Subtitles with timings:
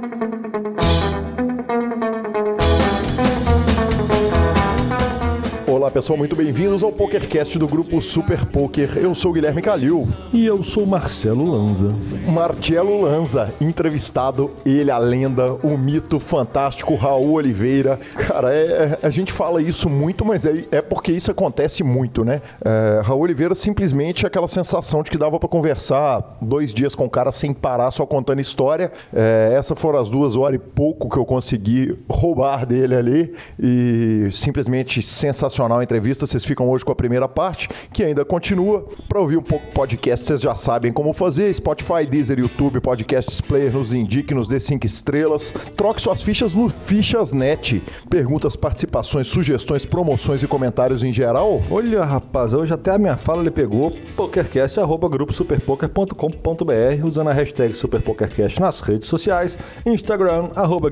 [0.00, 0.37] thank you
[5.88, 8.98] Olá pessoal, muito bem-vindos ao PokerCast do grupo Super Poker.
[8.98, 10.06] Eu sou o Guilherme Calil.
[10.34, 11.88] E eu sou Marcelo Lanza.
[12.30, 17.98] Marcelo Lanza, entrevistado, ele, a lenda, o mito fantástico, Raul Oliveira.
[18.14, 22.42] Cara, é, a gente fala isso muito, mas é, é porque isso acontece muito, né?
[22.62, 27.10] É, Raul Oliveira simplesmente aquela sensação de que dava para conversar dois dias com o
[27.10, 28.92] cara sem parar, só contando história.
[29.10, 33.34] É, essas foram as duas horas e pouco que eu consegui roubar dele ali.
[33.58, 36.26] E simplesmente sensacional a entrevista.
[36.26, 38.86] Vocês ficam hoje com a primeira parte, que ainda continua.
[39.08, 41.52] Para ouvir um pouco podcast, vocês já sabem como fazer.
[41.54, 45.54] Spotify, Deezer, YouTube, Podcasts Player, nos indique, nos dê cinco estrelas.
[45.76, 47.82] Troque suas fichas no Fichas.net.
[48.10, 51.62] Perguntas, participações, sugestões, promoções e comentários em geral.
[51.70, 57.74] Olha, rapaz, hoje até a minha fala ele pegou pokercast, arroba gruposuperpoker.com.br, usando a hashtag
[57.74, 60.90] superpokercast nas redes sociais, Instagram, arroba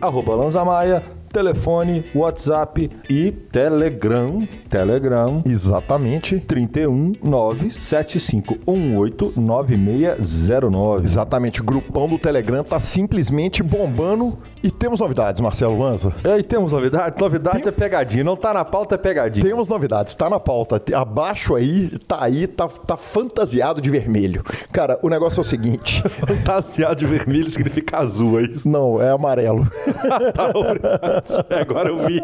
[0.00, 4.46] arroba lanzamaia, telefone, WhatsApp e Telegram.
[4.68, 5.42] Telegram.
[5.46, 6.38] Exatamente.
[6.38, 11.04] 31 97518 9609.
[11.04, 11.60] Exatamente.
[11.60, 14.38] O grupão do Telegram tá simplesmente bombando.
[14.62, 16.12] E temos novidades, Marcelo Lanza.
[16.24, 17.20] E aí, temos novidade?
[17.20, 18.22] Novidade Tem- é pegadinha.
[18.22, 19.44] Não tá na pauta, é pegadinha.
[19.44, 20.80] Temos novidades, tá na pauta.
[20.94, 24.44] Abaixo aí, tá aí, tá, tá fantasiado de vermelho.
[24.72, 26.00] Cara, o negócio é o seguinte.
[26.26, 28.68] Fantasiado de vermelho significa azul, é isso?
[28.68, 29.66] Não, é amarelo.
[30.32, 31.60] Tá.
[31.60, 32.20] Agora eu vi.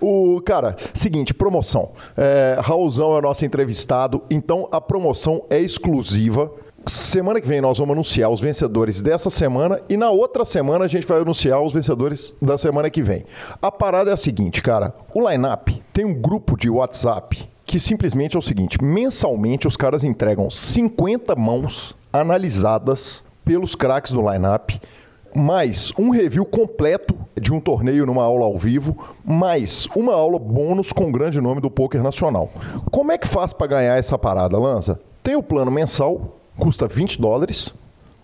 [0.00, 1.90] O cara, seguinte, promoção.
[2.16, 6.50] É, Raulzão é o nosso entrevistado, então a promoção é exclusiva.
[6.86, 10.88] Semana que vem nós vamos anunciar os vencedores dessa semana e na outra semana a
[10.88, 13.24] gente vai anunciar os vencedores da semana que vem.
[13.62, 14.92] A parada é a seguinte, cara.
[15.14, 20.04] O lineup tem um grupo de WhatsApp que simplesmente é o seguinte: mensalmente os caras
[20.04, 24.72] entregam 50 mãos analisadas pelos craques do lineup
[25.34, 30.92] mais um review completo de um torneio numa aula ao vivo, mais uma aula bônus
[30.92, 32.50] com o grande nome do poker nacional.
[32.90, 35.00] Como é que faz para ganhar essa parada, Lanza?
[35.24, 37.72] Tem o plano mensal, custa 20 dólares.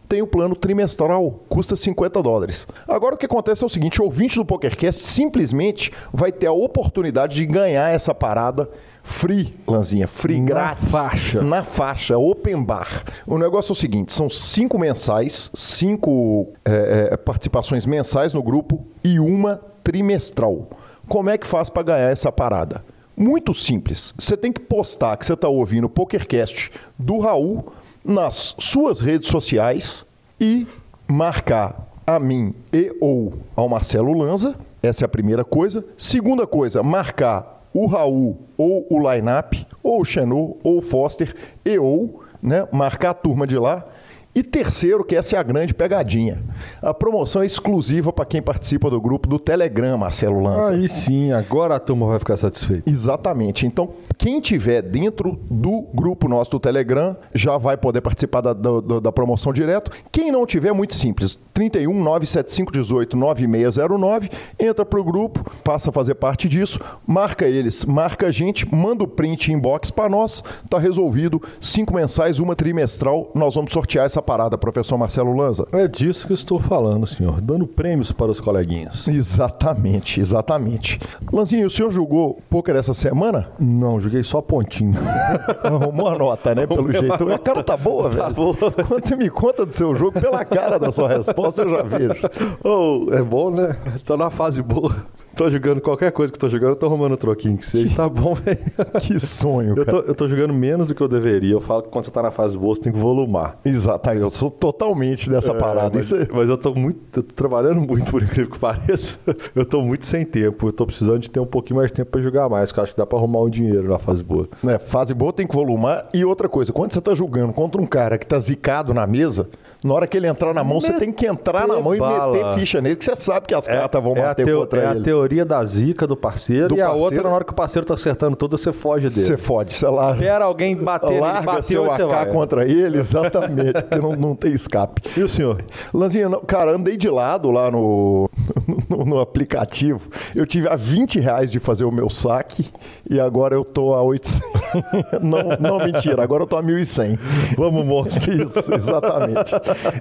[0.08, 2.66] Tem o plano trimestral, custa 50 dólares.
[2.88, 6.52] Agora o que acontece é o seguinte: o ouvinte do PokerCast simplesmente vai ter a
[6.52, 8.68] oportunidade de ganhar essa parada
[9.04, 10.90] free, Lanzinha, free Na grátis.
[10.90, 11.42] faixa.
[11.42, 13.04] Na faixa, open bar.
[13.24, 18.84] O negócio é o seguinte: são cinco mensais, cinco é, é, participações mensais no grupo
[19.04, 20.70] e uma trimestral.
[21.06, 22.84] Como é que faz para ganhar essa parada?
[23.16, 24.12] Muito simples.
[24.18, 27.72] Você tem que postar que você está ouvindo o PokerCast do Raul
[28.04, 30.04] nas suas redes sociais
[30.40, 30.66] e
[31.06, 34.56] marcar a mim e ou ao Marcelo Lanza.
[34.82, 35.84] Essa é a primeira coisa.
[35.96, 41.34] Segunda coisa, marcar o Raul ou o Lineup, ou o Xenu, ou o Foster,
[41.64, 43.84] e ou, né, marcar a turma de lá.
[44.32, 46.40] E terceiro, que essa é a grande pegadinha.
[46.80, 50.70] A promoção é exclusiva para quem participa do grupo do Telegram, Marcelo Lanza.
[50.72, 52.88] Aí sim, agora a turma vai ficar satisfeita.
[52.88, 53.66] Exatamente.
[53.66, 59.00] Então, quem tiver dentro do grupo nosso do Telegram já vai poder participar da, da-
[59.00, 59.90] da- promoção direto.
[60.12, 61.36] Quem não tiver, é muito simples.
[61.52, 64.30] 31 975 18 9609.
[64.58, 69.08] Entra pro grupo, passa a fazer parte disso, marca eles, marca a gente, manda o
[69.08, 70.44] print inbox para nós.
[70.68, 71.42] Tá resolvido.
[71.60, 73.30] Cinco mensais, uma trimestral.
[73.34, 75.66] Nós vamos sortear essa parada, professor Marcelo Lanza.
[75.72, 77.40] É disso que estou falando, senhor.
[77.40, 79.06] Dando prêmios para os coleguinhas.
[79.08, 81.00] Exatamente, exatamente.
[81.32, 83.50] Lanzinho, o senhor jogou pôquer essa semana?
[83.58, 84.98] Não, joguei só pontinho.
[85.62, 86.66] Arrumou a nota, né?
[86.66, 87.32] Pelo jeito.
[87.32, 88.34] A cara tá boa, velho.
[88.34, 88.56] boa.
[88.86, 92.30] Quando você me conta do seu jogo, pela cara da sua resposta, eu já vejo.
[92.64, 93.76] oh, é bom, né?
[94.04, 94.96] Tô na fase boa.
[95.40, 97.96] Tô jogando qualquer coisa que tô jogando, eu tô arrumando um troquinho que seja.
[97.96, 98.58] Tá bom, velho.
[99.00, 100.02] Que sonho, Eu cara.
[100.02, 101.52] tô, eu tô jogando menos do que eu deveria.
[101.54, 103.58] Eu falo que quando você tá na fase boa, você tem que volumar.
[103.64, 105.94] Exato, eu sou totalmente dessa parada.
[105.94, 107.00] É, mas, Isso é- mas eu tô muito.
[107.20, 109.16] Eu tô trabalhando muito, por incrível que pareça.
[109.56, 110.68] Eu tô muito sem tempo.
[110.68, 112.84] Eu tô precisando de ter um pouquinho mais de tempo pra jogar mais, que eu
[112.84, 114.46] acho que dá pra arrumar um dinheiro na fase boa.
[114.62, 116.08] né, fase boa tem que volumar.
[116.12, 119.48] E outra coisa, quando você tá jogando contra um cara que tá zicado na mesa,
[119.82, 122.32] na hora que ele entrar na mão, você tem que entrar na mão e bala.
[122.36, 124.80] meter ficha nele, que você sabe que as cartas vão é a bater teo- contra
[124.82, 125.04] é a ele.
[125.30, 126.68] Teoria da zica do parceiro.
[126.68, 127.04] Do e a parceiro.
[127.04, 129.26] outra, na hora que o parceiro tá acertando tudo, você foge dele.
[129.26, 130.12] Você fode, sei lá.
[130.12, 132.26] Espera alguém bater Larga bateu seu AK vai.
[132.26, 135.02] contra ele, exatamente, porque não, não tem escape.
[135.16, 135.64] E o senhor?
[135.94, 138.28] Lanzinha, cara, andei de lado lá no,
[138.88, 140.10] no, no aplicativo.
[140.34, 142.68] Eu tive a 20 reais de fazer o meu saque
[143.08, 144.40] e agora eu tô a 800.
[145.22, 147.18] não, não, mentira, agora eu tô a 1.100.
[147.56, 148.30] Vamos, monstro.
[148.30, 149.52] Isso, exatamente.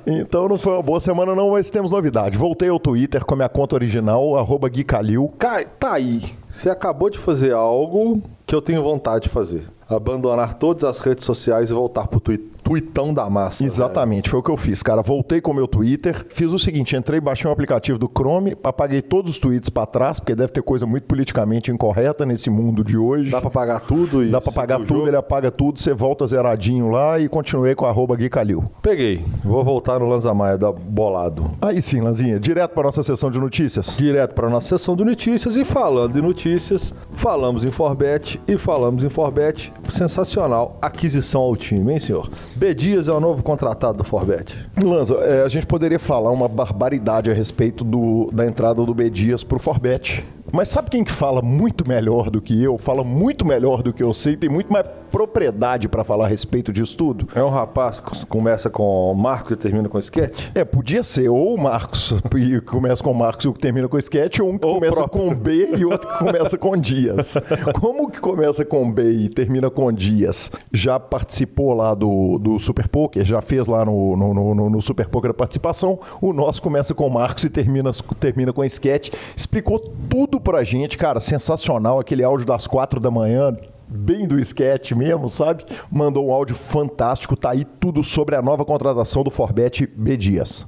[0.05, 2.37] Então não foi uma boa semana, não, mas temos novidade.
[2.37, 5.08] Voltei ao Twitter com a minha conta original, arroba Gui Calil.
[5.37, 6.33] Cai, tá aí.
[6.49, 9.67] Você acabou de fazer algo que eu tenho vontade de fazer.
[9.87, 12.37] Abandonar todas as redes sociais e voltar pro Twi-
[12.69, 13.63] tuitão da massa.
[13.63, 14.31] Exatamente, velho.
[14.31, 15.01] foi o que eu fiz, cara.
[15.01, 19.01] Voltei com o meu Twitter, fiz o seguinte, entrei, baixei um aplicativo do Chrome, apaguei
[19.01, 22.95] todos os tweets para trás, porque deve ter coisa muito politicamente incorreta nesse mundo de
[22.95, 23.31] hoje.
[23.31, 24.29] Dá para pagar tudo?
[24.29, 25.07] Dá para pagar tudo, jogo?
[25.07, 28.63] ele apaga tudo, você volta zeradinho lá e continuei com arroba Gui Calil.
[28.83, 29.25] Peguei.
[29.43, 31.49] Vou voltar no Lanza Maia da Bolado.
[31.59, 32.39] Aí sim, Lanzinha.
[32.39, 33.97] Direto para nossa sessão de notícias?
[33.97, 39.03] Direto para nossa sessão de notícias e falando de notícias, falamos em Forbet e falamos
[39.03, 39.73] em Forbet.
[39.89, 42.29] Sensacional aquisição ao time, hein, senhor?
[42.59, 42.73] B.
[42.73, 44.53] Dias é o novo contratado do Forbet.
[44.83, 49.09] Lanza, é, a gente poderia falar uma barbaridade a respeito do, da entrada do B.
[49.09, 50.25] Dias para o Forbet.
[50.51, 52.77] Mas sabe quem que fala muito melhor do que eu?
[52.77, 56.71] Fala muito melhor do que eu sei, tem muito mais propriedade para falar a respeito
[56.71, 57.27] disso tudo.
[57.35, 60.49] É um rapaz que começa com Marcos e termina com sketch?
[60.53, 64.51] É, podia ser ou o Marcos e começa com Marcos e termina com sketch, ou
[64.51, 67.35] um que ou começa com B e outro que começa com Dias.
[67.79, 70.51] Como que começa com B e termina com Dias?
[70.71, 75.07] Já participou lá do, do Super Poker, já fez lá no, no, no, no Super
[75.07, 75.99] Poker a participação.
[76.21, 79.11] O nosso começa com Marcos e termina, termina com sketch.
[79.35, 83.55] Explicou tudo pra gente, cara, sensacional aquele áudio das quatro da manhã
[83.87, 85.65] bem do sketch mesmo, sabe?
[85.91, 90.67] Mandou um áudio fantástico, tá aí tudo sobre a nova contratação do Forbet B Dias.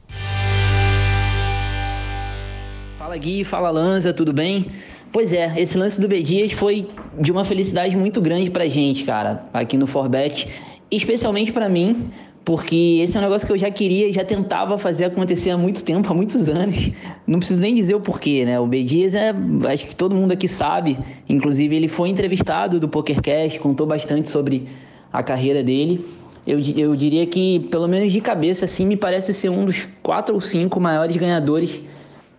[2.98, 4.72] Fala Gui, fala Lanza, tudo bem?
[5.12, 6.88] Pois é, esse lance do B Dias foi
[7.20, 10.48] de uma felicidade muito grande pra gente, cara, aqui no Forbet,
[10.90, 12.10] especialmente para mim,
[12.44, 15.58] porque esse é um negócio que eu já queria e já tentava fazer acontecer há
[15.58, 16.92] muito tempo, há muitos anos.
[17.28, 18.60] Não preciso nem dizer o porquê, né?
[18.60, 18.86] O B.
[19.14, 20.98] É, acho que todo mundo aqui sabe,
[21.30, 24.68] inclusive ele foi entrevistado do PokerCast, contou bastante sobre
[25.14, 26.04] a carreira dele.
[26.46, 30.34] Eu, eu diria que, pelo menos de cabeça, assim, me parece ser um dos quatro
[30.34, 31.84] ou cinco maiores ganhadores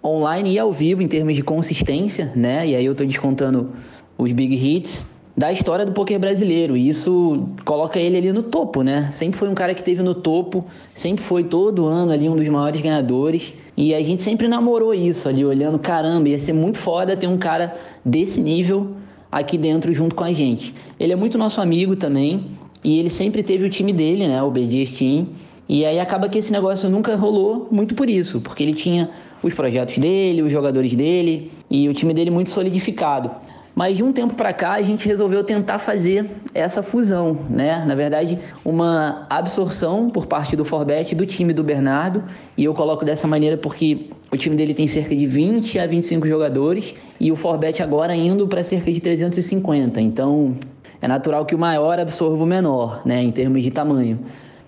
[0.05, 2.67] online e ao vivo em termos de consistência, né?
[2.67, 3.71] E aí eu tô descontando
[4.19, 5.07] os big hits
[5.37, 6.77] da história do poker brasileiro.
[6.77, 9.09] E isso coloca ele ali no topo, né?
[9.11, 10.65] Sempre foi um cara que esteve no topo,
[10.95, 13.55] sempre foi todo ano ali um dos maiores ganhadores.
[13.77, 17.39] E a gente sempre namorou isso ali, olhando, caramba, ia ser muito foda ter um
[17.39, 17.75] cara
[18.05, 18.97] desse nível
[19.31, 20.75] aqui dentro junto com a gente.
[21.01, 22.51] Ele é muito nosso amigo também,
[22.85, 24.43] e ele sempre teve o time dele, né?
[24.43, 25.29] O BDS Team.
[25.69, 29.11] E aí acaba que esse negócio nunca rolou muito por isso, porque ele tinha
[29.43, 33.31] os projetos dele, os jogadores dele e o time dele muito solidificado.
[33.75, 37.83] Mas de um tempo para cá a gente resolveu tentar fazer essa fusão, né?
[37.87, 42.23] Na verdade, uma absorção por parte do Forbet do time do Bernardo,
[42.57, 46.29] e eu coloco dessa maneira porque o time dele tem cerca de 20 a 25
[46.29, 50.01] jogadores e o Forbet agora indo para cerca de 350.
[50.01, 50.55] Então,
[51.01, 54.21] é natural que o maior absorva o menor, né, em termos de tamanho.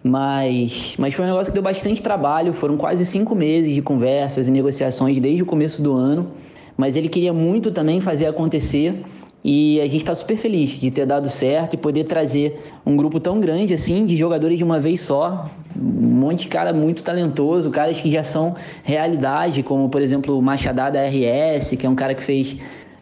[0.03, 4.47] Mas, mas foi um negócio que deu bastante trabalho, foram quase cinco meses de conversas
[4.49, 6.31] e negociações desde o começo do ano
[6.77, 9.03] mas ele queria muito também fazer acontecer
[9.45, 13.21] e a gente está super feliz de ter dado certo e poder trazer um grupo
[13.21, 15.51] tão grande assim de jogadores de uma vez só.
[15.77, 20.41] Um monte de cara muito talentoso, caras que já são realidade, como por exemplo o
[20.41, 22.57] Machadá da RS, que é um cara que fez.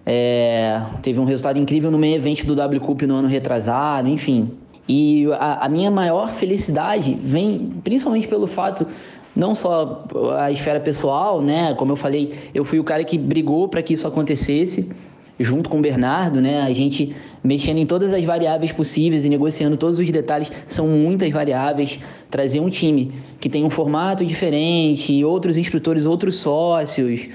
[0.04, 4.50] É, teve um resultado incrível no meio evento do W Cup no ano retrasado, enfim.
[4.88, 8.84] E a, a minha maior felicidade vem principalmente pelo fato
[9.34, 10.04] não só
[10.38, 11.74] a esfera pessoal, né?
[11.74, 14.90] Como eu falei, eu fui o cara que brigou para que isso acontecesse,
[15.38, 16.60] junto com o Bernardo, né?
[16.60, 21.30] A gente mexendo em todas as variáveis possíveis e negociando todos os detalhes, são muitas
[21.30, 21.98] variáveis.
[22.30, 27.28] Trazer um time que tem um formato diferente, outros instrutores, outros sócios,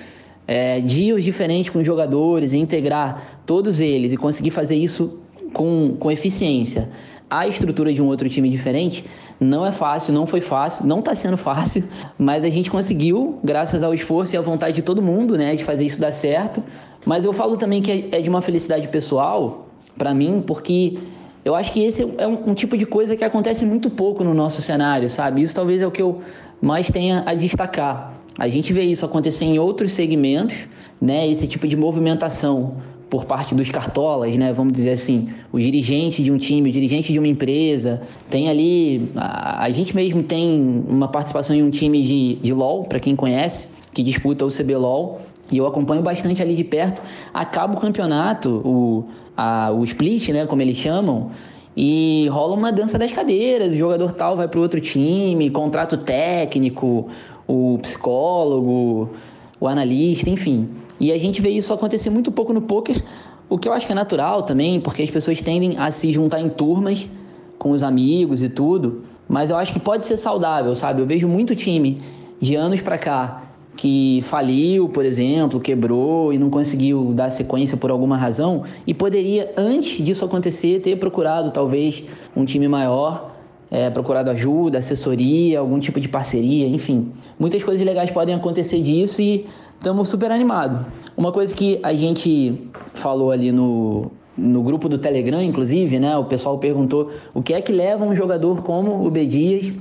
[0.48, 5.20] é, dias diferentes com os jogadores, integrar todos eles e conseguir fazer isso
[5.52, 6.90] com, com eficiência
[7.30, 9.06] a estrutura de um outro time diferente
[9.40, 11.84] não é fácil, não foi fácil, não está sendo fácil,
[12.18, 15.64] mas a gente conseguiu, graças ao esforço e à vontade de todo mundo, né, de
[15.64, 16.64] fazer isso dar certo.
[17.06, 19.68] Mas eu falo também que é de uma felicidade pessoal
[19.98, 20.98] para mim, porque
[21.44, 24.34] eu acho que esse é um, um, tipo de coisa que acontece muito pouco no
[24.34, 25.42] nosso cenário, sabe?
[25.42, 26.22] Isso talvez é o que eu
[26.62, 28.14] mais tenha a destacar.
[28.38, 30.58] A gente vê isso acontecer em outros segmentos,
[31.02, 31.28] né?
[31.28, 32.78] Esse tipo de movimentação
[33.10, 34.52] por parte dos cartolas, né?
[34.52, 39.12] Vamos dizer assim, o dirigente de um time, o dirigente de uma empresa, tem ali,
[39.16, 43.16] a, a gente mesmo tem uma participação em um time de, de LoL, para quem
[43.16, 45.22] conhece, que disputa o CBLOL,
[45.52, 47.02] e eu acompanho bastante ali de perto.
[47.34, 51.32] Acaba o campeonato, o, a, o split, né, como eles chamam,
[51.76, 57.08] e rola uma dança das cadeiras, o jogador tal vai para outro time, contrato técnico,
[57.48, 59.12] o psicólogo,
[59.60, 60.68] o analista, enfim.
[61.00, 63.04] E a gente vê isso acontecer muito pouco no poker,
[63.50, 66.42] o que eu acho que é natural também, porque as pessoas tendem a se juntar
[66.42, 67.10] em turmas
[67.58, 71.02] com os amigos e tudo, mas eu acho que pode ser saudável, sabe?
[71.02, 72.02] Eu vejo muito time
[72.40, 73.44] de anos para cá
[73.76, 79.54] que faliu, por exemplo, quebrou e não conseguiu dar sequência por alguma razão e poderia
[79.56, 82.04] antes disso acontecer ter procurado talvez
[82.36, 83.37] um time maior
[83.70, 87.12] é, procurado ajuda, assessoria, algum tipo de parceria, enfim.
[87.40, 89.46] Muitas coisas legais podem acontecer disso e
[89.76, 90.86] estamos super animados.
[91.16, 96.18] Uma coisa que a gente falou ali no, no grupo do Telegram, inclusive, né?
[96.18, 99.26] O pessoal perguntou o que é que leva um jogador como o B.
[99.26, 99.74] Dias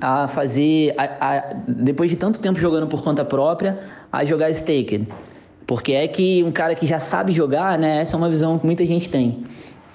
[0.00, 3.80] a fazer, a, a, depois de tanto tempo jogando por conta própria,
[4.12, 5.08] a jogar Staked.
[5.66, 8.00] Porque é que um cara que já sabe jogar, né?
[8.00, 9.44] Essa é uma visão que muita gente tem.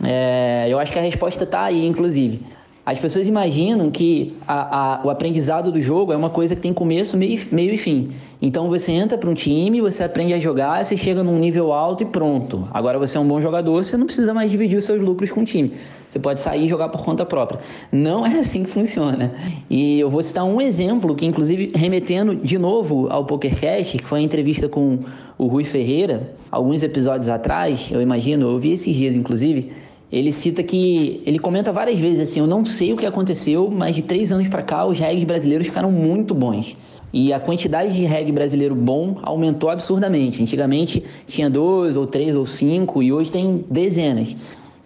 [0.03, 2.41] É, eu acho que a resposta está aí, inclusive.
[2.85, 6.73] As pessoas imaginam que a, a, o aprendizado do jogo é uma coisa que tem
[6.73, 8.11] começo, meio, meio e fim.
[8.41, 12.03] Então você entra para um time, você aprende a jogar, você chega num nível alto
[12.03, 12.67] e pronto.
[12.73, 15.43] Agora você é um bom jogador, você não precisa mais dividir os seus lucros com
[15.43, 15.71] o time.
[16.09, 17.61] Você pode sair e jogar por conta própria.
[17.89, 19.31] Não é assim que funciona.
[19.69, 24.19] E eu vou citar um exemplo que, inclusive, remetendo de novo ao PokerCast, que foi
[24.19, 24.99] a entrevista com
[25.37, 29.71] o Rui Ferreira, alguns episódios atrás, eu imagino, eu vi esses dias, inclusive
[30.13, 33.95] ele cita que ele comenta várias vezes assim, eu não sei o que aconteceu, mas
[33.95, 36.77] de três anos para cá os regs brasileiros ficaram muito bons.
[37.11, 40.39] E a quantidade de reggae brasileiro bom aumentou absurdamente.
[40.39, 44.35] Antigamente tinha dois, ou três, ou cinco, e hoje tem dezenas.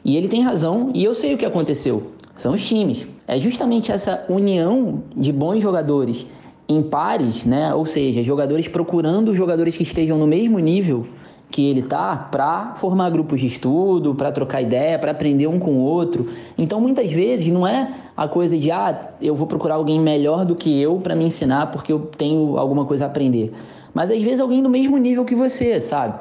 [0.03, 2.11] E ele tem razão, e eu sei o que aconteceu.
[2.37, 3.05] São os times.
[3.27, 6.25] É justamente essa união de bons jogadores
[6.69, 7.73] em pares, né?
[7.73, 11.05] Ou seja, jogadores procurando jogadores que estejam no mesmo nível
[11.49, 15.71] que ele tá para formar grupos de estudo, para trocar ideia, para aprender um com
[15.71, 16.29] o outro.
[16.57, 20.55] Então, muitas vezes não é a coisa de ah, eu vou procurar alguém melhor do
[20.55, 23.53] que eu para me ensinar porque eu tenho alguma coisa a aprender.
[23.93, 26.19] Mas às vezes alguém do mesmo nível que você, sabe?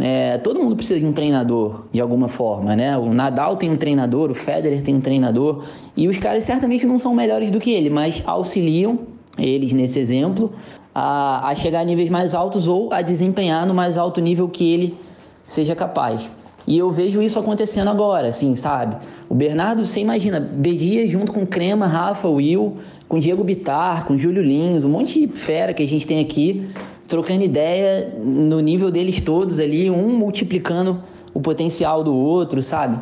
[0.00, 2.96] É, todo mundo precisa de um treinador de alguma forma, né?
[2.96, 5.64] O Nadal tem um treinador, o Federer tem um treinador
[5.96, 9.00] e os caras certamente não são melhores do que ele, mas auxiliam
[9.36, 10.52] eles nesse exemplo
[10.98, 14.68] a, a chegar a níveis mais altos ou a desempenhar no mais alto nível que
[14.72, 14.98] ele
[15.46, 16.28] seja capaz.
[16.66, 18.96] E eu vejo isso acontecendo agora, assim, sabe?
[19.28, 22.78] O Bernardo, você imagina, Bedia junto com Crema, Rafa, Will,
[23.08, 26.68] com Diego Bitar, com Júlio Lins, um monte de fera que a gente tem aqui,
[27.06, 31.00] trocando ideia no nível deles todos ali, um multiplicando
[31.32, 32.98] o potencial do outro, sabe?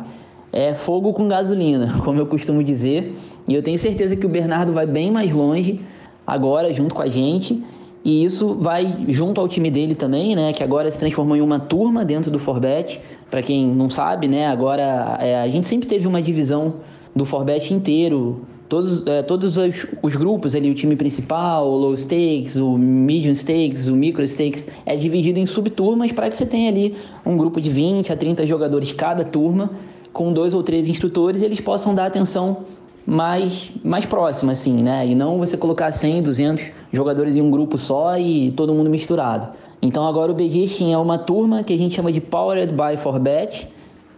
[0.53, 3.17] É fogo com gasolina, como eu costumo dizer.
[3.47, 5.81] E eu tenho certeza que o Bernardo vai bem mais longe
[6.25, 7.63] agora junto com a gente
[8.03, 10.53] e isso vai junto ao time dele também, né?
[10.53, 13.01] Que agora se transformou em uma turma dentro do Forbet.
[13.29, 14.47] Para quem não sabe, né?
[14.47, 16.75] Agora é, a gente sempre teve uma divisão
[17.15, 18.41] do Forbet inteiro.
[18.69, 23.33] Todos, é, todos os, os, grupos ali, o time principal, o low stakes, o medium
[23.33, 26.93] stakes, o micro stakes, é dividido em subturmas para que você tenha ali
[27.25, 29.71] um grupo de 20 a 30 jogadores cada turma,
[30.11, 32.65] com dois ou três instrutores, e eles possam dar atenção
[33.07, 35.07] mais, mais próxima, assim, né?
[35.07, 39.47] E não você colocar 100, 200 jogadores em um grupo só e todo mundo misturado.
[39.81, 43.69] Então agora o BG tinha uma turma que a gente chama de Powered by Forbet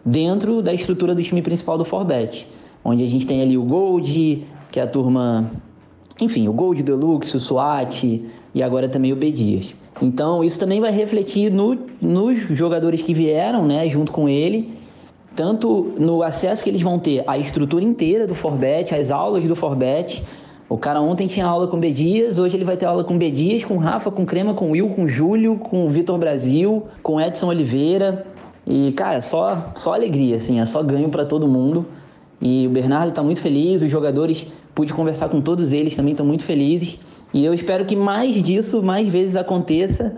[0.03, 2.47] dentro da estrutura do time principal do Forbet,
[2.83, 5.51] onde a gente tem ali o Gold, que é a turma,
[6.19, 9.75] enfim, o Gold Deluxe, o SWAT e agora também o B Dias.
[10.01, 14.78] Então isso também vai refletir no, nos jogadores que vieram, né, junto com ele
[15.39, 19.55] tanto no acesso que eles vão ter à estrutura inteira do Forbet, às aulas do
[19.55, 20.21] Forbet.
[20.67, 23.31] O cara ontem tinha aula com B Dias, hoje ele vai ter aula com B
[23.31, 28.27] Dias, com Rafa, com Crema, com Will, com Júlio, com Vitor Brasil, com Edson Oliveira.
[28.67, 31.85] E, cara, só, só alegria, assim, é só ganho para todo mundo.
[32.41, 36.25] E o Bernardo está muito feliz, os jogadores, pude conversar com todos eles, também estão
[36.25, 36.99] muito felizes.
[37.33, 40.17] E eu espero que mais disso, mais vezes aconteça,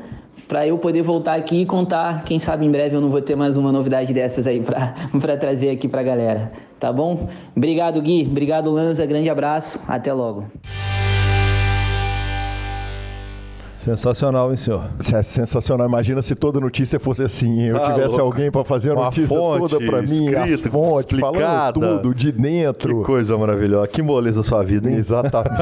[0.52, 2.26] para eu poder voltar aqui e contar.
[2.26, 5.70] Quem sabe em breve eu não vou ter mais uma novidade dessas aí para trazer
[5.70, 6.52] aqui para galera.
[6.78, 7.30] Tá bom?
[7.56, 8.28] Obrigado, Gui.
[8.30, 9.06] Obrigado, Lanza.
[9.06, 9.80] Grande abraço.
[9.88, 10.44] Até logo.
[13.82, 14.84] Sensacional, hein, senhor?
[15.12, 15.88] É sensacional.
[15.88, 17.64] Imagina se toda notícia fosse assim.
[17.64, 18.22] Eu ah, tivesse louco.
[18.22, 22.32] alguém para fazer a notícia fonte, toda para mim, escrita, as fontes, falando tudo de
[22.32, 23.00] dentro.
[23.00, 23.88] Que coisa maravilhosa.
[23.88, 24.98] Que moleza a sua vida, hein?
[24.98, 25.58] Exatamente.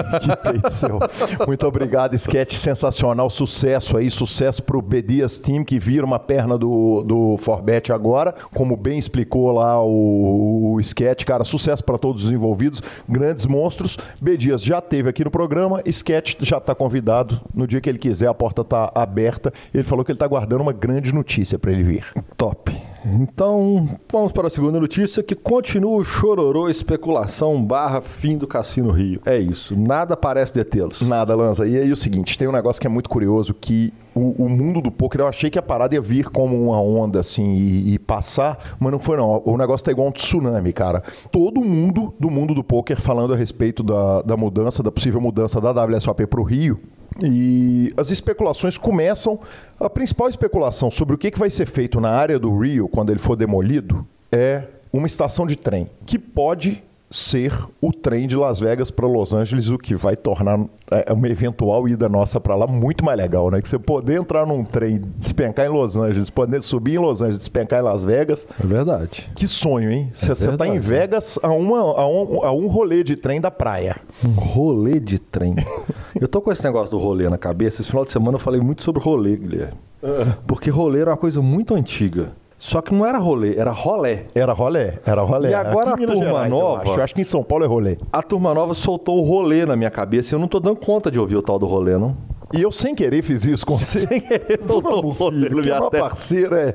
[1.47, 3.29] Muito obrigado, sketch sensacional.
[3.29, 8.35] Sucesso aí, sucesso pro Bedias Team, que vira uma perna do, do Forbet agora.
[8.53, 12.83] Como bem explicou lá o, o sketch, cara, sucesso para todos os envolvidos.
[13.07, 13.97] Grandes monstros.
[14.21, 15.81] Bedias já teve aqui no programa.
[15.85, 19.53] Sketch já está convidado no dia que ele quiser quiser, a porta está aberta.
[19.73, 22.05] Ele falou que ele está guardando uma grande notícia para ele vir.
[22.35, 22.71] Top.
[23.05, 28.91] Então, vamos para a segunda notícia, que continua o chororô especulação barra fim do Cassino
[28.91, 29.21] Rio.
[29.25, 31.01] É isso, nada parece detê-los.
[31.01, 31.65] Nada, Lanza.
[31.65, 34.81] E aí o seguinte, tem um negócio que é muito curioso, que o, o, mundo
[34.81, 37.99] do poker, eu achei que a parada ia vir como uma onda, assim, e, e
[37.99, 39.41] passar, mas não foi não.
[39.45, 41.01] O negócio tá igual um tsunami, cara.
[41.31, 45.61] Todo mundo do mundo do poker falando a respeito da, da mudança, da possível mudança
[45.61, 46.79] da WSOP para o Rio,
[47.23, 49.39] e as especulações começam.
[49.79, 53.19] A principal especulação sobre o que vai ser feito na área do Rio quando ele
[53.19, 57.51] for demolido é uma estação de trem que pode ser
[57.81, 60.59] o trem de Las Vegas para Los Angeles, o que vai tornar
[60.91, 63.61] é, uma eventual ida nossa para lá muito mais legal, né?
[63.61, 67.39] Que você poder entrar num trem, despencar em Los Angeles, poder subir em Los Angeles,
[67.39, 68.47] despencar em Las Vegas.
[68.61, 69.27] É verdade.
[69.33, 70.11] Que sonho, hein?
[70.13, 73.49] Você é tá em Vegas a, uma, a, um, a um rolê de trem da
[73.49, 73.97] praia.
[74.23, 75.55] Um rolê de trem.
[76.19, 77.81] eu tô com esse negócio do rolê na cabeça.
[77.81, 79.77] Esse final de semana eu falei muito sobre rolê, Guilherme.
[80.03, 80.37] Ah.
[80.45, 82.31] Porque rolê era uma coisa muito antiga.
[82.59, 84.25] Só que não era rolê, era rolé.
[84.35, 85.49] Era rolé, era rolé.
[85.49, 86.83] E agora Aqui a turma Gerais, nova.
[86.83, 86.99] Eu acho.
[86.99, 87.15] eu acho.
[87.15, 87.97] que em São Paulo é rolê.
[88.11, 91.09] A turma nova soltou o rolê na minha cabeça e eu não tô dando conta
[91.09, 92.17] de ouvir o tal do rolê, não.
[92.53, 94.01] E eu sem querer fiz isso com você.
[94.01, 96.69] Sem querer, Vamos, filho, que é uma parceira.
[96.69, 96.73] É.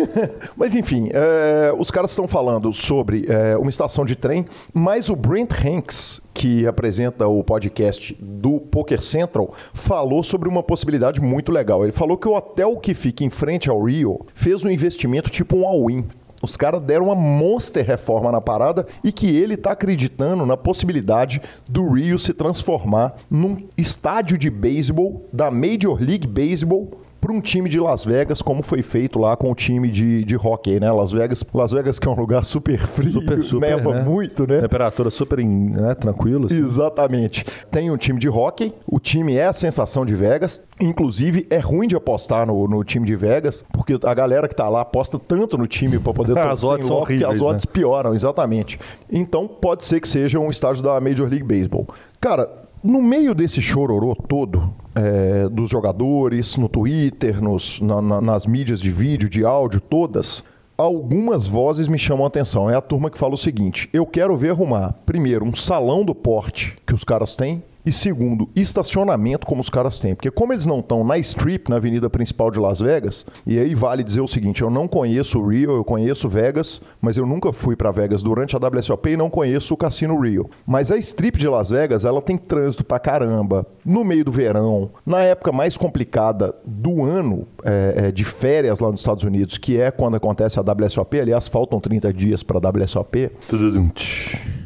[0.56, 5.16] mas enfim, é, os caras estão falando sobre é, uma estação de trem, mas o
[5.16, 11.84] Brent Hanks, que apresenta o podcast do Poker Central, falou sobre uma possibilidade muito legal.
[11.84, 15.56] Ele falou que o hotel que fica em frente ao Rio fez um investimento tipo
[15.56, 16.04] um all-in.
[16.42, 21.42] Os caras deram uma monster reforma na parada e que ele está acreditando na possibilidade
[21.68, 26.90] do Rio se transformar num estádio de beisebol da Major League Baseball
[27.20, 30.36] para um time de Las Vegas, como foi feito lá com o time de, de
[30.36, 30.90] hockey, né?
[30.90, 34.02] Las Vegas, Las Vegas que é um lugar super frio, super, super, neva né?
[34.02, 34.60] muito, né?
[34.60, 35.94] Temperatura super né?
[35.94, 36.46] tranquila.
[36.46, 36.58] Assim.
[36.58, 37.44] Exatamente.
[37.70, 41.86] Tem um time de hockey, o time é a sensação de Vegas, inclusive é ruim
[41.86, 45.58] de apostar no, no time de Vegas, porque a galera que tá lá aposta tanto
[45.58, 47.72] no time para poder as odds horríveis, que as odds né?
[47.72, 48.78] pioram, exatamente.
[49.10, 51.86] Então pode ser que seja um estágio da Major League Baseball.
[52.20, 58.46] Cara, no meio desse chororô todo, é, dos jogadores, no Twitter, nos, na, na, nas
[58.46, 60.42] mídias de vídeo, de áudio, todas,
[60.76, 62.70] algumas vozes me chamam a atenção.
[62.70, 66.14] É a turma que fala o seguinte: eu quero ver arrumar, primeiro, um salão do
[66.14, 70.14] porte que os caras têm, e segundo, estacionamento como os caras têm.
[70.14, 73.74] Porque como eles não estão na Strip, na avenida principal de Las Vegas, e aí
[73.74, 77.52] vale dizer o seguinte, eu não conheço o Rio, eu conheço Vegas, mas eu nunca
[77.52, 80.48] fui para Vegas durante a WSOP e não conheço o Cassino Rio.
[80.64, 84.90] Mas a Strip de Las Vegas, ela tem trânsito pra caramba, no meio do verão,
[85.04, 89.80] na época mais complicada do ano é, é, de férias lá nos Estados Unidos, que
[89.80, 93.32] é quando acontece a WSOP, aliás, faltam 30 dias para a WSOP.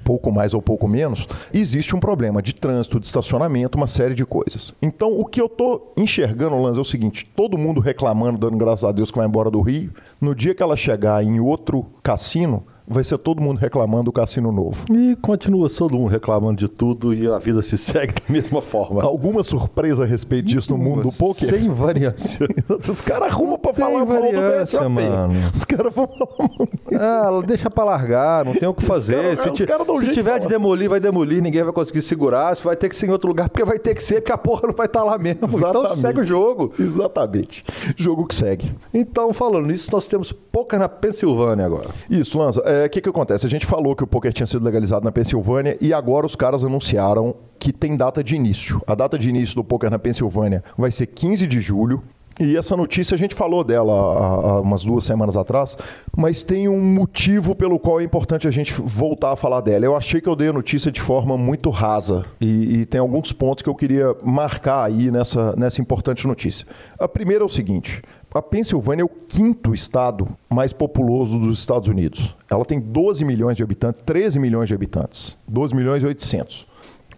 [0.05, 4.25] Pouco mais ou pouco menos, existe um problema de trânsito, de estacionamento, uma série de
[4.25, 4.75] coisas.
[4.83, 8.85] Então, o que eu tô enxergando, Lanz, é o seguinte: todo mundo reclamando, dando graças
[8.85, 9.91] a Deus que vai embora do Rio.
[10.21, 14.53] No dia que ela chegar em outro cassino, vai ser todo mundo reclamando do cassino
[14.53, 14.85] novo.
[14.93, 19.03] E continua todo mundo reclamando de tudo e a vida se segue da mesma forma.
[19.03, 21.49] Alguma surpresa a respeito disso no mundo do poker?
[21.49, 22.47] Sem variância.
[22.69, 24.89] Os caras arrumam pra falar mal do BSOP.
[24.89, 25.35] mano.
[25.55, 26.69] Os caras vão falar mal.
[26.95, 29.37] Ah, deixa pra largar, não tem o que fazer.
[29.37, 32.55] Cara, se, um se tiver de, de demolir, vai demolir, ninguém vai conseguir segurar.
[32.55, 34.39] Se vai ter que ser em outro lugar, porque vai ter que ser, porque a
[34.39, 35.41] porra não vai estar tá lá mesmo.
[35.45, 35.87] Então Exatamente.
[35.87, 36.73] Então segue o jogo.
[36.79, 37.65] Exatamente.
[37.97, 38.73] Jogo que segue.
[38.93, 41.91] Então, falando nisso, nós temos poker na Pensilvânia agora.
[42.09, 42.63] Isso, Lanza.
[42.65, 43.47] É, o é, que, que acontece?
[43.47, 46.65] A gente falou que o poker tinha sido legalizado na Pensilvânia e agora os caras
[46.65, 48.81] anunciaram que tem data de início.
[48.87, 52.03] A data de início do poker na Pensilvânia vai ser 15 de julho.
[52.41, 55.79] E essa notícia a gente falou dela há, há, umas duas semanas atrás,
[56.17, 59.85] mas tem um motivo pelo qual é importante a gente voltar a falar dela.
[59.85, 63.33] Eu achei que eu dei a notícia de forma muito rasa e, e tem alguns
[63.33, 66.67] pontos que eu queria marcar aí nessa, nessa importante notícia.
[66.99, 68.03] A primeira é o seguinte:
[68.35, 72.35] a Pensilvânia é o quinto estado mais populoso dos Estados Unidos.
[72.51, 75.37] Ela tem 12 milhões de habitantes, 13 milhões de habitantes.
[75.47, 76.67] 12 milhões e 800.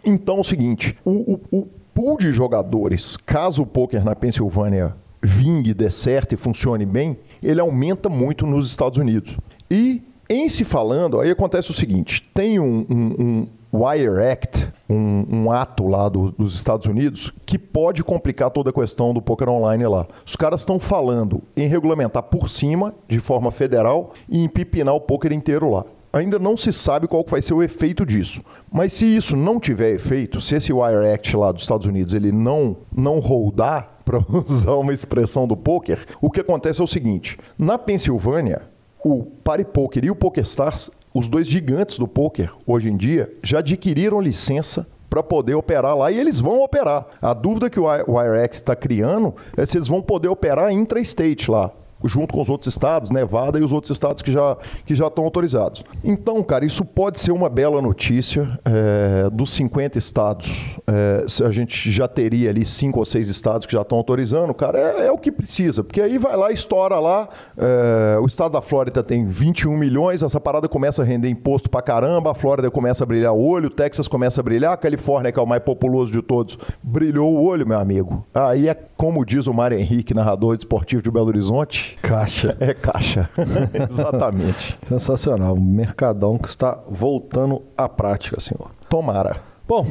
[0.04, 4.94] Então é o seguinte, o, o, o pool de jogadores, caso o poker na Pensilvânia
[5.22, 9.38] vingue, dê certo e funcione bem, ele aumenta muito nos Estados Unidos.
[9.70, 15.26] E em se falando, aí acontece o seguinte: tem um, um, um Wire Act, um,
[15.28, 19.48] um ato lá do, dos Estados Unidos, que pode complicar toda a questão do poker
[19.48, 20.06] online lá.
[20.24, 25.32] Os caras estão falando em regulamentar por cima, de forma federal, e empipinar o poker
[25.32, 25.84] inteiro lá.
[26.12, 28.40] Ainda não se sabe qual vai ser o efeito disso.
[28.72, 32.32] Mas se isso não tiver efeito, se esse Wire Act lá dos Estados Unidos ele
[32.32, 37.36] não, não rodar, para usar uma expressão do poker, o que acontece é o seguinte:
[37.58, 38.62] na Pensilvânia,
[39.04, 43.60] o Party Poker e o PokerStars, os dois gigantes do poker hoje em dia, já
[43.60, 47.06] adquiriram licença para poder operar lá e eles vão operar.
[47.22, 51.72] A dúvida que o WireX está criando é se eles vão poder operar intra-state lá
[52.04, 55.24] junto com os outros estados, Nevada e os outros estados que já, que já estão
[55.24, 55.84] autorizados.
[56.04, 58.58] Então, cara, isso pode ser uma bela notícia.
[58.64, 63.72] É, dos 50 estados, é, a gente já teria ali cinco ou seis estados que
[63.72, 67.28] já estão autorizando, cara, é, é o que precisa, porque aí vai lá, estoura lá.
[67.56, 71.82] É, o estado da Flórida tem 21 milhões, essa parada começa a render imposto pra
[71.82, 75.32] caramba, a Flórida começa a brilhar o olho, o Texas começa a brilhar, a Califórnia,
[75.32, 78.24] que é o mais populoso de todos, brilhou o olho, meu amigo.
[78.34, 82.56] Aí é como diz o Mário Henrique, narrador esportivo de Belo Horizonte, Caixa.
[82.60, 83.28] É caixa.
[83.90, 84.78] Exatamente.
[84.88, 85.54] Sensacional.
[85.54, 88.70] Um mercadão que está voltando à prática, senhor.
[88.88, 89.40] Tomara.
[89.66, 89.86] Bom,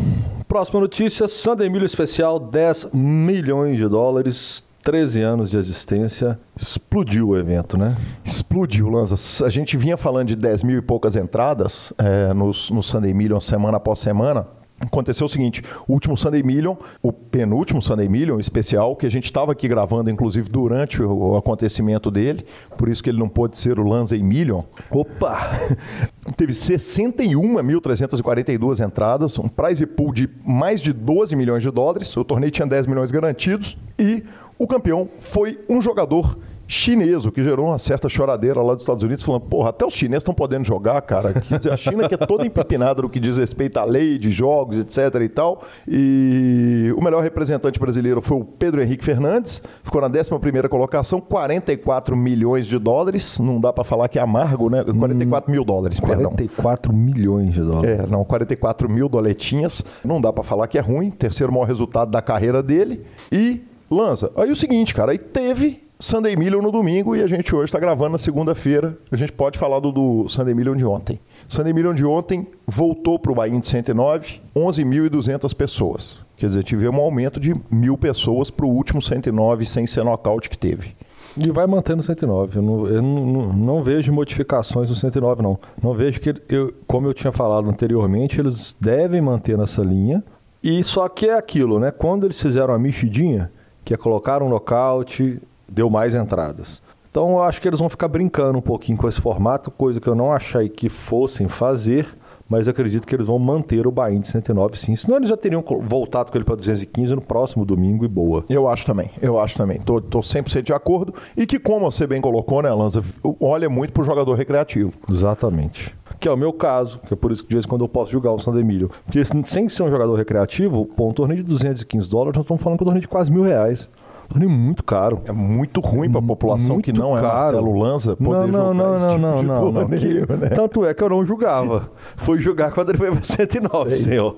[0.47, 1.25] próxima notícia:
[1.69, 4.63] Milho Especial, 10 milhões de dólares.
[4.85, 7.97] 13 anos de existência, explodiu o evento, né?
[8.23, 9.15] Explodiu, Lanza.
[9.43, 13.39] A gente vinha falando de 10 mil e poucas entradas é, no, no Sunday Million
[13.39, 14.45] semana após semana.
[14.85, 19.25] Aconteceu o seguinte, o último Sunday Million, o penúltimo Sunday Million especial, que a gente
[19.25, 22.45] estava aqui gravando, inclusive, durante o, acontecimento dele,
[22.77, 24.63] por isso que ele não pôde ser o Lanza Million.
[24.89, 25.49] Opa!
[26.37, 32.51] Teve 61.342 entradas, um prize pool de mais de 12 milhões de dólares, o torneio
[32.51, 34.23] tinha 10 milhões garantidos, e
[34.57, 36.37] o campeão foi um jogador
[36.67, 39.93] chinês, o que gerou uma certa choradeira lá dos Estados Unidos, falando, porra, até os
[39.93, 41.34] chineses estão podendo jogar, cara.
[41.49, 44.78] Dizer, a China que é toda empepinada no que diz respeito à lei de jogos,
[44.78, 45.62] etc e tal.
[45.88, 52.15] E o melhor representante brasileiro foi o Pedro Henrique Fernandes, ficou na 11 colocação, 44
[52.15, 54.84] milhões de dólares, não dá para falar que é amargo, né?
[54.84, 57.06] 44 hum, mil dólares, 44 perdão.
[57.06, 57.99] milhões de dólares.
[57.99, 62.12] É, não, 44 mil doletinhas, não dá para falar que é ruim, terceiro maior resultado
[62.12, 63.06] da carreira dele.
[63.32, 67.55] E Lança, aí o seguinte, cara, aí teve Sunday Million no domingo e a gente
[67.55, 68.95] hoje está gravando na segunda-feira.
[69.11, 71.19] A gente pode falar do, do Sunday Million de ontem.
[71.47, 76.17] Sunday Million de ontem voltou para o Bahia de 109, 11.200 pessoas.
[76.37, 80.47] Quer dizer, tivemos um aumento de mil pessoas para o último 109 sem ser nocaute
[80.47, 80.95] que teve.
[81.35, 82.59] E vai mantendo 109.
[82.59, 85.57] Eu, não, eu não, não, vejo modificações no 109, não.
[85.81, 90.23] Não vejo que, eu, como eu tinha falado anteriormente, eles devem manter nessa linha.
[90.63, 91.89] E só que é aquilo, né?
[91.89, 93.51] Quando eles fizeram a mexidinha,
[93.83, 95.41] que é colocar um nocaute,
[95.75, 96.81] deu mais entradas.
[97.11, 100.07] Então eu acho que eles vão ficar brincando um pouquinho com esse formato, coisa que
[100.07, 102.07] eu não achei que fossem fazer,
[102.49, 104.95] mas acredito que eles vão manter o Bahia de 109 sim.
[104.95, 108.43] Senão eles já teriam voltado com ele para 215 no próximo domingo e boa.
[108.49, 109.79] Eu acho também, eu acho também.
[109.79, 111.13] Tô, tô 100% de acordo.
[111.35, 113.01] E que, como você bem colocou, né, Lanza,
[113.39, 114.93] olha muito pro jogador recreativo.
[115.09, 115.95] Exatamente.
[116.19, 117.89] Que é o meu caso, que é por isso que de vez em quando eu
[117.89, 118.89] posso jogar o Sandemilho.
[119.05, 122.77] Porque sem ser um jogador recreativo, pô, um torneio de 215 dólares, nós estamos falando
[122.77, 123.89] que é um torneio de quase mil reais.
[124.29, 125.21] Torneio muito caro.
[125.25, 127.25] É muito ruim para a população muito que não caro.
[127.25, 130.38] é Marcelo Lanza poder não, não, não, tipo não, não, não, torneio, não.
[130.38, 130.49] Né?
[130.49, 131.89] Tanto é que eu não julgava.
[132.15, 133.99] Fui jogar quando ele foi para 109, Sei.
[133.99, 134.35] senhor.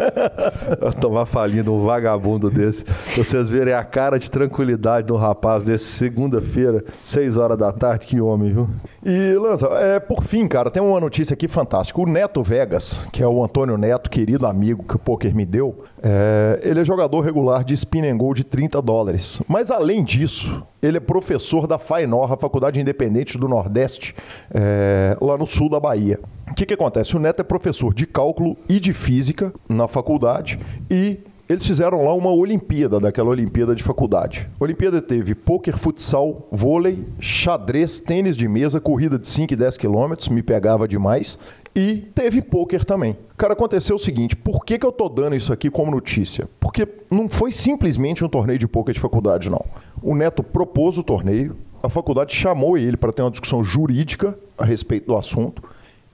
[1.00, 2.84] Tomar falinha de um vagabundo desse.
[3.16, 8.06] Vocês verem a cara de tranquilidade de um rapaz desse segunda-feira, 6 horas da tarde.
[8.06, 8.68] Que homem, viu?
[9.04, 12.00] E, Lanza, é, por fim, cara, tem uma notícia aqui fantástica.
[12.00, 15.84] O Neto Vegas, que é o Antônio Neto, querido amigo que o poker me deu,
[16.02, 19.40] é, ele é jogador regular de spin and de 30 dólares dólares.
[19.46, 24.16] Mas além disso, ele é professor da FAINOR, a Faculdade Independente do Nordeste,
[24.52, 26.18] é, lá no sul da Bahia.
[26.50, 27.16] O que, que acontece?
[27.16, 30.58] O Neto é professor de cálculo e de física na faculdade
[30.90, 34.48] e eles fizeram lá uma Olimpíada, daquela Olimpíada de faculdade.
[34.60, 39.76] A Olimpíada teve pôquer, futsal, vôlei, xadrez, tênis de mesa, corrida de 5 e 10
[39.76, 41.36] quilômetros, me pegava demais,
[41.74, 43.16] e teve pôquer também.
[43.36, 46.48] Cara, aconteceu o seguinte, por que, que eu tô dando isso aqui como notícia?
[46.60, 49.64] Porque não foi simplesmente um torneio de pôquer de faculdade, não.
[50.00, 54.64] O Neto propôs o torneio, a faculdade chamou ele para ter uma discussão jurídica a
[54.64, 55.64] respeito do assunto,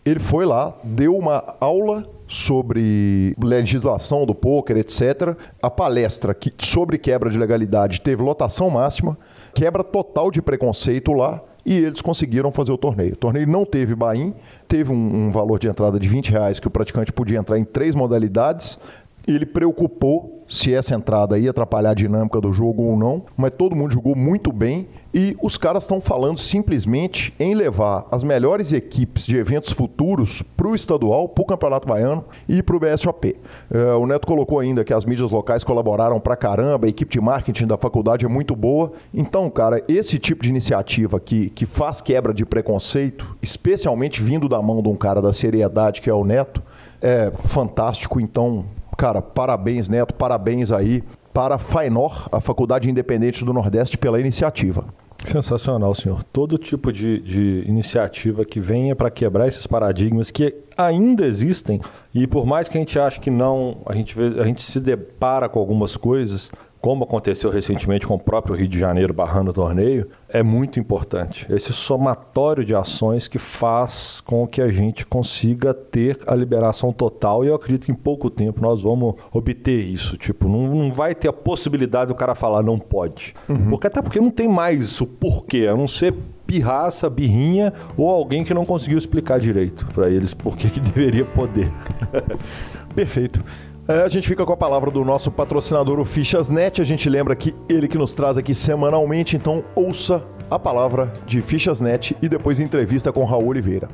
[0.03, 5.37] ele foi lá, deu uma aula sobre legislação do poker, etc.
[5.62, 9.17] A palestra que, sobre quebra de legalidade teve lotação máxima,
[9.55, 13.15] quebra total de preconceito lá e eles conseguiram fazer o torneio.
[13.15, 14.33] O torneio não teve buy
[14.69, 17.65] teve um, um, valor de entrada de 20 reais que o praticante podia entrar em
[17.65, 18.79] três modalidades.
[19.27, 23.74] Ele preocupou se essa entrada ia atrapalhar a dinâmica do jogo ou não, mas todo
[23.74, 29.26] mundo jogou muito bem e os caras estão falando simplesmente em levar as melhores equipes
[29.26, 33.35] de eventos futuros para o estadual, para o Campeonato Baiano e para o BSOP.
[33.70, 37.20] É, o Neto colocou ainda que as mídias locais colaboraram para caramba, a equipe de
[37.20, 38.92] marketing da faculdade é muito boa.
[39.12, 44.61] Então, cara, esse tipo de iniciativa que, que faz quebra de preconceito, especialmente vindo da
[44.61, 46.62] mão de um cara da seriedade que é o Neto,
[47.00, 48.20] é fantástico.
[48.20, 54.18] Então, Cara, parabéns, Neto, parabéns aí para a FAINOR, a Faculdade Independente do Nordeste, pela
[54.18, 54.87] iniciativa.
[55.24, 56.22] Sensacional, senhor.
[56.22, 61.80] Todo tipo de, de iniciativa que venha para quebrar esses paradigmas que ainda existem
[62.14, 64.78] e por mais que a gente ache que não, a gente, vê, a gente se
[64.78, 66.50] depara com algumas coisas,
[66.81, 71.47] como aconteceu recentemente com o próprio Rio de Janeiro barrando o torneio, é muito importante.
[71.51, 77.45] Esse somatório de ações que faz com que a gente consiga ter a liberação total
[77.45, 80.17] e eu acredito que em pouco tempo nós vamos obter isso.
[80.17, 83.35] Tipo, não, não vai ter a possibilidade do cara falar não pode.
[83.49, 83.71] Uhum.
[83.71, 86.15] Porque até porque não tem mais o porquê, a não ser
[86.47, 91.71] pirraça, birrinha ou alguém que não conseguiu explicar direito para eles por que deveria poder.
[92.95, 93.45] Perfeito.
[93.88, 96.83] É, a gente fica com a palavra do nosso patrocinador, o Fichasnet.
[96.83, 101.40] A gente lembra que ele que nos traz aqui semanalmente, então ouça a palavra de
[101.40, 103.88] Fichasnet e depois entrevista com Raul Oliveira.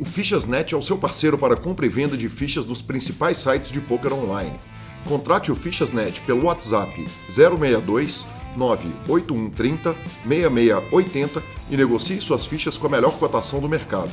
[0.00, 3.70] O Fichasnet é o seu parceiro para compra e venda de fichas dos principais sites
[3.70, 4.58] de poker online.
[5.04, 9.94] Contrate o Fichasnet pelo WhatsApp 062 98130
[10.26, 14.12] 6680 e negocie suas fichas com a melhor cotação do mercado.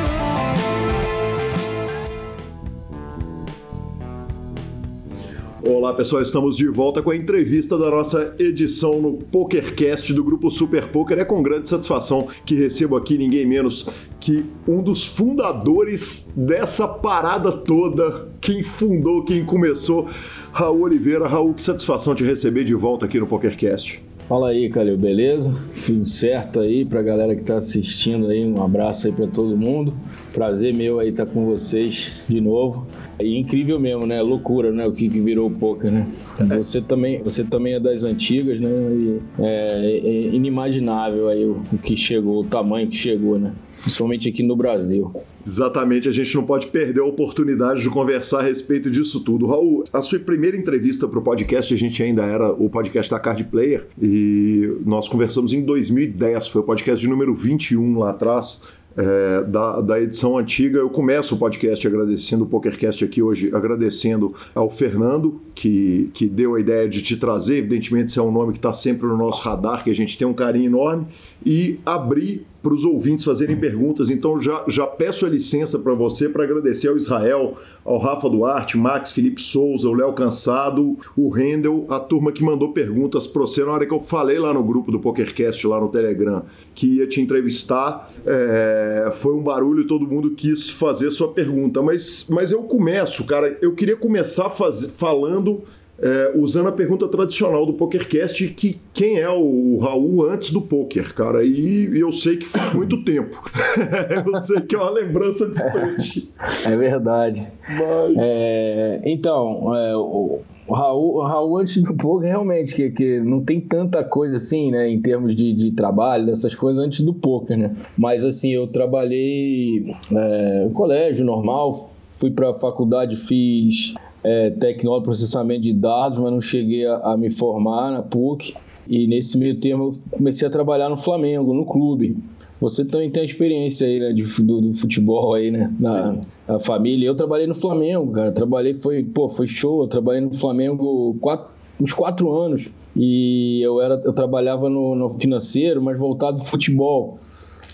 [5.63, 10.49] Olá pessoal, estamos de volta com a entrevista da nossa edição no PokerCast do grupo
[10.49, 11.19] Super Poker.
[11.19, 13.87] É com grande satisfação que recebo aqui ninguém menos
[14.19, 20.09] que um dos fundadores dessa parada toda, quem fundou, quem começou,
[20.51, 21.27] Raul Oliveira.
[21.27, 24.01] Raul, que satisfação te receber de volta aqui no PokerCast.
[24.31, 25.51] Fala aí, Calil, beleza?
[25.75, 29.93] Fim certo aí pra galera que tá assistindo aí, um abraço aí pra todo mundo.
[30.31, 32.87] Prazer meu aí estar tá com vocês de novo.
[33.19, 34.21] E incrível mesmo, né?
[34.21, 34.87] Loucura, né?
[34.87, 36.07] O que, que virou o poker, né?
[36.39, 36.55] É.
[36.55, 38.69] Você também, você também é das antigas, né?
[38.69, 43.51] E é, é inimaginável aí o, o que chegou, o tamanho que chegou, né?
[43.81, 45.11] Principalmente aqui no Brasil.
[45.45, 49.45] Exatamente, a gente não pode perder a oportunidade de conversar a respeito disso tudo.
[49.45, 53.19] Raul, a sua primeira entrevista para o podcast, a gente ainda era o podcast da
[53.19, 58.61] Card Player, e nós conversamos em 2010, foi o podcast de número 21 lá atrás
[58.97, 60.79] é, da, da edição antiga.
[60.79, 66.55] Eu começo o podcast agradecendo o PokerCast aqui hoje, agradecendo ao Fernando, que, que deu
[66.55, 67.57] a ideia de te trazer.
[67.57, 70.27] Evidentemente, esse é um nome que está sempre no nosso radar, que a gente tem
[70.27, 71.07] um carinho enorme.
[71.45, 74.09] E abrir para os ouvintes fazerem perguntas.
[74.09, 78.77] Então já, já peço a licença para você para agradecer ao Israel, ao Rafa Duarte,
[78.77, 83.63] Max Felipe Souza, o Léo Cansado, o Rendel, a turma que mandou perguntas para você
[83.63, 86.43] na hora que eu falei lá no grupo do PokerCast, lá no Telegram,
[86.75, 88.11] que ia te entrevistar.
[88.25, 91.81] É, foi um barulho, todo mundo quis fazer sua pergunta.
[91.81, 95.63] Mas, mas eu começo, cara, eu queria começar faz, falando
[96.01, 101.13] é, usando a pergunta tradicional do PokerCast, que quem é o Raul antes do poker,
[101.13, 101.43] cara?
[101.43, 103.39] E eu sei que faz muito tempo.
[104.25, 106.31] eu sei que é uma lembrança distante.
[106.65, 107.47] É verdade.
[107.69, 108.15] Mas...
[108.17, 113.43] É, então, é, o, o, Raul, o Raul antes do poker, realmente, que, que não
[113.43, 117.57] tem tanta coisa assim, né, em termos de, de trabalho, dessas coisas antes do poker,
[117.57, 117.75] né?
[117.95, 125.05] Mas, assim, eu trabalhei é, no colégio normal, fui para a faculdade, fiz é, tecnólogo
[125.05, 128.55] processamento de dados, mas não cheguei a, a, me formar na PUC.
[128.87, 132.17] E nesse meio termo eu comecei a trabalhar no Flamengo, no clube.
[132.59, 136.59] Você também tem a experiência aí, né, de, do, do futebol aí, né, na, na,
[136.59, 137.07] família.
[137.07, 138.31] Eu trabalhei no Flamengo, cara.
[138.31, 139.81] Trabalhei, foi, pô, foi show.
[139.81, 141.47] Eu trabalhei no Flamengo quatro,
[141.79, 142.69] uns quatro anos.
[142.95, 147.17] E eu, era, eu trabalhava no, no financeiro, mas voltado ao futebol.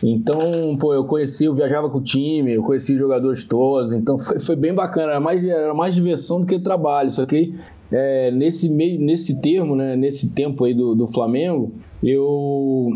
[0.04, 0.38] Então,
[0.80, 4.56] pô, eu conheci, eu viajava com o time, eu conheci jogadores todos, então foi, foi
[4.56, 7.56] bem bacana, era mais, era mais diversão do que trabalho, só que
[7.92, 11.72] é, nesse meio, nesse termo, né, nesse tempo aí do, do Flamengo,
[12.04, 12.92] eu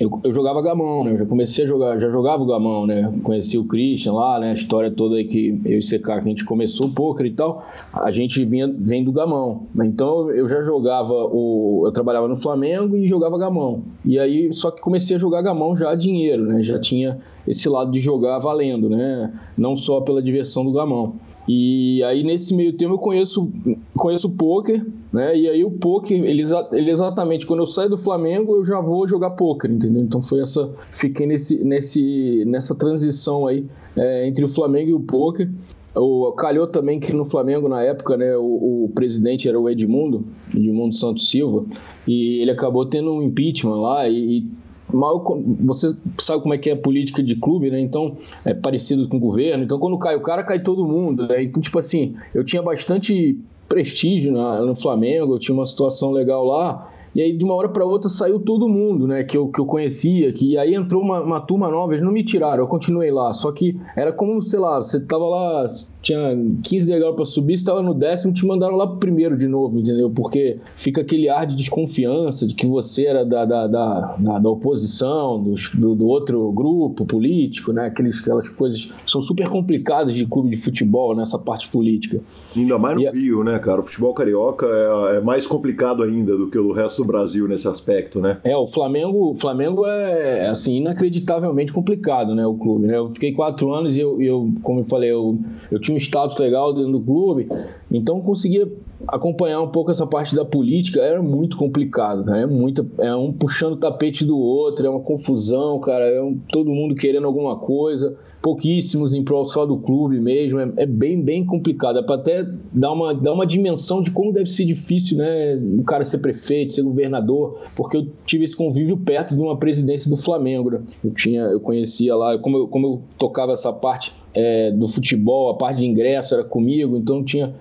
[0.00, 1.12] eu, eu, jogava gamão, né?
[1.12, 3.12] Eu já comecei a jogar, já jogava gamão, né?
[3.22, 4.52] Conheci o Christian lá, né?
[4.52, 7.32] A história toda aí que eu e CK, que a gente começou o poker e
[7.32, 9.66] tal, a gente vinha, vem do gamão.
[9.76, 11.82] Então eu já jogava o.
[11.84, 13.82] Eu trabalhava no Flamengo e jogava gamão.
[14.02, 16.62] E aí, só que comecei a jogar gamão já dinheiro, né?
[16.62, 19.30] Já tinha esse lado de jogar valendo, né?
[19.58, 21.16] Não só pela diversão do gamão.
[21.52, 23.50] E aí nesse meio tempo eu conheço
[23.96, 25.36] conheço o poker, né?
[25.36, 29.08] E aí o poker, ele, ele exatamente quando eu saio do Flamengo, eu já vou
[29.08, 30.00] jogar poker, entendeu?
[30.00, 35.00] Então foi essa fiquei nesse nesse nessa transição aí é, entre o Flamengo e o
[35.00, 35.50] poker.
[35.92, 40.24] O, calhou também que no Flamengo, na época, né, o, o, presidente era o Edmundo,
[40.54, 41.66] Edmundo Santos Silva,
[42.06, 44.50] e ele acabou tendo um impeachment lá e, e
[44.92, 45.24] mal
[45.60, 47.80] você sabe como é que é a política de clube, né?
[47.80, 49.64] Então é parecido com o governo.
[49.64, 51.28] Então quando cai o cara, cai todo mundo.
[51.28, 51.44] Né?
[51.44, 56.44] Então, tipo assim, eu tinha bastante prestígio na, no Flamengo, eu tinha uma situação legal
[56.44, 56.90] lá.
[57.14, 59.24] E aí, de uma hora para outra, saiu todo mundo, né?
[59.24, 60.32] Que eu, que eu conhecia.
[60.32, 63.32] Que, e aí entrou uma, uma turma nova, eles não me tiraram, eu continuei lá.
[63.32, 65.66] Só que era como, sei lá, você tava lá,
[66.02, 69.48] tinha 15 degraus para subir, você tava no décimo, te mandaram lá pro primeiro de
[69.48, 70.10] novo, entendeu?
[70.10, 74.50] Porque fica aquele ar de desconfiança de que você era da, da, da, da, da
[74.50, 75.42] oposição,
[75.74, 77.86] do, do, outro grupo político, né?
[77.86, 82.20] Aqueles, aquelas coisas são super complicadas de clube de futebol nessa parte política.
[82.54, 83.80] Ainda mais no e Rio, né, cara?
[83.80, 87.48] O futebol carioca é, é mais complicado ainda do que o resto resto do Brasil
[87.48, 88.38] nesse aspecto, né?
[88.42, 92.46] É, o Flamengo, o Flamengo é assim inacreditavelmente complicado, né?
[92.46, 92.98] O clube, né?
[92.98, 95.38] Eu fiquei quatro anos e eu, eu como eu falei, eu,
[95.70, 97.48] eu tinha um status legal dentro do clube,
[97.90, 98.70] então conseguia
[99.08, 102.42] acompanhar um pouco essa parte da política era muito complicado, cara.
[102.42, 106.04] É muito, é um puxando o tapete do outro, é uma confusão, cara.
[106.04, 110.60] É um, todo mundo querendo alguma coisa, pouquíssimos em prol só do clube mesmo.
[110.60, 111.98] É, é bem, bem complicado.
[111.98, 115.56] É para até dar uma, dar uma dimensão de como deve ser difícil, né?
[115.78, 120.10] O cara ser prefeito, ser governador, porque eu tive esse convívio perto de uma presidência
[120.10, 120.70] do Flamengo.
[120.70, 120.82] Né?
[121.02, 125.50] Eu tinha, eu conhecia lá, como eu, como eu tocava essa parte é, do futebol,
[125.50, 127.54] a parte de ingresso era comigo, então tinha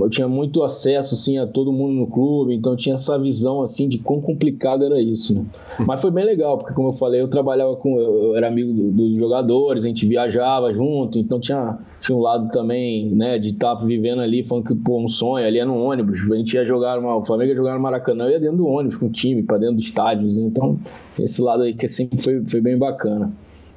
[0.00, 3.88] eu tinha muito acesso assim a todo mundo no clube, então tinha essa visão assim
[3.88, 5.44] de quão complicado era isso, né?
[5.86, 8.90] Mas foi bem legal, porque como eu falei, eu trabalhava com eu era amigo do,
[8.90, 13.76] dos jogadores, a gente viajava junto, então tinha tinha um lado também, né, de estar
[13.76, 16.64] tá vivendo ali, falando que pô, um sonho, ali era no ônibus, a gente ia
[16.64, 19.10] jogar uma, o Flamengo ia jogar no Maracanã, eu ia dentro do ônibus com o
[19.10, 20.78] time, para dentro do estádio, então
[21.18, 23.32] esse lado aí que sempre foi, foi bem bacana.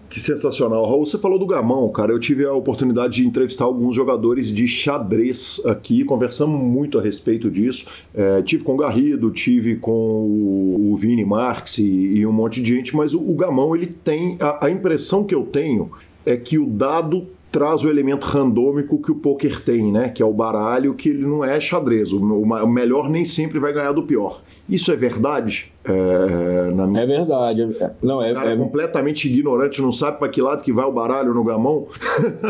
[0.09, 0.85] Que sensacional.
[0.85, 2.11] Raul, você falou do Gamão, cara.
[2.11, 7.49] Eu tive a oportunidade de entrevistar alguns jogadores de xadrez aqui, conversamos muito a respeito
[7.51, 7.85] disso.
[8.13, 12.75] É, tive com o Garrido, tive com o, Vini Marx e, e, um monte de
[12.75, 14.35] gente, mas o, o Gamão, ele tem.
[14.39, 15.91] A, a impressão que eu tenho
[16.25, 20.09] é que o dado traz o elemento randômico que o poker tem, né?
[20.09, 22.11] Que é o baralho, que ele não é xadrez.
[22.11, 24.41] O, o melhor nem sempre vai ganhar do pior.
[24.69, 25.71] Isso é verdade?
[25.83, 27.01] É, minha...
[27.01, 27.67] é verdade.
[28.03, 28.57] Não, é, o cara é...
[28.57, 31.87] completamente ignorante, não sabe para que lado que vai o baralho no gamão.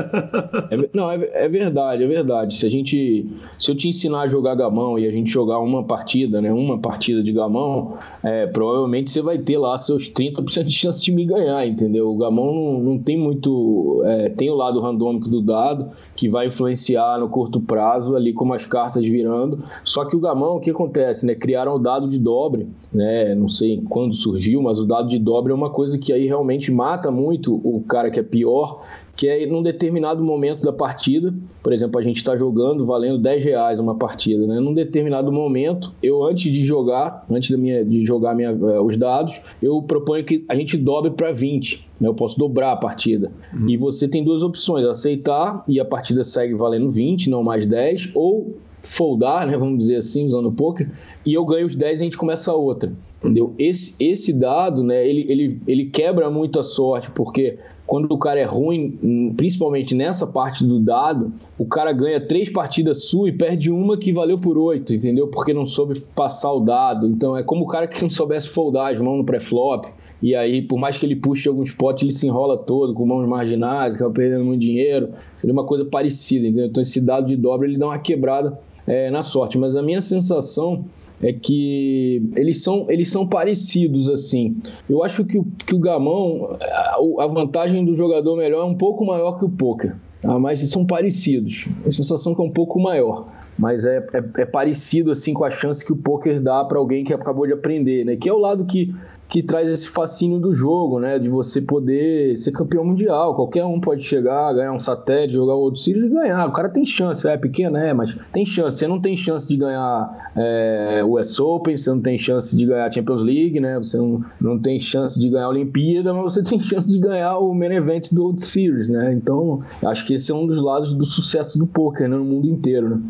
[0.70, 2.58] é, não, é, é, verdade, é verdade.
[2.58, 3.26] Se a gente,
[3.58, 6.80] se eu te ensinar a jogar gamão e a gente jogar uma partida, né, uma
[6.80, 11.26] partida de gamão, é, provavelmente você vai ter lá seus 30% de chance de me
[11.26, 12.10] ganhar, entendeu?
[12.10, 16.48] O gamão não, não tem muito, é, tem o lado randômico do dado que vai
[16.48, 19.64] influenciar no curto prazo ali como as cartas virando.
[19.86, 21.36] Só que o gamão, o que acontece, né?
[21.36, 23.34] Criaram o dado de dobre, né?
[23.36, 26.72] Não sei quando surgiu, mas o dado de dobre é uma coisa que aí realmente
[26.72, 28.82] mata muito o cara que é pior,
[29.16, 33.44] que é num determinado momento da partida, por exemplo, a gente está jogando valendo 10
[33.44, 34.62] reais uma partida, né?
[34.62, 38.96] Num determinado momento, eu antes de jogar, antes da minha, de jogar minha, eh, os
[38.96, 41.86] dados, eu proponho que a gente dobre para 20.
[42.00, 42.08] Né?
[42.08, 43.30] Eu posso dobrar a partida.
[43.54, 43.70] Uhum.
[43.70, 48.12] E você tem duas opções: aceitar e a partida segue valendo 20, não mais 10,
[48.16, 49.58] ou foldar, né?
[49.58, 50.90] Vamos dizer assim, usando o poker,
[51.26, 52.92] e eu ganho os 10 e a gente começa a outra.
[53.20, 53.54] Entendeu?
[53.60, 58.40] Esse, esse dado, né, ele, ele, ele quebra muito a sorte, porque quando o cara
[58.40, 63.72] é ruim, principalmente nessa parte do dado, o cara ganha três partidas sua e perde
[63.72, 65.28] uma que valeu por oito, entendeu?
[65.28, 67.08] Porque não soube passar o dado.
[67.08, 69.86] Então é como o cara que não soubesse foldar as mãos no pré-flop.
[70.22, 73.28] E aí, por mais que ele puxe alguns potes, ele se enrola todo com mãos
[73.28, 75.10] marginais, acaba perdendo muito dinheiro.
[75.38, 76.68] Seria uma coisa parecida, entendeu?
[76.68, 78.60] Então esse dado de dobra ele dá uma quebrada
[78.90, 79.58] é, na sorte.
[79.58, 80.84] Mas a minha sensação
[81.22, 84.58] é que eles são, eles são parecidos assim.
[84.90, 88.76] Eu acho que o, que o gamão, a, a vantagem do jogador melhor é um
[88.76, 90.40] pouco maior que o poker, tá?
[90.40, 91.68] mas são parecidos.
[91.86, 95.52] A sensação que é um pouco maior, mas é, é, é parecido assim com a
[95.52, 98.16] chance que o poker dá para alguém que acabou de aprender, né?
[98.16, 98.96] Que é o lado que
[99.30, 101.20] que traz esse fascínio do jogo, né?
[101.20, 103.36] De você poder ser campeão mundial.
[103.36, 106.48] Qualquer um pode chegar, ganhar um satélite, jogar o outro Series e ganhar.
[106.48, 108.80] O cara tem chance, é pequeno, é, mas tem chance.
[108.80, 112.66] Você não tem chance de ganhar é, o US Open, você não tem chance de
[112.66, 113.78] ganhar a Champions League, né?
[113.78, 117.38] Você não, não tem chance de ganhar a Olimpíada, mas você tem chance de ganhar
[117.38, 119.14] o main event do World Series, né?
[119.14, 122.18] Então, acho que esse é um dos lados do sucesso do poker né?
[122.18, 123.02] no mundo inteiro, né?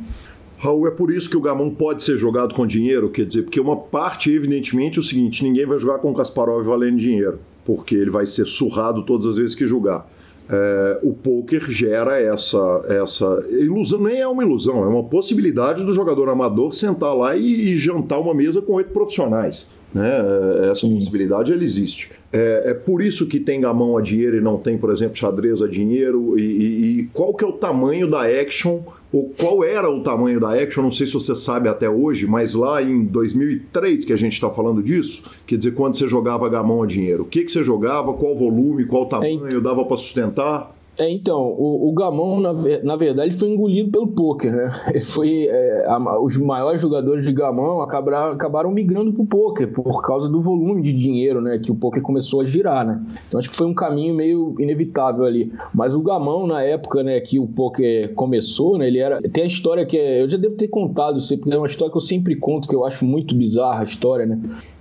[0.60, 3.62] Raul, é por isso que o gamão pode ser jogado com dinheiro, quer dizer, porque
[3.62, 7.96] uma parte, evidentemente, é o seguinte: ninguém vai jogar com o Kasparov valendo dinheiro, porque
[7.96, 10.06] ele vai ser surrado todas as vezes que jogar.
[10.52, 15.94] É, o poker gera essa, essa ilusão, nem é uma ilusão, é uma possibilidade do
[15.94, 19.66] jogador amador sentar lá e, e jantar uma mesa com oito profissionais.
[19.94, 20.10] Né?
[20.10, 20.96] É, essa Sim.
[20.96, 22.12] possibilidade ela existe.
[22.32, 25.62] É, é, por isso que tem gamão a dinheiro e não tem, por exemplo, xadrez
[25.62, 26.38] a dinheiro.
[26.38, 28.82] E, e, e qual que é o tamanho da action?
[29.12, 32.54] Ou qual era o tamanho da Action, não sei se você sabe até hoje, mas
[32.54, 36.84] lá em 2003 que a gente está falando disso, quer dizer, quando você jogava gamão
[36.84, 40.76] a dinheiro, o que, que você jogava, qual volume, qual tamanho, dava para sustentar?
[41.00, 42.52] É, então, o, o Gamão, na,
[42.84, 44.70] na, verdade, foi engolido pelo poker, né?
[44.94, 49.72] Ele foi, é, a, os maiores jogadores de Gamão acabaram, acabaram migrando para o poker
[49.72, 51.58] por causa do volume de dinheiro, né?
[51.58, 53.02] Que o poker começou a girar, né?
[53.30, 55.54] Então acho que foi um caminho meio inevitável ali.
[55.74, 58.88] Mas o Gamão, na época, né, que o poker começou, né?
[58.88, 59.22] Ele era.
[59.22, 61.92] Tem a história que é, eu já devo ter contado isso, porque é uma história
[61.94, 64.38] que eu sempre conto, que eu acho muito bizarra a história, né?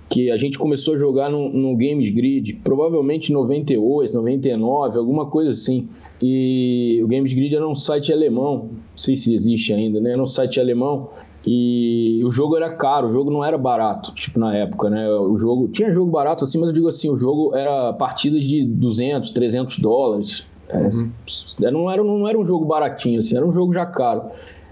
[0.09, 5.27] Que a gente começou a jogar no, no Games Grid, provavelmente em 98, 99, alguma
[5.27, 5.87] coisa assim.
[6.21, 10.13] E o Games Grid era um site alemão, não sei se existe ainda, né?
[10.13, 11.09] Era um site alemão.
[11.45, 15.09] E o jogo era caro, o jogo não era barato, tipo, na época, né?
[15.09, 15.69] O jogo.
[15.69, 19.77] Tinha jogo barato assim, mas eu digo assim, o jogo era partidas de 200, 300
[19.77, 20.45] dólares.
[20.67, 21.71] É, uhum.
[21.71, 24.23] não, era, não era um jogo baratinho, assim, era um jogo já caro.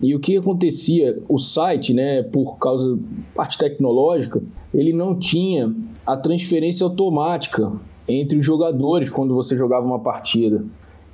[0.01, 1.19] E o que acontecia?
[1.27, 2.97] O site, né, por causa
[3.33, 4.41] parte tecnológica,
[4.73, 5.73] ele não tinha
[6.05, 7.71] a transferência automática
[8.07, 10.63] entre os jogadores quando você jogava uma partida.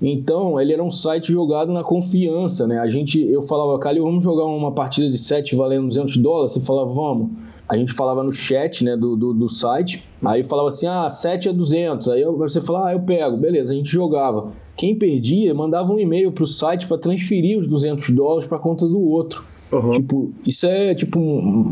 [0.01, 2.77] Então, ele era um site jogado na confiança, né?
[2.79, 6.51] A gente, eu falava, Calil, vamos jogar uma partida de 7 valendo 200 dólares?
[6.51, 7.31] Você falava, vamos.
[7.69, 11.47] A gente falava no chat, né, do, do, do site, aí falava assim, ah, 7
[11.47, 12.09] é 200.
[12.09, 13.38] Aí você falava, ah, eu pego.
[13.38, 14.51] Beleza, a gente jogava.
[14.76, 18.61] Quem perdia, mandava um e-mail para o site para transferir os 200 dólares para a
[18.61, 19.43] conta do outro.
[19.71, 19.91] Uhum.
[19.91, 21.19] Tipo, isso é tipo.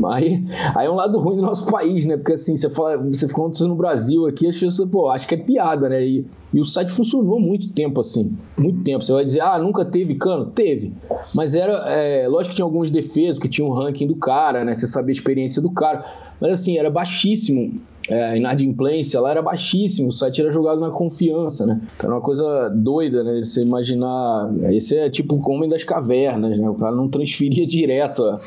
[0.08, 0.44] Aí,
[0.76, 2.18] aí é um lado ruim do nosso país, né?
[2.18, 5.36] Porque assim, você fala, você fica acontecendo no Brasil aqui, as pessoas, pô, acho que
[5.36, 6.04] é piada, né?
[6.04, 8.36] E, e o site funcionou muito tempo assim.
[8.58, 9.04] Muito tempo.
[9.04, 10.48] Você vai dizer, ah, nunca teve cano?
[10.48, 10.94] Teve.
[11.34, 11.74] Mas era.
[11.90, 14.74] É, lógico que tinha alguns defeitos, que tinha um ranking do cara, né?
[14.74, 16.06] Você sabia a experiência do cara.
[16.40, 21.66] Mas assim, era baixíssimo é, inadimplência lá era baixíssimo, o site era jogado na confiança,
[21.66, 21.82] né?
[21.96, 23.44] Então era uma coisa doida, né?
[23.44, 24.52] Você imaginar.
[24.72, 26.70] Esse é tipo o homem das cavernas, né?
[26.70, 28.40] O cara não transferia direto a,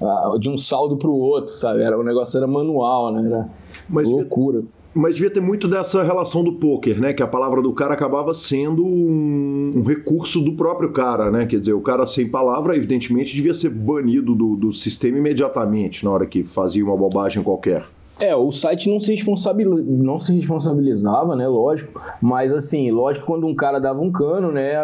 [0.34, 1.82] a, de um saldo para o outro, sabe?
[1.82, 3.26] Era, o negócio era manual, né?
[3.26, 3.48] Era
[3.88, 4.62] Mas loucura.
[4.92, 7.12] Mas devia ter muito dessa relação do poker, né?
[7.12, 11.46] Que a palavra do cara acabava sendo um, um, recurso do próprio cara, né?
[11.46, 16.10] Quer dizer, o cara sem palavra, evidentemente, devia ser banido do, do sistema imediatamente na
[16.10, 17.84] hora que fazia uma bobagem qualquer.
[18.22, 19.16] É, o site não se,
[19.86, 21.48] não se responsabilizava, né?
[21.48, 22.00] Lógico.
[22.20, 24.74] Mas assim, lógico quando um cara dava um cano, né?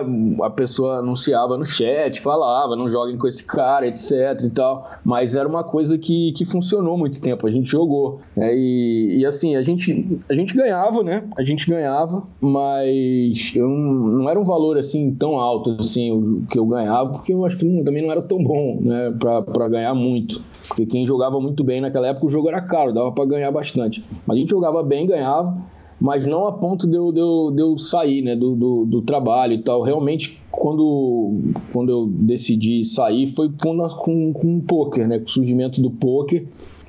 [0.43, 4.91] A pessoa anunciava no chat, falava, não joguem com esse cara, etc e tal.
[5.05, 7.47] Mas era uma coisa que, que funcionou muito tempo.
[7.47, 8.21] A gente jogou.
[8.37, 8.57] Né?
[8.57, 11.25] E, e assim, a gente, a gente ganhava, né?
[11.37, 16.47] A gente ganhava, mas eu não, não era um valor assim tão alto assim o
[16.49, 19.15] que eu ganhava, porque eu acho que também não era tão bom, né?
[19.19, 20.41] Pra, pra ganhar muito.
[20.69, 24.05] Porque quem jogava muito bem naquela época, o jogo era caro, dava pra ganhar bastante.
[24.29, 25.57] A gente jogava bem, ganhava,
[26.01, 29.03] mas não a ponto de eu, de eu, de eu sair né, do, do, do,
[29.03, 29.83] trabalho e tal.
[29.83, 31.39] Realmente, quando,
[31.73, 35.91] quando eu decidi sair, foi com, com, com o poker, né, com o surgimento do
[35.91, 36.47] poker,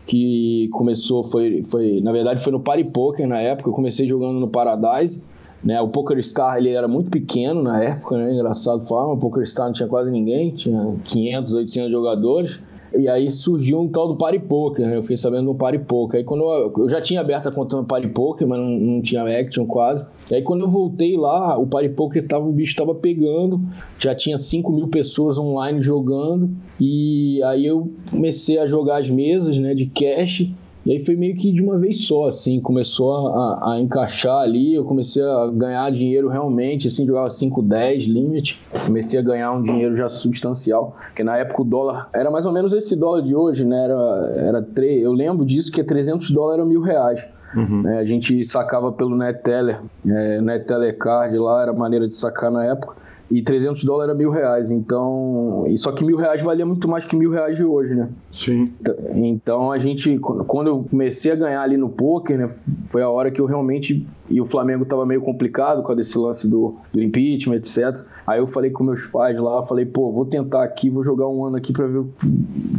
[0.07, 4.39] que começou, foi, foi na verdade foi no Party Poker na época, eu comecei jogando
[4.39, 5.25] no Paradise,
[5.61, 9.45] né, o Poker Star ele era muito pequeno na época, né, engraçado falar, o Poker
[9.45, 12.63] Star não tinha quase ninguém, tinha 500, 800 jogadores,
[12.95, 14.95] e aí surgiu um tal do Party Poker, né?
[14.95, 16.19] Eu fiquei sabendo do Party Poker.
[16.19, 19.01] Aí quando eu, eu já tinha aberto a conta no Party Poker, mas não, não,
[19.01, 20.07] tinha action quase.
[20.29, 23.59] E aí quando eu voltei lá, o Party Poker tava, o bicho tava pegando,
[23.99, 26.49] já tinha 5 mil pessoas online jogando.
[26.79, 30.49] E aí eu comecei a jogar as mesas, né, de cash.
[30.87, 34.73] E aí foi meio que de uma vez só, assim, começou a, a encaixar ali,
[34.73, 39.61] eu comecei a ganhar dinheiro realmente, assim, jogava 5, 10 limite, comecei a ganhar um
[39.61, 43.35] dinheiro já substancial, porque na época o dólar era mais ou menos esse dólar de
[43.35, 47.21] hoje, né, era, era 3, eu lembro disso que 300 dólares era mil reais.
[47.53, 47.81] Uhum.
[47.81, 52.63] Né, a gente sacava pelo NetTeller, é, NetTeller Card lá, era maneira de sacar na
[52.63, 52.95] época
[53.29, 54.71] e 300 dólares era mil reais.
[54.71, 58.09] Então, e só que mil reais valia muito mais que mil reais de hoje, né?
[58.31, 58.71] Sim.
[59.15, 62.47] Então a gente, quando eu comecei a ganhar ali no poker, né,
[62.85, 66.47] foi a hora que eu realmente e o Flamengo tava meio complicado com esse lance
[66.47, 68.05] do, do impeachment, etc.
[68.25, 71.45] Aí eu falei com meus pais lá, falei, pô, vou tentar aqui, vou jogar um
[71.45, 72.03] ano aqui para ver,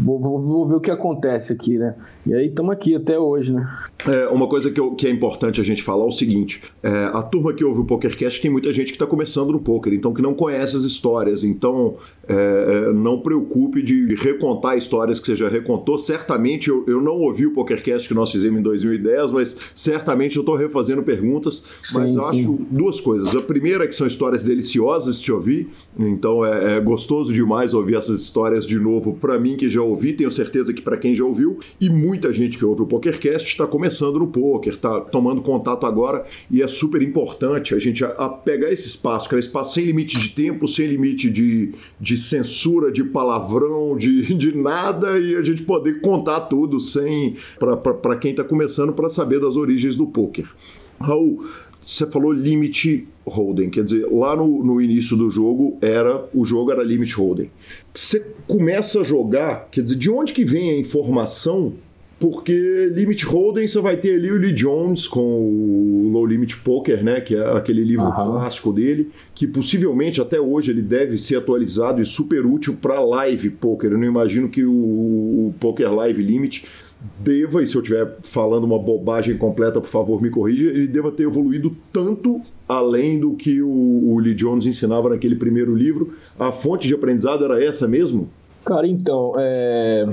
[0.05, 1.94] vou, vou, vou, ver o que acontece aqui, né?
[2.26, 3.66] E aí estamos aqui até hoje, né?
[4.07, 7.11] É, uma coisa que, eu, que, é importante a gente falar é o seguinte: é,
[7.12, 10.12] a turma que ouve o PokerCast tem muita gente que está começando no poker, então
[10.12, 11.43] que não conhece as histórias.
[11.45, 11.97] Então,
[12.28, 15.98] é, é, não preocupe de recontar histórias que você já recontou.
[15.98, 20.42] Certamente eu, eu não ouvi o PokerCast que nós fizemos em 2010, mas certamente eu
[20.42, 21.62] estou refazendo perguntas.
[21.80, 22.40] Sim, mas eu sim.
[22.40, 23.34] acho duas coisas.
[23.34, 25.68] A primeira é que são histórias deliciosas de te ouvir,
[25.98, 30.12] então é, é gostoso demais ouvir essas histórias de novo para mim que já ouvi,
[30.12, 33.66] tenho certeza que para quem já ouviu, e muita gente que ouve o PokerCast está
[33.66, 38.28] começando no poker, está tomando contato agora, e é super importante a gente a, a
[38.28, 42.17] pegar esse espaço, que é um espaço sem limite de tempo, sem limite de, de
[42.18, 47.36] censura, de palavrão, de, de nada e a gente poder contar tudo sem
[48.02, 50.48] para quem está começando para saber das origens do poker.
[51.00, 51.44] Raul,
[51.82, 56.72] você falou limit holding, quer dizer, lá no, no início do jogo era o jogo
[56.72, 57.50] era limit holding.
[57.94, 61.74] Você começa a jogar, quer dizer, de onde que vem a informação
[62.18, 67.02] porque Limit Hold'em você vai ter ali o Lee Jones com o Low Limit Poker,
[67.02, 68.12] né, que é aquele livro uhum.
[68.12, 73.50] clássico dele, que possivelmente até hoje ele deve ser atualizado e super útil para live
[73.50, 73.92] poker.
[73.92, 76.66] Eu não imagino que o, o Poker Live Limit
[77.20, 81.12] deva, e se eu estiver falando uma bobagem completa, por favor, me corrija, ele deva
[81.12, 86.12] ter evoluído tanto além do que o, o Lee Jones ensinava naquele primeiro livro.
[86.38, 88.28] A fonte de aprendizado era essa mesmo?
[88.68, 90.04] Cara, então, é...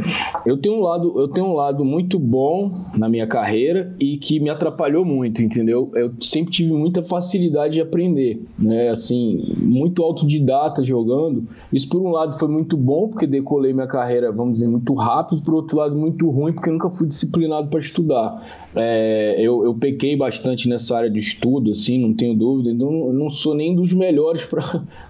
[0.45, 4.39] eu tenho um lado, eu tenho um lado muito bom na minha carreira e que
[4.39, 5.91] me atrapalhou muito, entendeu?
[5.93, 8.88] Eu sempre tive muita facilidade de aprender, né?
[8.88, 11.43] Assim, muito autodidata jogando.
[11.74, 15.41] Isso por um lado foi muito bom porque decolei minha carreira, vamos dizer, muito rápido.
[15.41, 18.41] Por outro lado, muito ruim porque eu nunca fui disciplinado para estudar.
[18.74, 22.72] É, eu, eu pequei bastante nessa área de estudo, assim, não tenho dúvida.
[22.72, 24.45] Então, eu não sou nem dos melhores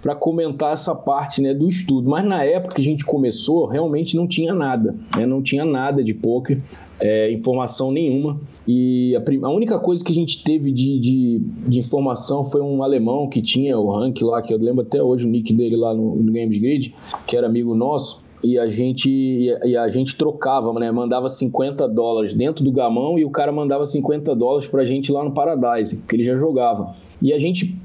[0.01, 2.09] para comentar essa parte né, do estudo.
[2.09, 3.34] Mas na época que a gente começou,
[3.65, 4.95] realmente não tinha nada.
[5.15, 5.25] Né?
[5.25, 6.61] Não tinha nada de poker,
[6.99, 8.39] é, informação nenhuma.
[8.67, 12.83] E a, a, única coisa que a gente teve de, de, de, informação foi um
[12.83, 15.93] alemão que tinha o rank lá, que eu lembro até hoje o nick dele lá
[15.93, 16.95] no, no Games Grid,
[17.27, 20.91] que era amigo nosso e a gente e a gente trocava, né?
[20.91, 25.23] Mandava 50 dólares dentro do gamão e o cara mandava 50 dólares pra gente lá
[25.23, 26.95] no Paradise, porque ele já jogava.
[27.21, 27.75] E a gente,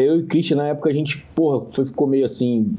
[0.00, 2.74] eu e o Christian, na época, a gente, porra, foi, ficou meio assim,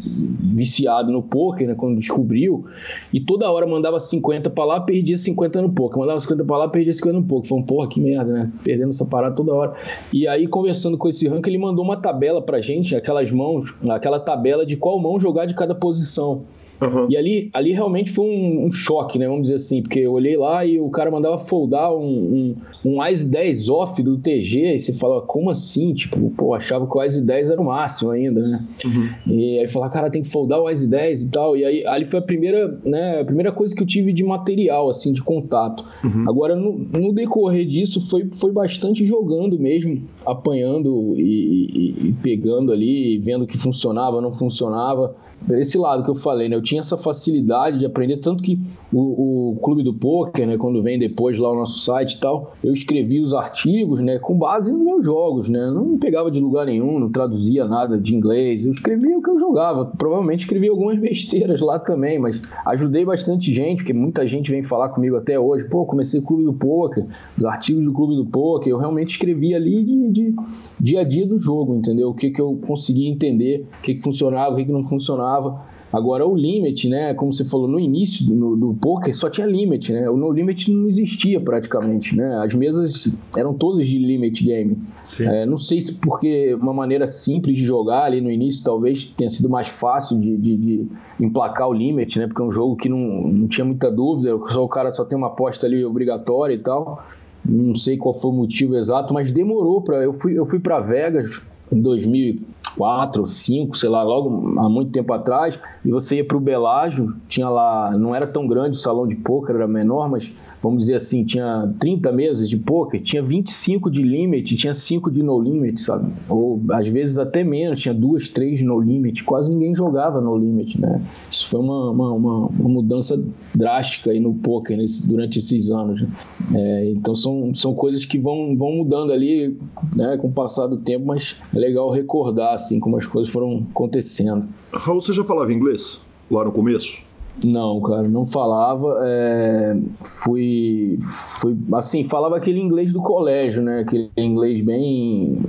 [0.54, 1.76] viciado no poker, né?
[1.76, 2.66] Quando descobriu.
[3.12, 6.00] E toda hora mandava 50 pra lá, perdia 50 no poker.
[6.00, 7.54] Mandava 50 pra lá, perdia 50 no poker.
[7.54, 8.52] Um porra, que merda, né?
[8.64, 9.74] Perdendo essa parada toda hora.
[10.14, 14.20] E aí, conversando com esse rank, ele mandou uma tabela pra gente, aquelas mãos, aquela
[14.20, 16.44] tabela de qual mão jogar de cada posição.
[16.82, 17.08] Uhum.
[17.10, 19.28] E ali, ali realmente foi um, um, choque, né?
[19.28, 23.06] Vamos dizer assim, porque eu olhei lá e o cara mandava foldar um, um, um
[23.06, 25.94] ICE 10 off do TG, e você fala, como assim?
[25.94, 28.66] Tipo, pô, achava que o ICE 10 era o máximo ainda, né?
[28.86, 29.10] Uhum.
[29.26, 31.58] E aí falar, cara, tem que foldar o ICE 10 e tal.
[31.58, 34.90] E aí ali foi a primeira, né, a primeira coisa que eu tive de material,
[34.90, 35.84] assim, de contato.
[36.04, 36.26] Uhum.
[36.30, 42.72] Agora, no, no, decorrer disso, foi, foi bastante jogando mesmo, apanhando e, e, e pegando
[42.72, 45.16] ali, vendo que funcionava, não funcionava.
[45.50, 46.56] Esse lado que eu falei, né?
[46.56, 48.60] Eu tinha essa facilidade de aprender, tanto que
[48.92, 52.54] o, o Clube do Poker, né, quando vem depois lá o nosso site e tal,
[52.64, 56.66] eu escrevi os artigos, né, com base nos meus jogos, né, não pegava de lugar
[56.66, 61.00] nenhum, não traduzia nada de inglês, eu escrevia o que eu jogava, provavelmente escrevi algumas
[61.00, 65.68] besteiras lá também, mas ajudei bastante gente, porque muita gente vem falar comigo até hoje,
[65.70, 67.06] pô, comecei o Clube do Poker,
[67.38, 70.36] os artigos do Clube do Poker, eu realmente escrevi ali de, de
[70.80, 72.10] dia a dia do jogo, entendeu?
[72.10, 75.62] O que, que eu conseguia entender, o que, que funcionava, o que, que não funcionava,
[75.92, 77.14] Agora, o limit, né?
[77.14, 80.10] Como você falou no início do, do poker, só tinha limit, né?
[80.10, 82.40] O no limit não existia praticamente, né?
[82.44, 84.78] As mesas eram todas de limit game.
[85.20, 89.30] É, não sei se porque uma maneira simples de jogar ali no início talvez tenha
[89.30, 90.88] sido mais fácil de, de, de
[91.20, 92.28] emplacar o limit, né?
[92.28, 95.18] Porque é um jogo que não, não tinha muita dúvida, só o cara só tem
[95.18, 97.02] uma aposta ali obrigatória e tal.
[97.46, 100.82] Não sei qual foi o motivo exato, mas demorou para eu fui eu fui para
[100.82, 102.42] Vegas em 2000
[102.78, 107.16] quatro, cinco, sei lá, logo há muito tempo atrás, e você ia para o Belágio,
[107.28, 110.96] tinha lá, não era tão grande o salão de poker, era menor, mas vamos dizer
[110.96, 115.80] assim, tinha 30 mesas de poker, tinha 25 de limit, tinha 5 de no limit,
[115.80, 116.12] sabe?
[116.30, 120.80] Ou às vezes até menos, tinha duas, três no limit, quase ninguém jogava no limit,
[120.80, 121.02] né?
[121.32, 123.22] Isso foi uma, uma, uma, uma mudança
[123.56, 126.02] drástica aí no poker nesse, durante esses anos.
[126.02, 126.10] Né?
[126.56, 129.58] É, então são, são coisas que vão, vão mudando ali
[129.96, 133.66] né, com o passar do tempo, mas é legal recordar assim como as coisas foram
[133.72, 134.46] acontecendo.
[134.72, 136.98] Raul, você já falava inglês lá no começo?
[137.46, 139.00] Não, cara, não falava.
[139.04, 140.98] É, fui,
[141.40, 143.82] fui, assim, falava aquele inglês do colégio, né?
[143.82, 145.40] Aquele inglês bem,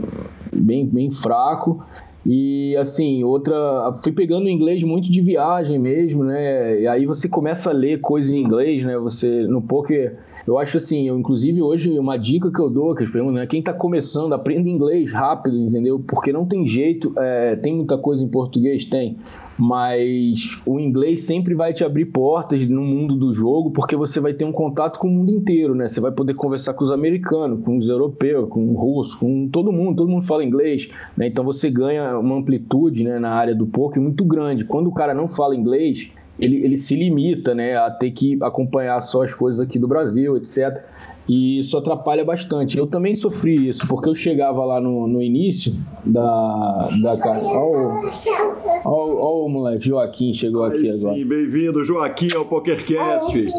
[0.54, 1.82] bem, bem fraco.
[2.26, 6.82] E assim, outra, fui pegando inglês muito de viagem mesmo, né?
[6.82, 8.98] E aí você começa a ler coisas em inglês, né?
[8.98, 10.18] Você no poker
[10.48, 13.60] eu acho assim, eu, inclusive hoje, uma dica que eu dou, que eu né, quem
[13.60, 16.00] está começando, aprenda inglês rápido, entendeu?
[16.00, 19.18] Porque não tem jeito, é, tem muita coisa em português, tem,
[19.58, 24.32] mas o inglês sempre vai te abrir portas no mundo do jogo, porque você vai
[24.32, 25.86] ter um contato com o mundo inteiro, né?
[25.86, 29.70] Você vai poder conversar com os americanos, com os europeus, com o russo, com todo
[29.70, 31.26] mundo, todo mundo fala inglês, né?
[31.26, 34.64] Então você ganha uma amplitude né, na área do poker muito grande.
[34.64, 39.00] Quando o cara não fala inglês, ele, ele se limita né, a ter que acompanhar
[39.00, 40.84] só as coisas aqui do Brasil, etc.
[41.28, 42.78] E isso atrapalha bastante.
[42.78, 45.74] Eu também sofri isso, porque eu chegava lá no, no início
[46.04, 47.46] da, da casa.
[47.46, 51.14] Olha o moleque, Joaquim chegou aqui sim, agora.
[51.16, 53.54] Sim, bem-vindo, Joaquim, ao PokerCast.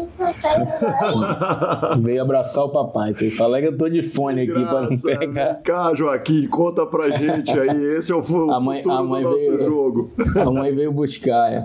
[2.00, 3.14] Veio abraçar o papai.
[3.20, 5.54] Ele fala que eu tô de fone aqui para não pegar.
[5.62, 7.80] Cá, Joaquim, conta pra gente aí.
[7.98, 10.10] Esse é o futuro a mãe, a mãe do veio, nosso jogo.
[10.36, 11.52] A mãe veio buscar.
[11.52, 11.64] É.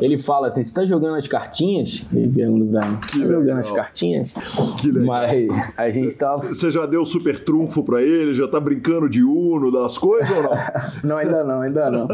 [0.00, 2.04] Ele fala assim: você tá jogando as cartinhas?
[2.12, 4.34] Ele pergunta pra mim: tá jogando as cartinhas?
[4.80, 5.06] Que legal.
[5.06, 5.31] Mas
[5.76, 6.38] a gente tava.
[6.38, 8.34] Você já deu super trunfo pra ele?
[8.34, 10.52] Já tá brincando de Uno, das coisas ou não?
[11.04, 12.08] não, ainda não, ainda não.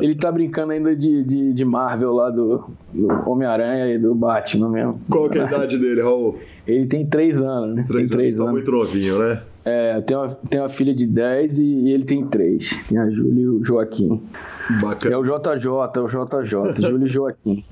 [0.00, 4.68] Ele tá brincando ainda de, de, de Marvel lá do, do Homem-Aranha e do Batman
[4.68, 5.00] mesmo.
[5.08, 6.38] Qual que é a idade dele, Raul?
[6.66, 7.84] Ele tem três anos, né?
[7.86, 8.52] Três tem três anos, tá anos.
[8.52, 9.42] muito novinho, né?
[9.66, 12.84] É, eu tenho uma, tenho uma filha de 10 e, e ele tem três.
[12.86, 14.22] Tem a Júlia e o Joaquim.
[14.70, 15.18] É Bacana.
[15.18, 17.64] o JJ, é o JJ, Júlio e Joaquim.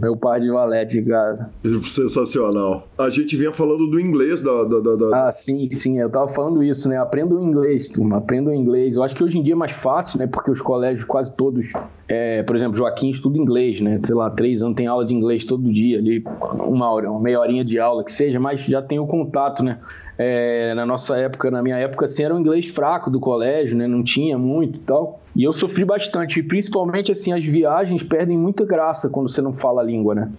[0.00, 1.50] Meu pai de valete de casa.
[1.86, 2.88] Sensacional.
[2.98, 4.64] A gente vinha falando do inglês da.
[4.64, 6.96] da, da- da- Ah, sim, sim, eu tava falando isso, né?
[6.96, 8.96] Aprenda o inglês, turma, aprenda o inglês.
[8.96, 10.26] Eu acho que hoje em dia é mais fácil, né?
[10.26, 11.72] Porque os colégios quase todos,
[12.08, 14.00] é, por exemplo, Joaquim estuda inglês, né?
[14.04, 16.24] Sei lá, três anos tem aula de inglês todo dia, ali,
[16.66, 19.78] uma hora, uma meia horinha de aula que seja, mas já tem o contato, né?
[20.18, 23.86] É, na nossa época, na minha época, assim, era um inglês fraco do colégio, né?
[23.86, 25.21] Não tinha muito e tal.
[25.34, 29.52] E eu sofri bastante, e principalmente, assim, as viagens perdem muita graça quando você não
[29.52, 30.30] fala a língua, né?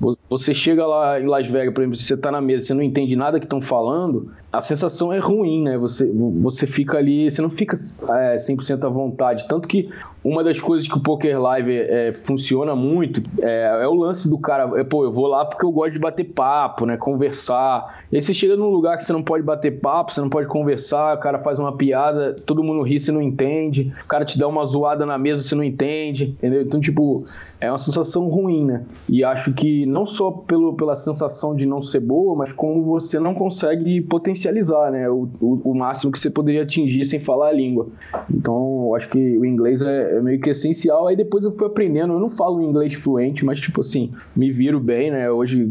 [0.00, 2.82] Vo- Você chega lá em Las Vegas, por exemplo, você tá na mesa, você não
[2.82, 5.78] entende nada que estão falando, a sensação é ruim, né?
[5.78, 7.76] Você, você fica ali, você não fica
[8.08, 9.46] é, 100% à vontade.
[9.46, 9.88] Tanto que
[10.24, 14.36] uma das coisas que o Poker Live é, funciona muito é, é o lance do
[14.38, 16.96] cara, é, pô, eu vou lá porque eu gosto de bater papo, né?
[16.96, 18.02] Conversar.
[18.10, 20.48] E aí você chega num lugar que você não pode bater papo, você não pode
[20.48, 24.36] conversar, o cara faz uma piada, todo mundo ri, você não entende, o cara te
[24.36, 26.62] dá uma zoada na mesa, você não entende, entendeu?
[26.62, 27.24] Então, tipo,
[27.60, 28.84] é uma sensação ruim, né?
[29.08, 33.20] E acho que não só pelo, pela sensação de não ser boa, mas como você
[33.20, 35.08] não consegue potencializar, né?
[35.10, 37.88] O, o, o máximo que você poderia atingir sem falar a língua.
[38.32, 41.06] Então, acho que o inglês é, é meio que essencial.
[41.06, 42.14] Aí depois eu fui aprendendo.
[42.14, 45.30] Eu não falo inglês fluente, mas, tipo assim, me viro bem, né?
[45.30, 45.70] Hoje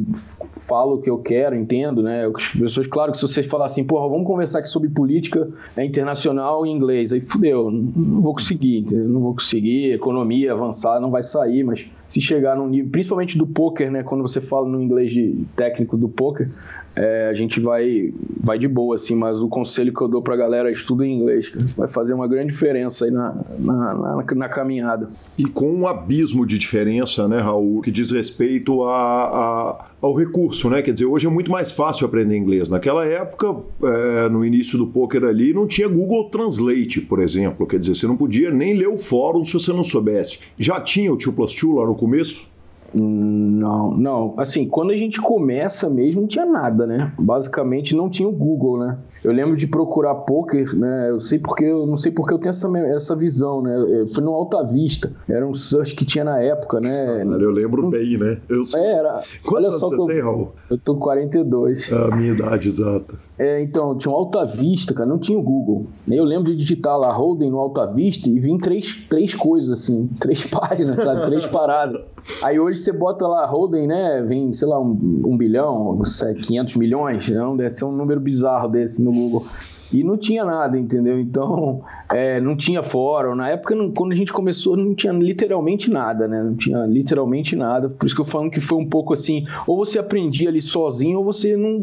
[0.54, 2.28] falo o que eu quero, entendo, né?
[2.28, 5.84] As pessoas, claro que se vocês falar assim, porra, vamos conversar aqui sobre política é,
[5.84, 8.86] internacional em inglês, aí fudeu, não, vou conseguir?
[8.92, 13.46] Não vou conseguir, economia avançada não vai sair, mas se chegar num nível, principalmente do
[13.46, 14.04] poker, né?
[14.04, 16.50] Quando você fala no inglês de técnico do poker,
[16.96, 20.36] é, a gente vai, vai de boa, assim, mas o conselho que eu dou pra
[20.36, 21.66] galera é estuda inglês, cara.
[21.78, 25.10] vai fazer uma grande diferença aí na, na, na, na caminhada.
[25.38, 30.70] E com um abismo de diferença, né, Raul, que diz respeito a, a- ao recurso,
[30.70, 30.82] né?
[30.82, 32.70] Quer dizer, hoje é muito mais fácil aprender inglês.
[32.70, 37.68] Naquela época, é, no início do poker ali, não tinha Google Translate, por exemplo.
[37.68, 40.40] Quer dizer, você não podia nem ler o fórum se você não soubesse.
[40.58, 42.48] Já tinha o 2 plus 2 lá no começo?
[42.94, 44.34] Não, não.
[44.38, 47.14] Assim, quando a gente começa mesmo, não tinha nada, né?
[47.20, 48.98] Basicamente não tinha o Google, né?
[49.24, 51.10] Eu lembro de procurar poker, né?
[51.10, 53.76] Eu sei porque eu não sei porque eu tenho essa, essa visão, né?
[53.78, 55.12] Eu- Foi no Alta Vista.
[55.28, 57.24] Era um search que tinha na época, né?
[57.26, 58.38] Olha, eu lembro bem, né?
[58.48, 58.80] Eu sou...
[58.80, 59.22] É, era.
[59.44, 60.52] Quantos olha anos só você tem, Raul?
[60.70, 61.92] eu tô com 42.
[61.92, 63.29] É a minha idade exata.
[63.40, 65.86] É, então, tinha um Alta Vista, cara, não tinha o Google.
[66.06, 70.10] Eu lembro de digitar lá Holden no Alta Vista e vim três, três coisas, assim,
[70.20, 71.26] três páginas, sabe?
[71.26, 72.04] Três paradas.
[72.44, 74.22] Aí hoje você bota lá Holden, né?
[74.28, 78.68] Vem, sei lá, um, um bilhão, sei, 500 milhões, não, deve ser um número bizarro
[78.68, 79.46] desse no Google.
[79.92, 81.20] E não tinha nada, entendeu?
[81.20, 81.82] Então,
[82.12, 83.34] é, não tinha fórum.
[83.34, 86.44] Na época, não- quando a gente começou, não tinha literalmente nada, né?
[86.44, 87.90] Não tinha literalmente nada.
[87.90, 91.18] Por isso que eu falo que foi um pouco assim: ou você aprendia ali sozinho,
[91.18, 91.80] ou você não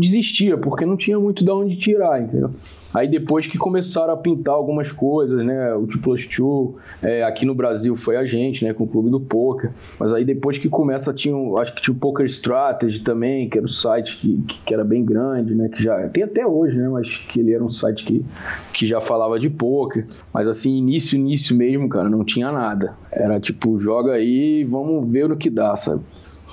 [0.00, 2.50] desistia, porque não tinha muito de onde tirar, entendeu?
[2.94, 5.74] Aí depois que começaram a pintar algumas coisas, né?
[5.74, 8.72] O Plus Two, é, aqui no Brasil foi a gente, né?
[8.72, 9.72] Com o Clube do Poker.
[9.98, 13.64] Mas aí depois que começa, tinha, acho que tinha o Poker Strategy também, que era
[13.64, 15.68] um site que, que, era bem grande, né?
[15.68, 16.88] Que já tem até hoje, né?
[16.88, 18.24] Mas que ele era um site que,
[18.72, 20.06] que já falava de poker.
[20.32, 22.94] Mas assim, início, início mesmo, cara, não tinha nada.
[23.10, 26.02] Era tipo, joga aí vamos ver no que dá, sabe?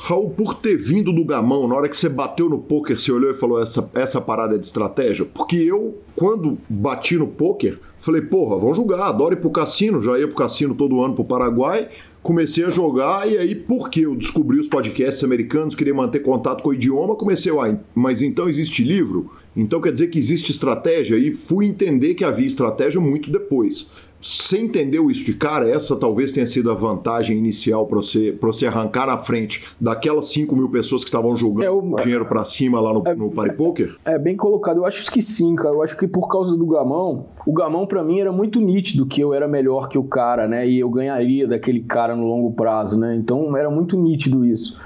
[0.04, 3.30] Raul, por ter vindo do gamão, na hora que você bateu no poker, você olhou
[3.30, 5.26] e falou: essa, essa parada é de estratégia?
[5.32, 10.18] Porque eu, quando bati no poker, falei: porra, vamos jogar, adoro ir pro cassino, já
[10.18, 11.88] ia pro cassino todo ano pro Paraguai.
[12.24, 16.70] Comecei a jogar e aí, porque eu descobri os podcasts americanos, queria manter contato com
[16.70, 19.32] o idioma, comecei, uai, mas então existe livro?
[19.56, 21.16] Então quer dizer que existe estratégia?
[21.16, 23.88] E fui entender que havia estratégia muito depois.
[24.22, 25.70] Você entendeu isso de cara?
[25.70, 30.28] Essa talvez tenha sido a vantagem inicial para você, pra você arrancar na frente daquelas
[30.28, 33.56] 5 mil pessoas que estavam jogando É o- dinheiro para cima lá no, no Party
[33.56, 33.96] Poker?
[34.06, 34.78] É bem colocado.
[34.78, 35.74] Eu acho que sim, cara.
[35.76, 39.22] Eu acho que por causa do gamão, o gamão pra mim era muito nítido que
[39.22, 40.68] eu era melhor que o cara, né?
[40.68, 43.16] E eu ganharia daquele cara no longo prazo, né?
[43.16, 44.80] Então era muito nítido isso.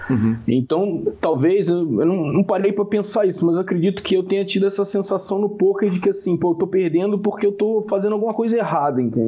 [0.48, 4.66] Então, talvez eu, não, não parei pra pensar isso, mas acredito que eu tenha tido
[4.66, 8.14] essa sensação no poker de que assim, pô, eu tô perdendo porque eu tô fazendo
[8.14, 9.25] alguma coisa errada, entendeu?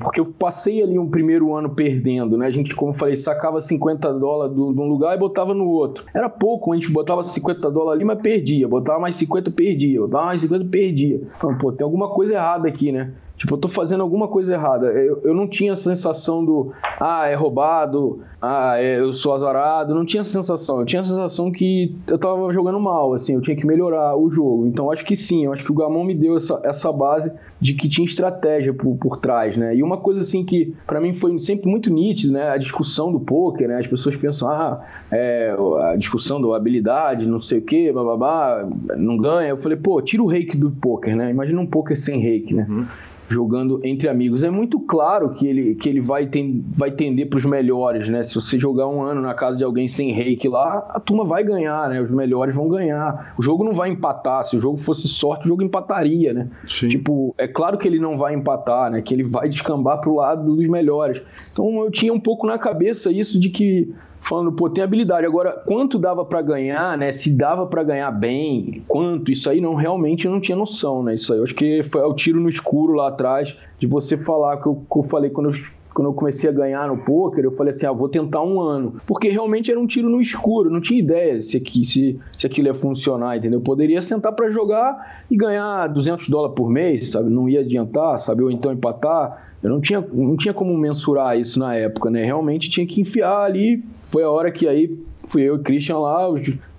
[0.00, 2.46] Porque eu passei ali um primeiro ano perdendo, né?
[2.46, 6.04] A gente, como eu falei, sacava 50 dólares de um lugar e botava no outro.
[6.14, 8.68] Era pouco, a gente botava 50 dólares ali, mas perdia.
[8.68, 10.00] Botava mais 50, perdia.
[10.00, 11.20] Botava mais 50, perdia.
[11.36, 13.12] Então, pô, tem alguma coisa errada aqui, né?
[13.40, 14.88] Tipo, eu tô fazendo alguma coisa errada.
[14.88, 19.94] Eu, eu não tinha a sensação do, ah, é roubado, ah, é, eu sou azarado.
[19.94, 20.80] Não tinha essa sensação.
[20.80, 24.30] Eu tinha a sensação que eu tava jogando mal, assim, eu tinha que melhorar o
[24.30, 24.66] jogo.
[24.66, 27.72] Então, acho que sim, eu acho que o Gamon me deu essa, essa base de
[27.72, 29.74] que tinha estratégia por, por trás, né?
[29.74, 32.50] E uma coisa, assim, que para mim foi sempre muito nítido, né?
[32.50, 33.78] A discussão do poker, né?
[33.78, 35.56] As pessoas pensam, ah, é,
[35.92, 38.68] a discussão da habilidade, não sei o quê, babá,
[38.98, 39.48] não ganha.
[39.48, 41.30] Eu falei, pô, tira o reiki do poker, né?
[41.30, 42.66] Imagina um poker sem reiki, né?
[42.68, 42.84] Uhum
[43.30, 44.42] jogando entre amigos.
[44.42, 48.24] É muito claro que ele, que ele vai, ten, vai tender para os melhores, né?
[48.24, 51.44] Se você jogar um ano na casa de alguém sem reiki lá, a turma vai
[51.44, 52.00] ganhar, né?
[52.00, 53.32] Os melhores vão ganhar.
[53.38, 54.44] O jogo não vai empatar.
[54.44, 56.48] Se o jogo fosse sorte, o jogo empataria, né?
[56.66, 56.88] Sim.
[56.88, 59.00] Tipo, é claro que ele não vai empatar, né?
[59.00, 61.22] Que ele vai descambar para o lado dos melhores.
[61.52, 65.26] Então eu tinha um pouco na cabeça isso de que falando, pô, tem habilidade.
[65.26, 67.12] Agora, quanto dava para ganhar, né?
[67.12, 71.14] Se dava para ganhar bem, quanto, isso aí não realmente eu não tinha noção, né?
[71.14, 74.58] Isso aí eu acho que foi o tiro no escuro lá atrás de você falar
[74.58, 75.54] que eu, que eu falei quando eu
[75.94, 79.00] quando eu comecei a ganhar no poker, eu falei assim, ah, vou tentar um ano.
[79.06, 82.74] Porque realmente era um tiro no escuro, não tinha ideia se, se, se aquilo ia
[82.74, 83.58] funcionar, entendeu?
[83.58, 87.28] Eu poderia sentar para jogar e ganhar 200 dólares por mês, sabe?
[87.28, 88.42] Não ia adiantar, sabe?
[88.42, 89.49] Ou então empatar.
[89.62, 92.24] Eu não tinha, não tinha como mensurar isso na época, né?
[92.24, 93.84] Realmente tinha que enfiar ali.
[94.10, 94.98] Foi a hora que aí
[95.28, 96.28] fui eu e Christian lá,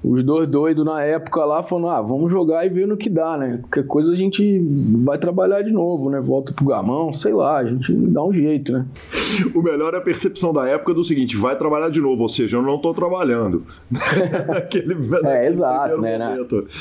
[0.03, 3.37] os, dois doidos na época lá, falando, ah, vamos jogar e ver no que dá,
[3.37, 3.59] né?
[3.61, 4.59] Qualquer coisa a gente
[5.03, 6.19] vai trabalhar de novo, né?
[6.19, 8.85] Volta pro gamão, sei lá, a gente dá um jeito, né?
[9.55, 12.57] O melhor é a percepção da época do seguinte, vai trabalhar de novo, ou seja,
[12.57, 13.65] eu não tô trabalhando.
[14.47, 14.95] naquele,
[15.25, 16.17] é, exato, né?
[16.17, 16.35] Na,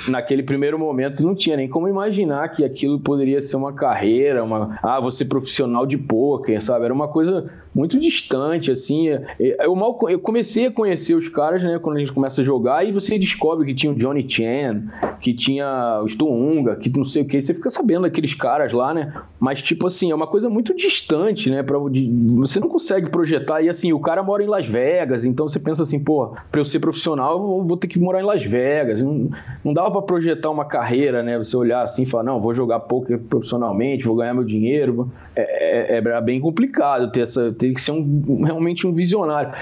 [0.09, 4.79] naquele primeiro momento não tinha nem como imaginar que aquilo poderia ser uma carreira, uma,
[4.83, 6.85] ah, você profissional de pôquer, sabe?
[6.85, 9.09] Era uma coisa muito distante, assim.
[9.39, 12.87] Eu mal eu comecei a conhecer os caras, né, quando a gente começa a jogar,
[12.87, 14.85] e você descobre que tinha o Johnny Chan,
[15.21, 18.93] que tinha o Stuunga, que não sei o que, você fica sabendo daqueles caras lá,
[18.93, 19.13] né?
[19.39, 21.63] Mas, tipo assim, é uma coisa muito distante, né?
[21.63, 23.63] Pra, você não consegue projetar.
[23.63, 26.65] E assim, o cara mora em Las Vegas, então você pensa assim, pô, pra eu
[26.65, 29.01] ser profissional, eu vou ter que morar em Las Vegas.
[29.01, 29.31] Não,
[29.65, 31.39] não dava para projetar uma carreira, né?
[31.39, 35.11] Você olhar assim e falar, não, vou jogar poker profissionalmente, vou ganhar meu dinheiro.
[35.37, 39.53] É, é, é bem complicado ter essa tem que ser um, realmente um visionário.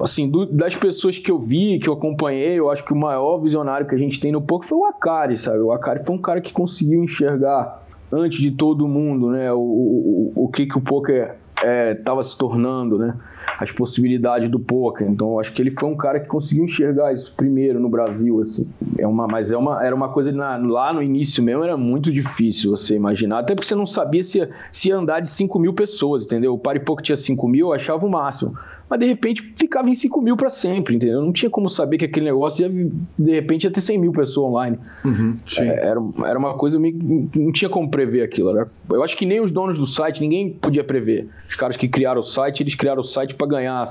[0.00, 3.38] Assim, do, das pessoas que eu vi, que eu acompanhei, eu acho que o maior
[3.38, 5.60] visionário que a gente tem no poker foi o Akari, sabe?
[5.60, 7.80] O Akari foi um cara que conseguiu enxergar
[8.12, 9.52] antes de todo mundo, né?
[9.52, 13.14] O, o, o que, que o poker estava é, se tornando, né?
[13.58, 15.06] As possibilidades do poker.
[15.08, 18.68] Então, acho que ele foi um cara que conseguiu enxergar isso primeiro no Brasil, assim.
[18.98, 22.12] É uma, mas é uma, era uma coisa na, lá no início mesmo era muito
[22.12, 26.24] difícil você imaginar, até porque você não sabia se, se andar de 5 mil pessoas,
[26.24, 26.54] entendeu?
[26.54, 28.56] O Party Poker tinha 5 mil, eu achava o máximo
[28.88, 31.20] mas de repente ficava em 5 mil para sempre, entendeu?
[31.20, 34.50] Não tinha como saber que aquele negócio ia, de repente ia ter 100 mil pessoas
[34.50, 34.78] online.
[35.04, 36.96] Uhum, é, era, era uma coisa meio.
[37.34, 38.50] Não tinha como prever aquilo.
[38.50, 41.28] Era, eu acho que nem os donos do site, ninguém podia prever.
[41.48, 43.84] Os caras que criaram o site, eles criaram o site para ganhar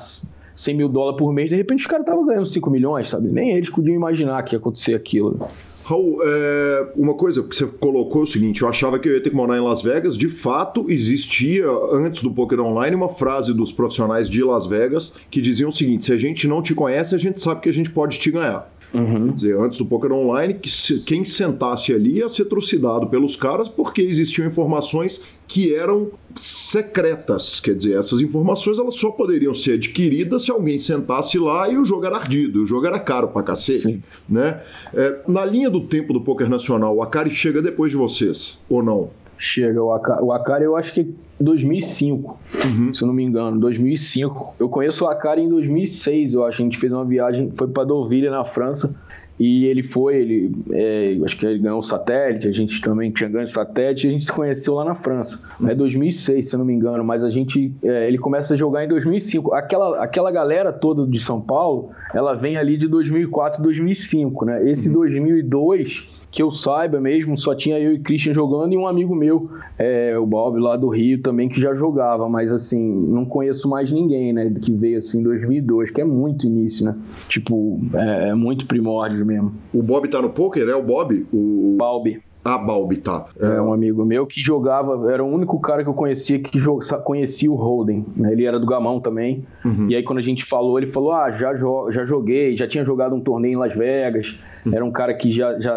[0.55, 3.29] 100 mil dólares por mês, de repente os caras estavam ganhando 5 milhões, sabe?
[3.29, 5.39] Nem eles podiam imaginar que ia acontecer aquilo.
[5.83, 9.21] Raul, é, uma coisa que você colocou é o seguinte: eu achava que eu ia
[9.21, 10.17] ter que morar em Las Vegas.
[10.17, 15.41] De fato, existia, antes do Poker Online, uma frase dos profissionais de Las Vegas que
[15.41, 17.89] diziam o seguinte: se a gente não te conhece, a gente sabe que a gente
[17.89, 18.72] pode te ganhar.
[18.93, 19.29] Uhum.
[19.29, 23.35] Quer dizer, antes do Poker Online, que se, quem sentasse ali ia ser trucidado pelos
[23.35, 27.59] caras porque existiam informações que eram secretas.
[27.59, 31.83] Quer dizer, essas informações elas só poderiam ser adquiridas se alguém sentasse lá e o
[31.83, 34.03] jogo era ardido, o jogo era caro pra cacete.
[34.29, 34.61] Né?
[34.93, 38.83] É, na linha do tempo do Poker Nacional, o Akari chega depois de vocês, ou
[38.83, 39.09] não?
[39.37, 41.13] Chega, o Akari, o Akari eu acho que
[41.43, 42.93] 2005, uhum.
[42.93, 44.55] se eu não me engano, 2005.
[44.59, 46.61] Eu conheço o Akari em 2006, eu acho.
[46.61, 48.95] A gente fez uma viagem, foi para Deauville, na França.
[49.39, 53.27] E ele foi, ele, é, acho que ele ganhou o satélite, a gente também tinha
[53.27, 55.41] ganho o satélite, e a gente se conheceu lá na França.
[55.67, 58.85] É 2006, se eu não me engano, mas a gente, é, ele começa a jogar
[58.85, 59.53] em 2005.
[59.53, 64.69] Aquela, aquela galera toda de São Paulo, ela vem ali de 2004, 2005, né?
[64.69, 64.95] Esse uhum.
[64.95, 69.51] 2002 que eu saiba mesmo, só tinha eu e Christian jogando e um amigo meu,
[69.77, 73.91] é, o Bob lá do Rio também, que já jogava, mas assim, não conheço mais
[73.91, 76.95] ninguém, né, que veio assim em 2002, que é muito início, né?
[77.29, 79.53] Tipo, é, é muito primórdio mesmo.
[79.71, 80.67] O Bob tá no poker?
[80.67, 81.23] É o Bob?
[81.31, 82.19] O Bob.
[82.43, 83.25] Balbi, tá.
[83.39, 83.45] É.
[83.45, 83.61] é.
[83.61, 86.59] um amigo meu que jogava, era o único cara que eu conhecia que
[87.03, 88.05] conhecia o Holden.
[88.15, 88.33] Né?
[88.33, 89.45] Ele era do Gamão também.
[89.63, 89.89] Uhum.
[89.89, 92.83] E aí, quando a gente falou, ele falou: Ah, já, jo já joguei, já tinha
[92.83, 94.37] jogado um torneio em Las Vegas.
[94.65, 94.75] Uhum.
[94.75, 95.73] Era um cara que já, já.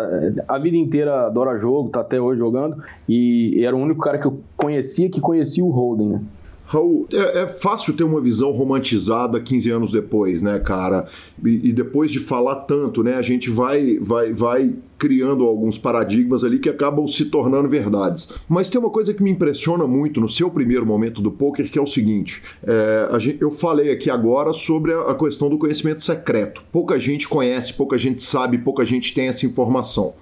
[0.48, 2.82] A vida inteira adora jogo, tá até hoje jogando.
[3.08, 6.20] E era o único cara que eu conhecia que conhecia o Holden, né?
[6.68, 11.06] Raul, é, é, fácil ter uma visão romantizada 15 anos depois, né, cara?
[11.44, 16.42] E, e, depois de falar tanto, né, a gente vai, vai, vai criando alguns paradigmas
[16.42, 18.28] ali que acabam se tornando verdades.
[18.48, 21.78] Mas tem uma coisa que me impressiona muito no seu primeiro momento do poker, que
[21.78, 26.02] é o seguinte: é, gente, eu falei aqui agora sobre a, a questão do conhecimento
[26.02, 26.64] secreto.
[26.72, 30.14] Pouca gente conhece, pouca gente sabe, pouca gente tem essa informação.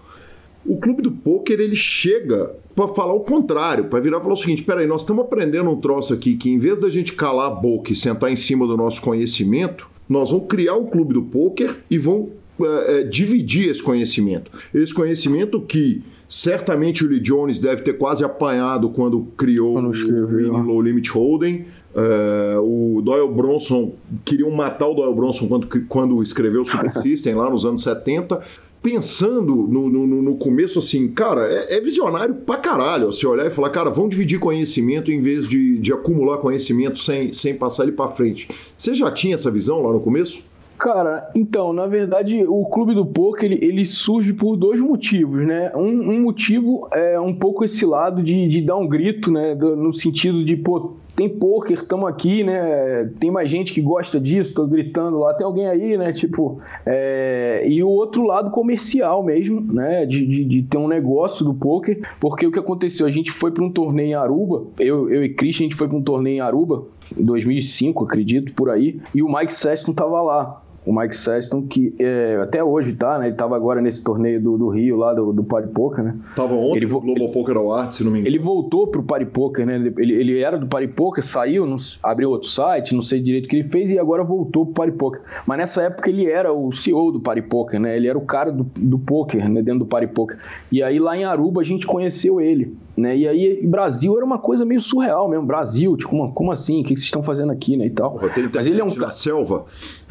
[0.66, 4.36] O clube do poker ele chega para falar o contrário, para virar e falar o
[4.36, 7.54] seguinte: peraí, nós estamos aprendendo um troço aqui que em vez da gente calar a
[7.54, 11.76] boca e sentar em cima do nosso conhecimento, nós vamos criar o clube do poker
[11.90, 14.50] e vamos é, é, dividir esse conhecimento.
[14.72, 20.82] Esse conhecimento que certamente o Lee Jones deve ter quase apanhado quando criou o Low
[20.82, 21.66] Limit Hold'em.
[21.96, 23.92] É, o Doyle Bronson
[24.24, 28.40] queriam matar o Doyle Bronson quando, quando escreveu o Super System lá nos anos 70
[28.84, 33.06] pensando no, no, no, começo assim, cara, é, é, visionário pra caralho.
[33.06, 37.32] Você olhar e falar, cara, vamos dividir conhecimento em vez de, de acumular conhecimento sem,
[37.32, 38.46] sem passar ele pra frente.
[38.76, 40.42] Você já tinha essa visão lá no começo?
[40.76, 45.72] Cara, então, na verdade, o clube do poker ele, ele surge por dois motivos, né?
[45.74, 49.54] Um, um, motivo é um pouco esse lado de, de dar um grito, né?
[49.54, 53.10] Do, no sentido de, pô, tem poker, estamos aqui, né?
[53.20, 56.12] Tem mais gente que gosta disso, tô gritando lá, tem alguém aí, né?
[56.12, 57.64] Tipo, é...
[57.68, 60.04] e o outro lado comercial mesmo, né?
[60.06, 63.06] De, de, de, ter um negócio do poker, porque o que aconteceu?
[63.06, 65.88] A gente foi para um torneio em Aruba, eu, eu e Christian, a gente foi
[65.88, 66.84] para um torneio em Aruba,
[67.16, 71.94] em 2005, acredito, por aí, e o Mike Seston tava lá o Mike Sexton, que
[71.98, 73.28] é, até hoje tá, né?
[73.28, 76.16] Ele tava agora nesse torneio do, do Rio, lá do, do Party Poker, né?
[76.36, 78.34] Tava ontem ele, no Global Poker Awards, se não me engano.
[78.34, 79.76] Ele voltou pro Party Poker, né?
[79.76, 83.48] Ele, ele era do Party Poker, saiu, não, abriu outro site, não sei direito o
[83.48, 85.20] que ele fez, e agora voltou pro Party Poker.
[85.46, 87.96] Mas nessa época ele era o CEO do Party Poker, né?
[87.96, 89.62] Ele era o cara do, do poker, né?
[89.62, 90.38] Dentro do Party Poker.
[90.70, 92.76] E aí lá em Aruba a gente conheceu ele.
[92.96, 93.16] Né?
[93.16, 95.44] E aí, Brasil era uma coisa meio surreal mesmo.
[95.44, 96.80] Brasil, tipo, como, como assim?
[96.80, 97.86] O que vocês estão fazendo aqui, né?
[97.86, 98.20] E tal.
[98.54, 99.10] Mas ele é um cara.
[99.10, 99.64] selva.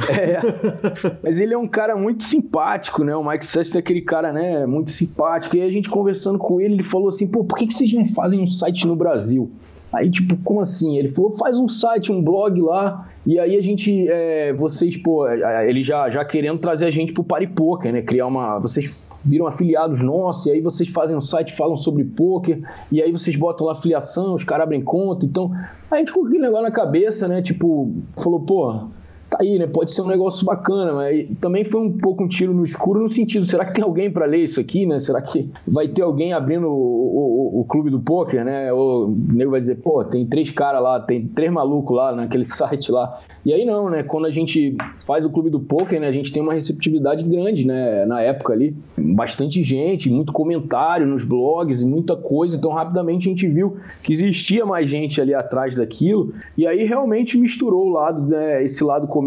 [0.10, 0.40] É.
[1.24, 3.16] mas ele é um cara muito simpático, né?
[3.16, 4.66] O Mike Seston é aquele cara, né?
[4.66, 5.56] Muito simpático.
[5.56, 7.94] E aí a gente conversando com ele, ele falou assim: pô, por que, que vocês
[7.94, 9.50] não fazem um site no Brasil?
[9.94, 10.98] Aí, tipo, como assim?
[10.98, 15.28] Ele falou, faz um site, um blog lá, e aí a gente, é, vocês, pô,
[15.28, 18.02] é, ele já, já querendo trazer a gente pro Paripoker, né?
[18.02, 18.58] Criar uma.
[18.58, 22.62] Vocês viram afiliados nossos, e aí vocês fazem um site, falam sobre poker,
[22.92, 25.26] e aí vocês botam lá afiliação, os caras abrem conta.
[25.26, 25.52] Então,
[25.90, 27.42] a gente com aquele negócio na cabeça, né?
[27.42, 28.88] Tipo, falou, pô,
[29.34, 29.68] tá aí, né?
[29.68, 33.10] Pode ser um negócio bacana, mas também foi um pouco um tiro no escuro no
[33.10, 35.00] sentido, será que tem alguém para ler isso aqui, né?
[35.00, 38.72] Será que vai ter alguém abrindo o, o, o clube do poker, né?
[38.72, 42.46] Ou o nego vai dizer, pô, tem três caras lá, tem três malucos lá naquele
[42.46, 43.20] site lá.
[43.46, 44.04] E aí não, né?
[44.04, 44.76] Quando a gente
[45.06, 46.08] faz o clube do poker, né?
[46.08, 48.06] A gente tem uma receptividade grande, né?
[48.06, 52.56] Na época ali, bastante gente, muito comentário nos blogs e muita coisa.
[52.56, 56.34] Então rapidamente a gente viu que existia mais gente ali atrás daquilo.
[56.58, 58.64] E aí realmente misturou o lado, né?
[58.64, 59.23] Esse lado comercial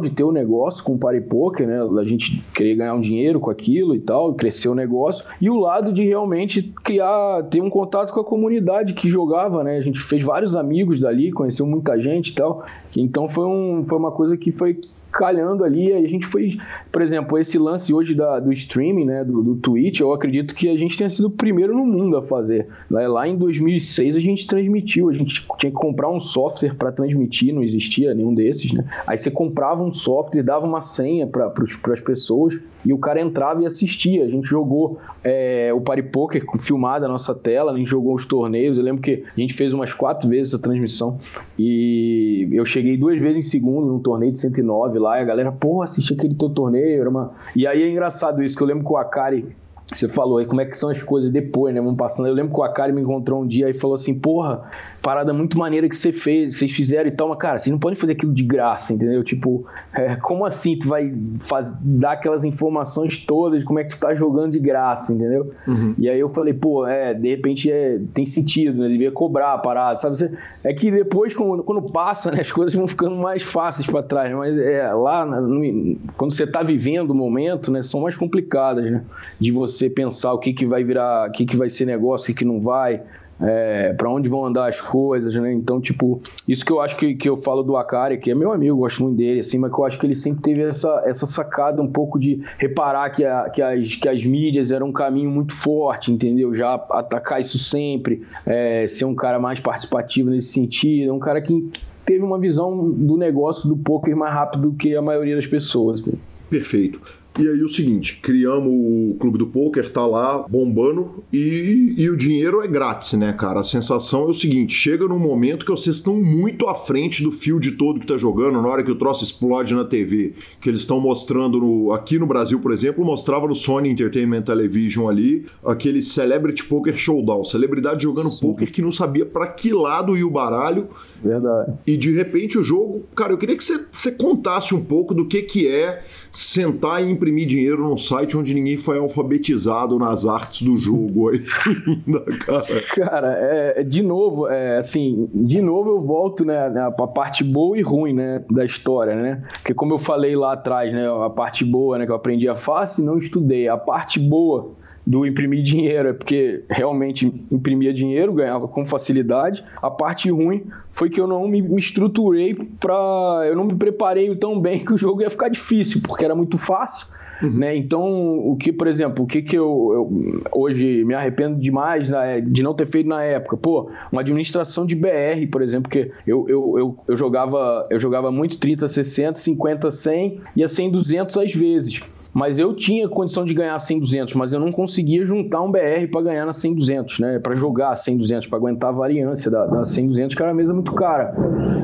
[0.00, 1.78] de ter o um negócio com o Party Poker, né?
[2.00, 5.24] A gente queria ganhar um dinheiro com aquilo e tal, crescer o negócio.
[5.40, 9.78] E o lado de realmente criar, ter um contato com a comunidade que jogava, né?
[9.78, 12.64] A gente fez vários amigos dali, conheceu muita gente e tal.
[12.96, 14.80] Então foi um, foi uma coisa que foi
[15.16, 16.58] calhando ali, a gente foi,
[16.92, 20.68] por exemplo, esse lance hoje da, do streaming, né, do, do Twitch, eu acredito que
[20.68, 22.68] a gente tenha sido o primeiro no mundo a fazer.
[22.90, 27.54] Lá em 2006 a gente transmitiu, a gente tinha que comprar um software para transmitir,
[27.54, 28.84] não existia nenhum desses, né?
[29.06, 31.52] Aí você comprava um software, dava uma senha para
[31.92, 34.24] as pessoas e o cara entrava e assistia.
[34.24, 38.26] A gente jogou é, o Party Poker filmado a nossa tela, a gente jogou os
[38.26, 38.76] torneios.
[38.76, 41.18] Eu lembro que a gente fez umas quatro vezes essa transmissão
[41.58, 45.52] e eu cheguei duas vezes em segundo no torneio de 109 lá e a galera,
[45.52, 47.00] pô, assisti aquele teu torneio.
[47.00, 47.32] Era uma...
[47.54, 49.54] E aí é engraçado isso, que eu lembro que o Akari
[49.94, 51.80] você falou aí como é que são as coisas depois, né?
[51.80, 52.26] Vamos passando.
[52.26, 54.68] Eu lembro que o Akari me encontrou um dia e falou assim: Porra,
[55.06, 57.96] parada muito maneira que você fez, vocês fizeram e tal, mas cara, vocês não podem
[57.96, 59.22] fazer aquilo de graça, entendeu?
[59.22, 63.90] Tipo, é, como assim tu vai faz, dar aquelas informações todas de como é que
[63.90, 65.52] tu tá jogando de graça, entendeu?
[65.68, 65.94] Uhum.
[65.96, 68.88] E aí eu falei: Pô, é, de repente é, tem sentido, né?
[68.88, 70.16] Devia cobrar a parada, sabe?
[70.64, 74.30] É que depois, quando, quando passa, né, as coisas vão ficando mais fáceis para trás,
[74.30, 74.36] né?
[74.36, 79.04] Mas é, lá, no, quando você tá vivendo o momento, né, são mais complicadas, né?
[79.38, 82.24] De você você pensar o que, que vai virar, o que, que vai ser negócio,
[82.24, 83.02] o que, que não vai,
[83.40, 85.52] é, para onde vão andar as coisas, né?
[85.52, 88.52] Então, tipo, isso que eu acho que, que eu falo do Akari, que é meu
[88.52, 91.26] amigo, gosto muito dele, assim, mas que eu acho que ele sempre teve essa, essa
[91.26, 95.30] sacada um pouco de reparar que, a, que, as, que as mídias eram um caminho
[95.30, 96.54] muito forte, entendeu?
[96.54, 101.40] Já atacar isso sempre, é, ser um cara mais participativo nesse sentido, é um cara
[101.40, 101.70] que
[102.04, 106.04] teve uma visão do negócio do poker mais rápido do que a maioria das pessoas.
[106.06, 106.14] Né?
[106.48, 107.00] Perfeito.
[107.38, 112.16] E aí o seguinte, criamos o Clube do Poker, tá lá bombando e, e o
[112.16, 113.60] dinheiro é grátis, né, cara?
[113.60, 117.30] A sensação é o seguinte, chega num momento que vocês estão muito à frente do
[117.30, 120.80] field todo que tá jogando, na hora que o troço explode na TV, que eles
[120.80, 126.02] estão mostrando no, aqui no Brasil, por exemplo, mostrava no Sony Entertainment Television ali, aquele
[126.02, 128.46] Celebrity Poker Showdown, celebridade jogando Sim.
[128.46, 130.88] poker que não sabia para que lado ia o baralho.
[131.22, 131.72] Verdade.
[131.86, 135.26] E de repente o jogo, cara, eu queria que você, você contasse um pouco do
[135.26, 136.02] que que é
[136.36, 142.20] sentar e imprimir dinheiro num site onde ninguém foi alfabetizado nas artes do jogo ainda,
[142.38, 142.62] cara.
[142.94, 147.78] Cara, é, é, de novo, é, assim, de novo eu volto, né, a parte boa
[147.78, 149.42] e ruim, né, da história, né?
[149.54, 152.54] Porque como eu falei lá atrás, né, a parte boa, né, que eu aprendi a
[152.54, 153.66] fácil e não estudei.
[153.66, 154.76] A parte boa
[155.06, 159.64] do imprimir dinheiro, é porque realmente imprimia dinheiro, ganhava com facilidade.
[159.80, 163.44] A parte ruim foi que eu não me, me estruturei para.
[163.46, 166.58] Eu não me preparei tão bem que o jogo ia ficar difícil, porque era muito
[166.58, 167.06] fácil.
[167.42, 167.50] Uhum.
[167.50, 167.76] Né?
[167.76, 168.02] Então,
[168.48, 172.62] o que, por exemplo, o que, que eu, eu, hoje me arrependo demais né, de
[172.62, 173.58] não ter feito na época?
[173.58, 178.32] Pô, uma administração de BR, por exemplo, que eu, eu, eu, eu, jogava, eu jogava
[178.32, 182.02] muito 30, 60, 50, 100 e a 100, 200 às vezes
[182.36, 186.06] mas eu tinha condição de ganhar 100, 200, mas eu não conseguia juntar um BR
[186.12, 187.38] para ganhar na 100, 200, né?
[187.38, 190.56] Para jogar 100, 200, para aguentar a variância da, da 100, 200, que era uma
[190.56, 191.34] mesa muito cara.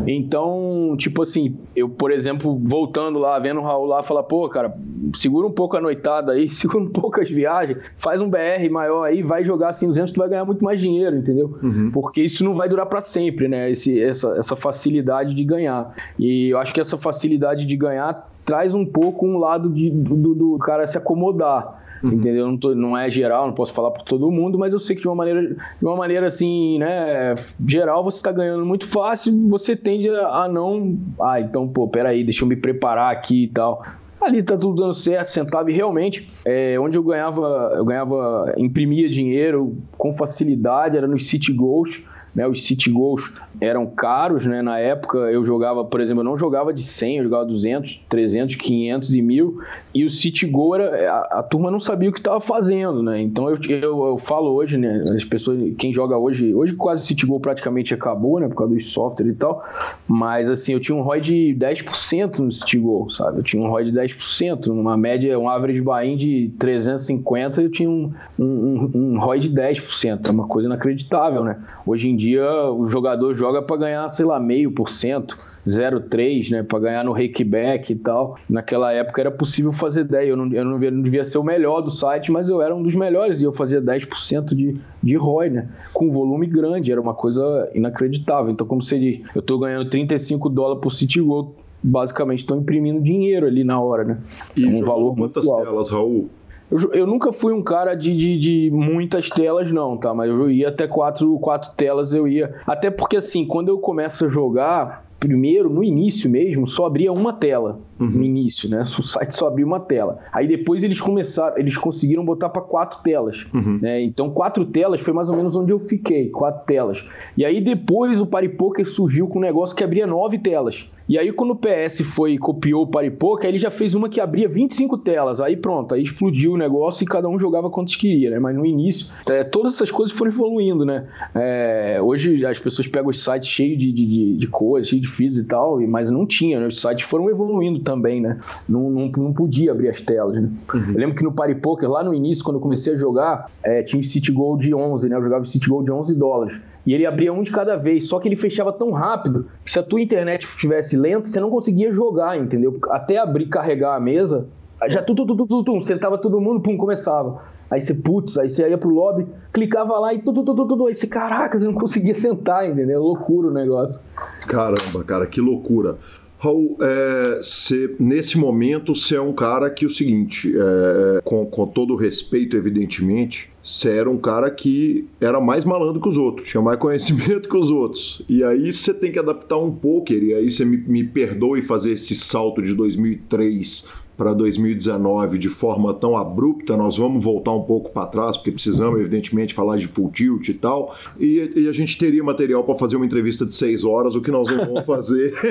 [0.06, 4.76] Então, tipo assim, eu, por exemplo, voltando lá, vendo o Raul lá, falar, pô, cara,
[5.14, 9.04] segura um pouco a noitada aí, segura um pouco as viagens, faz um BR maior
[9.04, 11.58] aí, vai jogar 100, 200, tu vai ganhar muito mais dinheiro, entendeu?
[11.62, 11.90] Uhum.
[11.90, 13.70] Porque isso não vai durar para sempre, né?
[13.70, 15.94] Esse, essa, essa facilidade de ganhar.
[16.18, 20.34] E eu acho que essa facilidade de ganhar traz um pouco um lado de, do,
[20.34, 21.80] do cara se acomodar.
[22.02, 22.14] Uhum.
[22.14, 22.46] Entendeu?
[22.46, 25.02] Não, tô, não, é geral, não posso falar para todo mundo, mas eu sei que
[25.02, 27.34] de uma maneira, de uma maneira assim, né,
[27.66, 30.98] geral, você está ganhando muito fácil, você tende a, a não.
[31.20, 33.84] Ah, então, pô, peraí, deixa eu me preparar aqui e tal.
[34.20, 39.08] Ali tá tudo dando certo, sentava e realmente, é, onde eu ganhava, eu ganhava, imprimia
[39.08, 42.04] dinheiro com facilidade, era nos City Goals
[42.34, 43.30] né, os City Goals
[43.60, 44.62] eram caros, né?
[44.62, 48.56] Na época eu jogava, por exemplo, eu não jogava de 100, eu jogava 200, 300,
[48.56, 49.58] 500 e 1000.
[49.94, 53.20] E o City Goal era a, a turma não sabia o que estava fazendo, né?
[53.20, 57.06] Então eu, eu, eu, falo hoje, né, as pessoas, quem joga hoje, hoje quase o
[57.06, 59.64] City Goal praticamente acabou, né, por causa dos software e tal,
[60.08, 63.38] mas assim, eu tinha um ROI de 10% no City Goal, sabe?
[63.38, 67.90] Eu tinha um ROI de 10%, numa média, um average buy-in de 350, eu tinha
[67.90, 71.58] um, um, um, um ROI de 10%, é uma coisa inacreditável, né?
[71.86, 76.62] Hoje em dia o jogador joga para ganhar, sei lá, meio por cento, 0,3, né,
[76.62, 78.38] para ganhar no rakeback e tal.
[78.48, 80.28] Naquela época era possível fazer 10.
[80.28, 82.82] Eu não, eu não, não devia ser o melhor do site, mas eu era um
[82.82, 87.14] dos melhores e eu fazia 10% de, de ROI, né, com volume grande, era uma
[87.14, 88.50] coisa inacreditável.
[88.52, 91.50] Então, como você diz, eu estou ganhando 35 dólares por City Gold,
[91.82, 94.18] basicamente estou imprimindo dinheiro ali na hora, né?
[94.56, 96.28] E é um valor quantas telas, Raul?
[96.72, 100.14] Eu, eu nunca fui um cara de, de, de, muitas telas, não, tá?
[100.14, 102.54] Mas eu ia até quatro, quatro telas, eu ia.
[102.66, 107.32] Até porque, assim, quando eu começo a jogar, primeiro, no início mesmo, só abria uma
[107.32, 107.78] tela.
[108.00, 108.08] Uhum.
[108.08, 108.84] No início, né?
[108.98, 110.18] O site só abria uma tela.
[110.32, 113.46] Aí depois eles começaram, eles conseguiram botar para quatro telas.
[113.52, 113.78] Uhum.
[113.82, 114.02] Né?
[114.02, 117.04] Então, quatro telas foi mais ou menos onde eu fiquei, quatro telas.
[117.36, 120.90] E aí depois o Paripoker surgiu com um negócio que abria nove telas.
[121.08, 124.48] E aí, quando o PS foi copiou o Paripoca, ele já fez uma que abria
[124.48, 125.40] 25 telas.
[125.40, 128.38] Aí pronto, aí explodiu o negócio e cada um jogava quantos queria, né?
[128.38, 131.06] Mas no início, é, todas essas coisas foram evoluindo, né?
[131.34, 135.38] É, hoje as pessoas pegam os sites cheios de, de, de coisas, cheios de feeds
[135.38, 136.66] e tal, mas não tinha, né?
[136.66, 138.38] Os sites foram evoluindo também, né?
[138.68, 140.48] Não, não, não podia abrir as telas, né?
[140.72, 140.92] Uhum.
[140.92, 144.00] Eu lembro que no Paripoker, lá no início, quando eu comecei a jogar, é, tinha
[144.00, 145.16] o City Gold de 11, né?
[145.16, 146.60] Eu jogava o City Gold de 11 dólares.
[146.84, 149.78] E ele abria um de cada vez, só que ele fechava tão rápido que se
[149.78, 152.78] a tua internet estivesse lenta, você não conseguia jogar, entendeu?
[152.90, 154.48] Até abrir, carregar a mesa,
[154.88, 157.42] já tu, tu, tu, tu, tu, sentava todo mundo, pum, começava.
[157.70, 160.94] Aí você, putz, aí você ia pro lobby, clicava lá e tudo, tudo, tudo, aí
[160.94, 163.00] você, caraca, você não conseguia sentar, entendeu?
[163.00, 164.02] Loucura o negócio.
[164.46, 165.96] Caramba, cara, que loucura.
[166.42, 171.68] Raul, é, cê, nesse momento você é um cara que o seguinte, é, com, com
[171.68, 176.60] todo respeito, evidentemente, você era um cara que era mais malandro que os outros, tinha
[176.60, 178.22] mais conhecimento que os outros.
[178.28, 181.92] E aí você tem que adaptar um poker, e aí você me, me perdoe fazer
[181.92, 183.84] esse salto de 2003
[184.16, 189.00] para 2019 de forma tão abrupta, nós vamos voltar um pouco para trás, porque precisamos,
[189.00, 190.94] evidentemente, falar de full tilt e tal.
[191.18, 194.30] E, e a gente teria material para fazer uma entrevista de seis horas, o que
[194.30, 195.32] nós não vamos fazer.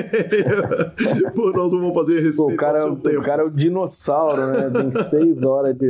[1.34, 3.22] Nós não vamos fazer respeito o cara, seu o tempo.
[3.22, 4.70] cara é o dinossauro, né?
[4.70, 5.88] Tem seis horas de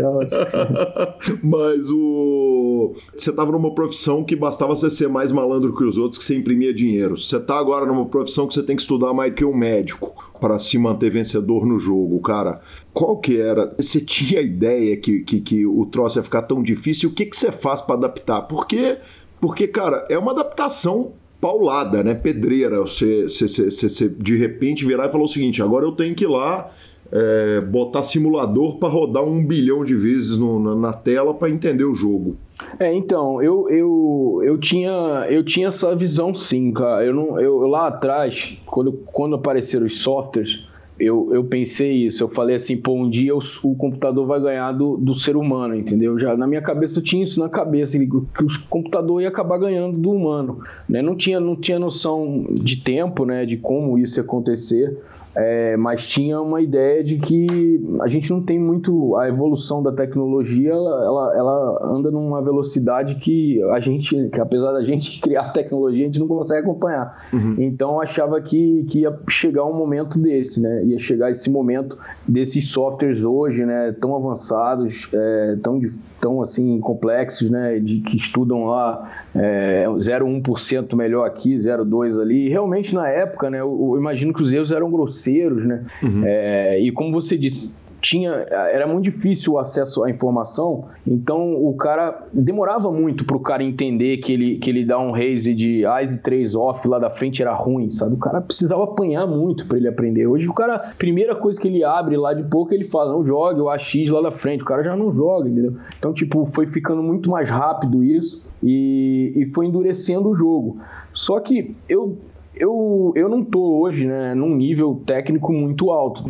[1.43, 2.95] Mas o.
[3.16, 6.37] Você estava numa profissão que bastava você ser mais malandro que os outros, que você
[6.37, 7.18] imprimia dinheiro.
[7.18, 10.59] Você está agora numa profissão que você tem que estudar mais que um médico para
[10.59, 12.61] se manter vencedor no jogo, cara.
[12.93, 13.72] Qual que era?
[13.78, 17.11] Você tinha ideia que, que, que o troço ia ficar tão difícil?
[17.11, 18.43] O que, que você faz para adaptar?
[18.43, 18.99] Porque,
[19.40, 22.12] porque, cara, é uma adaptação paulada, né?
[22.12, 22.80] Pedreira.
[22.80, 26.24] Você, você, você, você de repente virar e falar o seguinte: agora eu tenho que
[26.24, 26.72] ir lá
[27.12, 31.84] é, botar simulador para rodar um bilhão de vezes no, na, na, tela para entender
[31.84, 32.36] o jogo.
[32.80, 37.04] É, então, eu, eu, eu, tinha, eu tinha essa visão sim, cara.
[37.04, 40.64] Eu, não, eu, lá atrás, quando, quando apareceram os softwares,
[40.98, 42.24] eu, eu pensei isso.
[42.24, 45.74] Eu falei assim, pô, um dia o, o computador vai ganhar do, do ser humano,
[45.74, 46.18] entendeu?
[46.18, 48.26] Já na minha cabeça eu tinha isso na cabeça, que, o
[48.70, 50.60] computador ia acabar ganhando do humano.
[50.88, 51.02] Né?
[51.02, 54.96] Não, tinha, não tinha noção de tempo, né, de como isso ia acontecer.
[55.35, 59.91] É, mas tinha uma ideia de que a gente não tem muito a evolução da
[59.91, 65.51] tecnologia ela, ela, ela, anda numa velocidade que a gente que apesar da gente criar
[65.51, 67.28] tecnologia a gente não consegue acompanhar.
[67.33, 67.57] Uhum.
[67.59, 70.85] então achava que, que ia chegar um momento desse né?
[70.85, 71.97] Ia chegar esse momento
[72.28, 73.93] desses softwares hoje né?
[73.99, 75.80] Tão avançados é, tão
[76.22, 82.47] tão assim complexos, né, de que estudam lá é, 0,1% melhor aqui, 0,2 ali.
[82.47, 85.85] E realmente na época, né, eu, eu, imagino que os erros eram grosseiros, né?
[86.03, 86.23] Uhum.
[86.25, 91.73] É, e como você disse, tinha era muito difícil o acesso à informação, então o
[91.75, 95.85] cara demorava muito para o cara entender que ele, que ele dá um raise de
[95.85, 98.14] eyes 3 off lá da frente era ruim, sabe?
[98.14, 100.27] O cara precisava apanhar muito para ele aprender.
[100.27, 103.61] Hoje o cara, primeira coisa que ele abre lá de pouco, ele fala, não jogue
[103.61, 105.77] o AX lá da frente, o cara já não joga, entendeu?
[105.97, 110.79] Então, tipo, foi ficando muito mais rápido isso e, e foi endurecendo o jogo.
[111.12, 112.18] Só que eu
[112.55, 116.24] eu, eu não tô hoje, né, num nível técnico muito alto.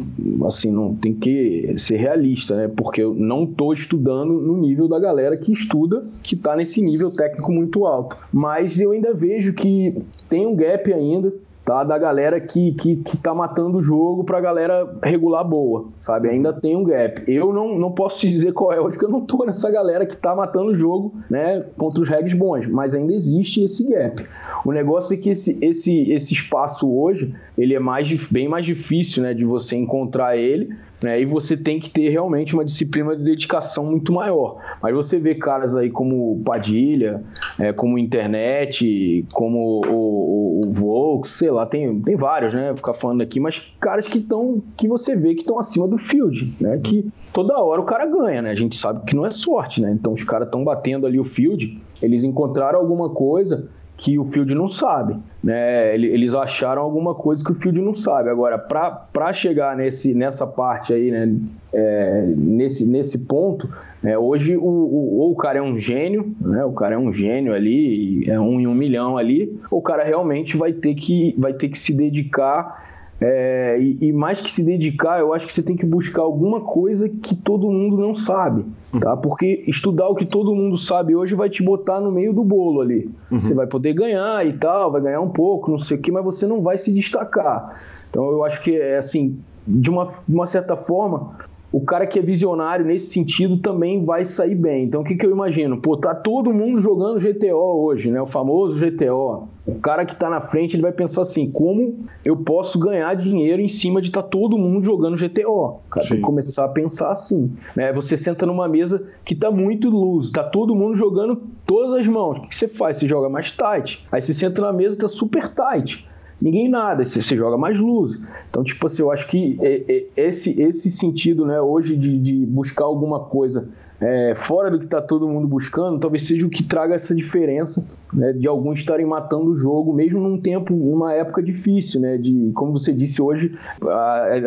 [0.47, 2.69] Assim, não tem que ser realista, né?
[2.69, 7.11] Porque eu não tô estudando no nível da galera que estuda, que tá nesse nível
[7.11, 8.17] técnico muito alto.
[8.33, 9.95] Mas eu ainda vejo que
[10.29, 11.33] tem um gap ainda
[11.73, 11.85] tá?
[11.85, 16.29] Da galera que, que, que tá matando o jogo pra galera regular boa, sabe?
[16.29, 17.23] Ainda tem um gap.
[17.27, 20.05] Eu não, não posso te dizer qual é hoje, porque eu não tô nessa galera
[20.05, 21.65] que tá matando o jogo, né?
[21.79, 24.23] Contra os regs bons, mas ainda existe esse gap.
[24.67, 29.23] O negócio é que esse, esse, esse espaço hoje, ele é mais, bem mais difícil,
[29.23, 29.33] né?
[29.33, 31.21] De você encontrar ele, né?
[31.21, 34.59] E você tem que ter realmente uma disciplina de dedicação muito maior.
[34.81, 37.23] Mas você vê caras aí como Padilha,
[37.59, 42.69] é, como Internet, como o, o, o Volks, sei lá, tem, tem vários, né?
[42.69, 45.99] Vou ficar falando aqui, mas caras que estão, que você vê que estão acima do
[45.99, 46.79] field, né?
[46.79, 48.51] Que toda hora o cara ganha, né?
[48.51, 49.91] A gente sabe que não é sorte, né?
[49.93, 53.69] Então os caras estão batendo ali o field, eles encontraram alguma coisa
[54.03, 55.17] que o Field não sabe.
[55.45, 55.95] Né?
[55.95, 58.31] Eles acharam alguma coisa que o Field não sabe.
[58.31, 61.33] Agora, para chegar nesse, nessa parte aí, né?
[61.73, 63.67] É, nesse, nesse ponto,
[64.05, 66.63] é, hoje o, o, ou o cara é um gênio, né?
[66.67, 70.05] o cara é um gênio ali, é um em um milhão ali, ou o cara
[70.05, 72.92] realmente vai ter que, vai ter que se dedicar
[73.25, 76.61] é, e, e, mais que se dedicar, eu acho que você tem que buscar alguma
[76.61, 78.65] coisa que todo mundo não sabe,
[79.01, 79.17] tá?
[79.17, 82.81] Porque estudar o que todo mundo sabe hoje vai te botar no meio do bolo
[82.81, 83.09] ali.
[83.31, 83.41] Uhum.
[83.41, 86.25] Você vai poder ganhar e tal, vai ganhar um pouco, não sei o que, mas
[86.25, 87.81] você não vai se destacar.
[88.11, 91.37] Então eu acho que é assim, de uma, uma certa forma,
[91.71, 94.85] o cara que é visionário nesse sentido também vai sair bem.
[94.85, 95.81] Então o que, que eu imagino?
[95.81, 98.21] Pô, tá todo mundo jogando GTO hoje, né?
[98.21, 99.49] O famoso GTO.
[99.65, 103.63] O cara que tá na frente, ele vai pensar assim: como eu posso ganhar dinheiro
[103.63, 105.81] em cima de estar tá todo mundo jogando GTO?
[105.89, 106.09] Cara Sim.
[106.09, 107.53] tem que começar a pensar assim.
[107.77, 107.93] Né?
[107.93, 112.39] Você senta numa mesa que tá muito luz, tá todo mundo jogando todas as mãos.
[112.39, 112.99] O que você faz?
[112.99, 114.05] Você joga mais tight.
[114.11, 116.07] Aí você senta na mesa e tá super tight
[116.43, 118.19] ninguém nada, você, você joga mais luz.
[118.51, 122.45] Então, tipo assim, eu acho que é, é, esse, esse sentido, né, hoje de, de
[122.45, 123.69] buscar alguma coisa
[124.03, 127.89] é, fora do que está todo mundo buscando, talvez seja o que traga essa diferença
[128.13, 132.19] né, de alguns estarem matando o jogo, mesmo num tempo, numa época difícil, né?
[132.19, 133.57] De, como você disse hoje,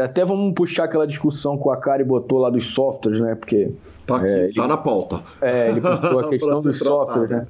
[0.03, 3.36] até vamos puxar aquela discussão que o Akari botou lá dos softwares, né?
[3.36, 3.72] Porque.
[4.06, 5.22] Tá, aqui, é, ele, tá na pauta.
[5.41, 7.47] É, ele puxou a questão dos softwares, né?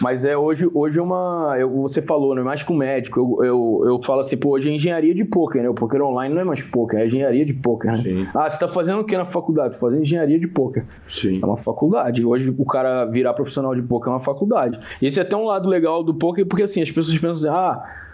[0.00, 1.56] Mas é hoje, hoje é uma.
[1.58, 3.20] Eu, você falou, não é mais com médico.
[3.20, 5.68] Eu, eu, eu falo assim, pô, hoje é engenharia de poker, né?
[5.68, 8.02] O poker online não é mais poker, é engenharia de poker, né?
[8.02, 8.26] Sim.
[8.34, 9.74] Ah, você tá fazendo o que na faculdade?
[9.74, 10.84] Tô fazendo engenharia de poker.
[11.08, 11.40] Sim.
[11.42, 12.24] É uma faculdade.
[12.24, 14.78] Hoje o cara virar profissional de poker é uma faculdade.
[15.02, 18.07] Esse é até um lado legal do poker, porque assim, as pessoas pensam assim, ah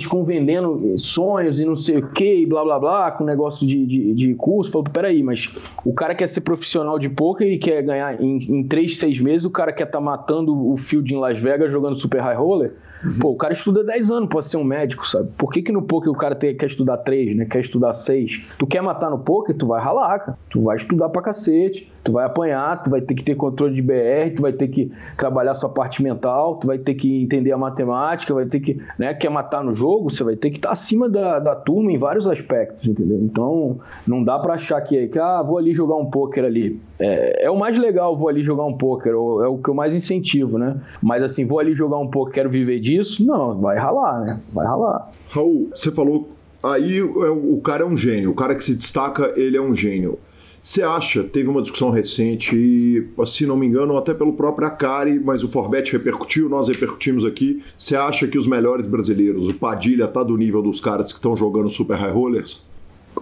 [0.00, 3.86] ficam vendendo sonhos e não sei o que, e blá blá blá, com negócio de,
[3.86, 4.70] de, de curso.
[4.70, 5.50] Falei, peraí, mas
[5.84, 9.44] o cara quer ser profissional de poker e quer ganhar em, em 3, 6 meses,
[9.44, 12.74] o cara quer estar tá matando o field em Las Vegas jogando Super High Roller.
[13.04, 13.18] Uhum.
[13.20, 15.30] Pô, o cara estuda 10 anos pra ser um médico, sabe?
[15.36, 17.44] Por que, que no poker o cara tem, quer estudar 3, né?
[17.44, 18.42] Quer estudar 6?
[18.58, 20.38] Tu quer matar no poker, tu vai ralar, cara.
[20.50, 23.82] Tu vai estudar pra cacete, tu vai apanhar, tu vai ter que ter controle de
[23.82, 27.58] BR, tu vai ter que trabalhar sua parte mental, tu vai ter que entender a
[27.58, 29.14] matemática, vai ter que, né?
[29.14, 31.98] Quer matar no jogo, você vai ter que estar tá acima da, da turma em
[31.98, 33.18] vários aspectos, entendeu?
[33.22, 36.80] Então, não dá pra achar que, que ah, vou ali jogar um poker ali.
[36.98, 39.94] É, é o mais legal, vou ali jogar um poker, é o que eu mais
[39.94, 40.76] incentivo, né?
[41.02, 43.24] Mas assim, vou ali jogar um poker, quero viver disso?
[43.26, 44.40] Não, vai ralar, né?
[44.52, 45.10] Vai ralar.
[45.28, 46.28] Raul, você falou.
[46.62, 50.18] Aí o cara é um gênio, o cara que se destaca, ele é um gênio.
[50.62, 55.42] Você acha, teve uma discussão recente, se não me engano, até pelo próprio Acari, mas
[55.42, 57.62] o Forbet repercutiu, nós repercutimos aqui.
[57.76, 61.36] Você acha que os melhores brasileiros, o Padilha, tá do nível dos caras que estão
[61.36, 62.62] jogando Super High Rollers?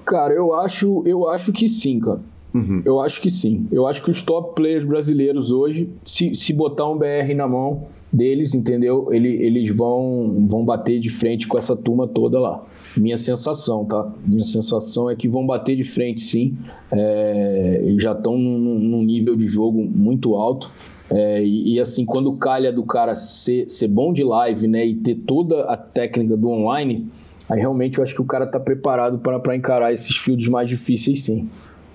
[0.05, 2.21] Cara, eu acho, eu acho que sim, cara.
[2.55, 2.81] Uhum.
[2.85, 3.69] Eu acho que sim.
[3.71, 7.87] Eu acho que os top players brasileiros hoje, se, se botar um BR na mão
[8.11, 9.09] deles, entendeu?
[9.13, 12.65] Ele, eles vão, vão bater de frente com essa turma toda lá.
[12.97, 14.10] Minha sensação, tá?
[14.24, 16.56] Minha sensação é que vão bater de frente, sim.
[16.90, 20.70] É, já estão num, num, nível de jogo muito alto.
[21.10, 24.85] É, e, e, assim, quando calha do cara ser, ser bom de live, né?
[24.86, 27.06] E ter toda a técnica do online,
[27.48, 31.24] aí realmente eu acho que o cara tá preparado para encarar esses fields mais difíceis,
[31.24, 31.48] sim.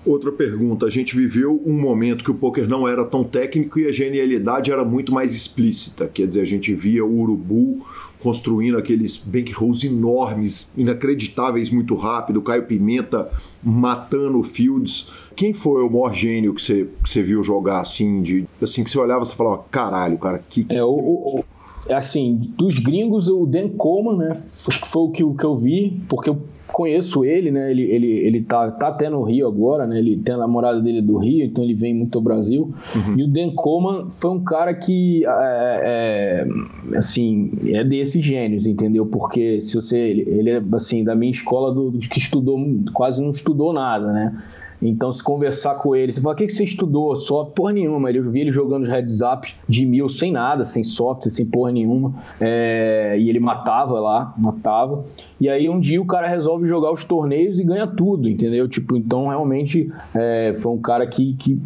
[0.04, 3.86] Outra pergunta, a gente viveu um momento que o poker não era tão técnico e
[3.86, 6.08] a genialidade era muito mais explícita.
[6.12, 7.86] Quer dizer, a gente via o urubu
[8.22, 13.30] construindo aqueles bankrolls enormes, inacreditáveis muito rápido, o Caio Pimenta
[13.62, 15.08] matando fields.
[15.34, 18.90] Quem foi o maior gênio que você, que você viu jogar assim, de assim que
[18.90, 21.44] você olhava e falava, caralho, cara, que, é, o, o,
[21.92, 24.34] assim, dos gringos, o Dan Coleman, né?
[24.34, 26.42] Foi o que, o que eu vi, porque eu
[26.72, 27.70] conheço ele, né?
[27.70, 29.98] Ele, ele, ele tá, tá até no Rio agora, né?
[29.98, 32.72] Ele tem a namorada dele do Rio, então ele vem muito ao Brasil.
[32.94, 33.18] Uhum.
[33.18, 36.46] E o Dan Coleman foi um cara que, é,
[36.94, 39.06] é, assim, é desses gênios, entendeu?
[39.06, 42.58] Porque se você, ele, ele é, assim, da minha escola do, que estudou,
[42.92, 44.34] quase não estudou nada, né?
[44.82, 47.14] Então, se conversar com ele, você fala, o que, que você estudou?
[47.14, 48.10] Só porra nenhuma.
[48.10, 51.70] Eu vi ele jogando os heads up de mil sem nada, sem software, sem porra
[51.70, 52.12] nenhuma.
[52.40, 55.04] É, e ele matava lá, matava.
[55.40, 58.68] E aí um dia o cara resolve jogar os torneios e ganha tudo, entendeu?
[58.68, 61.60] Tipo, então realmente é, foi um cara que, que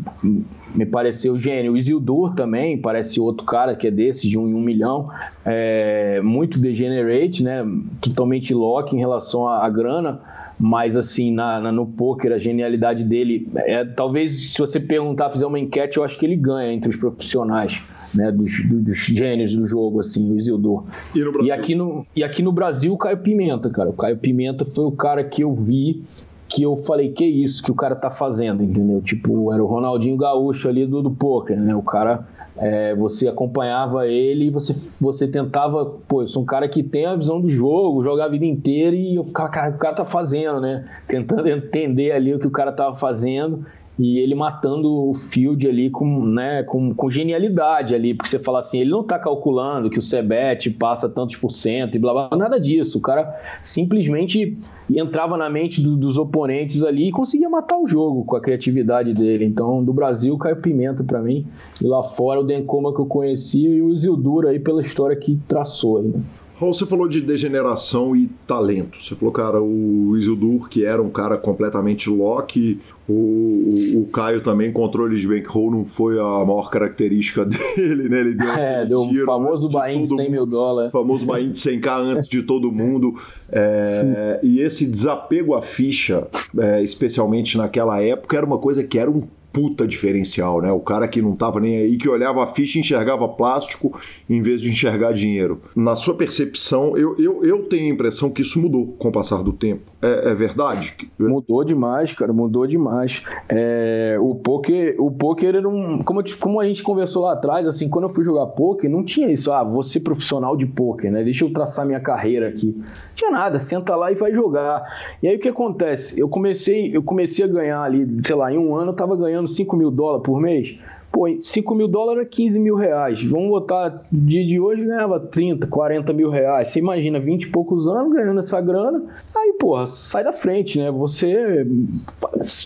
[0.75, 1.73] me pareceu gênio.
[1.73, 5.09] O Isildur também parece outro cara que é desse, de um em um milhão.
[5.45, 7.65] É, muito degenerate, né?
[8.01, 10.21] Totalmente lock em relação à, à grana
[10.59, 15.47] mas assim, na, na, no poker, a genialidade dele, é, talvez se você perguntar, fizer
[15.47, 17.83] uma enquete, eu acho que ele ganha entre os profissionais.
[18.15, 20.85] Né, dos, dos gênios do jogo, assim, o Isildur.
[21.15, 23.91] E, e, aqui no, e aqui no Brasil, o Caio Pimenta, cara.
[23.91, 26.03] O Caio Pimenta foi o cara que eu vi
[26.49, 29.01] que eu falei, que isso que o cara tá fazendo, entendeu?
[29.01, 31.75] Tipo, era o Ronaldinho Gaúcho ali do, do poker, né?
[31.75, 36.69] O cara, é, você acompanhava ele e você, você tentava, pô, eu sou um cara
[36.69, 39.79] que tem a visão do jogo, jogar a vida inteira e eu ficava, cara, o
[39.79, 40.85] cara tá fazendo, né?
[41.09, 43.65] Tentando entender ali o que o cara tava fazendo
[43.99, 48.61] e ele matando o field ali com, né, com, com genialidade ali, porque você fala
[48.61, 52.37] assim, ele não está calculando que o Cebet passa tantos por cento e blá blá,
[52.37, 52.99] nada disso.
[52.99, 54.57] O cara simplesmente
[54.95, 59.15] entrava na mente do, dos oponentes ali e conseguia matar o jogo com a criatividade
[59.15, 59.45] dele.
[59.47, 61.47] Então, do Brasil, caiu pimenta para mim.
[61.83, 65.39] E lá fora, o Dencoma que eu conhecia e o Isildur aí pela história que
[65.49, 66.21] traçou aí, né?
[66.59, 69.03] Raul, você falou de degeneração e talento.
[69.03, 74.43] Você falou, cara, o Isildur, que era um cara completamente lock, o, o, o Caio
[74.43, 77.45] também, controle de bankroll não foi a maior característica
[77.77, 78.21] dele, né?
[78.21, 80.91] Ele deu, é, deu um famoso bain de 100 mil dólares.
[80.93, 83.15] Famoso bain de 100k antes de todo mundo.
[83.53, 86.27] É, e esse desapego à ficha,
[86.59, 89.23] é, especialmente naquela época, era uma coisa que era um
[89.57, 90.71] puta diferencial, né?
[90.71, 94.43] O cara que não tava nem aí, que olhava a ficha e enxergava plástico em
[94.43, 95.63] vez de enxergar dinheiro.
[95.75, 99.43] Na sua percepção, eu, eu, eu tenho a impressão que isso mudou com o passar
[99.43, 99.91] do tempo.
[100.07, 100.95] É, é verdade?
[101.19, 103.23] Mudou demais, cara, mudou demais.
[103.49, 105.99] É, o poker, o poker era um.
[105.99, 109.29] Como, como a gente conversou lá atrás, assim, quando eu fui jogar poker, não tinha
[109.29, 111.25] isso, ah, vou ser profissional de poker, né?
[111.25, 112.75] Deixa eu traçar minha carreira aqui.
[112.77, 112.85] Não
[113.15, 114.85] tinha nada, senta lá e vai jogar.
[115.23, 116.21] E aí o que acontece?
[116.21, 119.49] Eu comecei, eu comecei a ganhar ali, sei lá, em um ano eu tava ganhando
[119.49, 120.79] 5 mil dólares por mês.
[121.11, 123.23] Pô, 5 mil dólares é 15 mil reais.
[123.25, 126.69] Vamos botar, dia de hoje ganhava 30, 40 mil reais.
[126.69, 129.03] Você imagina, 20 e poucos anos ganhando essa grana.
[129.35, 130.91] Aí, porra, sai da frente, né?
[130.91, 131.67] Você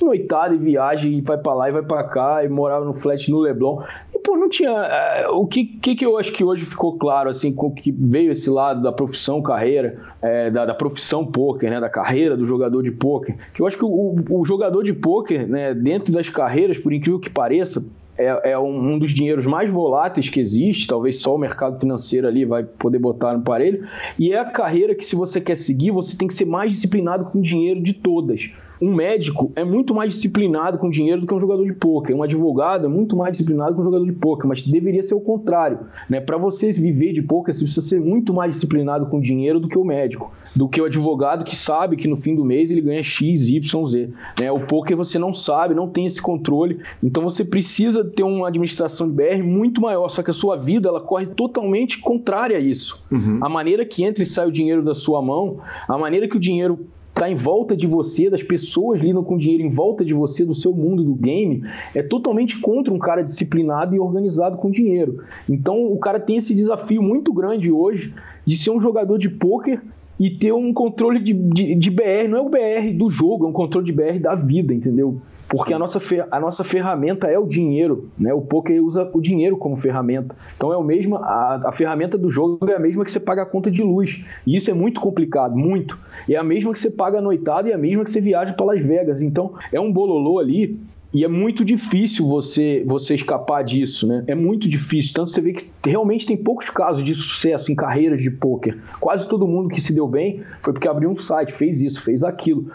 [0.03, 3.31] noitada e viagem e vai pra lá e vai pra cá e morava no flat
[3.31, 3.83] no Leblon.
[4.15, 4.73] E, pô, não tinha.
[4.73, 8.33] Uh, o que, que, que eu acho que hoje ficou claro, assim, com que veio
[8.33, 11.81] esse lado da profissão carreira, é, da, da, profissão poker, né?
[11.81, 13.37] Da carreira do jogador de poker.
[13.55, 17.21] Que eu acho que o, o jogador de poker, né, dentro das carreiras, por incrível
[17.21, 17.85] que pareça,
[18.21, 22.27] é, é um, um, dos dinheiros mais voláteis que existe, talvez só o mercado financeiro
[22.27, 23.87] ali vai poder botar no aparelho,
[24.19, 27.25] e é a carreira que, se você quer seguir, você tem que ser mais disciplinado
[27.27, 28.51] com o dinheiro de todas
[28.81, 32.17] um médico é muito mais disciplinado com dinheiro do que um jogador de poker.
[32.17, 35.21] Um advogado é muito mais disciplinado que um jogador de poker, mas deveria ser o
[35.21, 35.81] contrário.
[36.09, 36.21] Né?
[36.21, 39.77] Para você viver de poker, você precisa ser muito mais disciplinado com dinheiro do que
[39.77, 43.03] o médico, do que o advogado que sabe que no fim do mês ele ganha
[43.03, 44.11] X, Y, Z.
[44.39, 44.51] Né?
[44.51, 49.09] O poker você não sabe, não tem esse controle, então você precisa ter uma administração
[49.09, 53.05] de BR muito maior, só que a sua vida ela corre totalmente contrária a isso.
[53.11, 53.39] Uhum.
[53.43, 56.41] A maneira que entra e sai o dinheiro da sua mão, a maneira que o
[56.41, 56.87] dinheiro
[57.21, 60.55] está em volta de você, das pessoas lidam com dinheiro em volta de você, do
[60.55, 61.63] seu mundo do game,
[61.95, 65.23] é totalmente contra um cara disciplinado e organizado com dinheiro.
[65.47, 68.15] Então o cara tem esse desafio muito grande hoje
[68.47, 69.83] de ser um jogador de pôquer
[70.19, 73.49] e ter um controle de, de, de, BR, não é o BR do jogo, é
[73.49, 75.21] um controle de BR da vida, entendeu?
[75.51, 76.01] Porque a nossa,
[76.31, 78.33] a nossa ferramenta é o dinheiro, né?
[78.33, 80.35] O poker usa o dinheiro como ferramenta.
[80.57, 83.43] Então é o mesmo, a, a ferramenta do jogo é a mesma que você paga
[83.43, 84.25] a conta de luz.
[84.47, 85.99] E isso é muito complicado, muito.
[86.29, 88.53] É a mesma que você paga a noitada e é a mesma que você viaja
[88.53, 89.23] para Las Vegas.
[89.23, 90.79] Então é um bololô ali
[91.13, 94.23] e é muito difícil você você escapar disso, né?
[94.29, 95.13] É muito difícil.
[95.15, 98.79] Tanto você vê que realmente tem poucos casos de sucesso em carreiras de poker.
[99.01, 102.23] Quase todo mundo que se deu bem foi porque abriu um site, fez isso, fez
[102.23, 102.71] aquilo.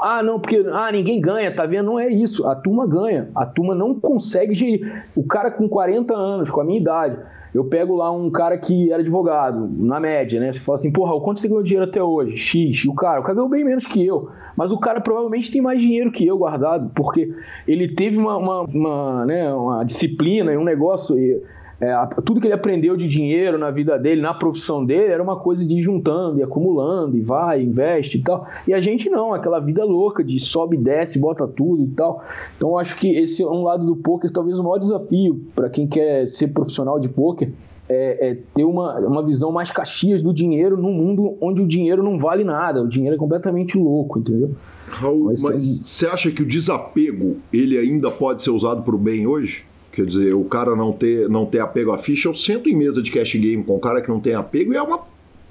[0.00, 1.86] Ah, não, porque ah, ninguém ganha, tá vendo?
[1.86, 2.46] Não é isso.
[2.46, 3.30] A turma ganha.
[3.34, 5.04] A turma não consegue gerir.
[5.14, 7.18] O cara com 40 anos, com a minha idade,
[7.52, 10.52] eu pego lá um cara que era advogado, na média, né?
[10.52, 12.36] Você fala assim, porra, quanto você ganhou dinheiro até hoje?
[12.36, 12.84] X.
[12.84, 14.30] E o cara, o cara ganhou bem menos que eu.
[14.56, 17.34] Mas o cara provavelmente tem mais dinheiro que eu guardado, porque
[17.66, 21.18] ele teve uma, uma, uma, né, uma disciplina e um negócio.
[21.18, 21.42] E
[21.80, 25.36] é, tudo que ele aprendeu de dinheiro na vida dele, na profissão dele, era uma
[25.36, 28.46] coisa de ir juntando e acumulando, e vai, investe e tal.
[28.68, 32.22] E a gente não, aquela vida louca de sobe, desce, bota tudo e tal.
[32.56, 35.70] Então eu acho que esse é um lado do poker, talvez o maior desafio para
[35.70, 37.50] quem quer ser profissional de poker.
[37.92, 42.04] É, é, ter uma, uma visão mais caxias do dinheiro num mundo onde o dinheiro
[42.04, 44.54] não vale nada, o dinheiro é completamente louco, entendeu?
[44.86, 49.26] Raul, mas você acha que o desapego ele ainda pode ser usado para o bem
[49.26, 49.64] hoje?
[49.92, 53.02] Quer dizer, o cara não ter, não ter apego à ficha, eu sento em mesa
[53.02, 55.00] de cash game com um cara que não tem apego e é uma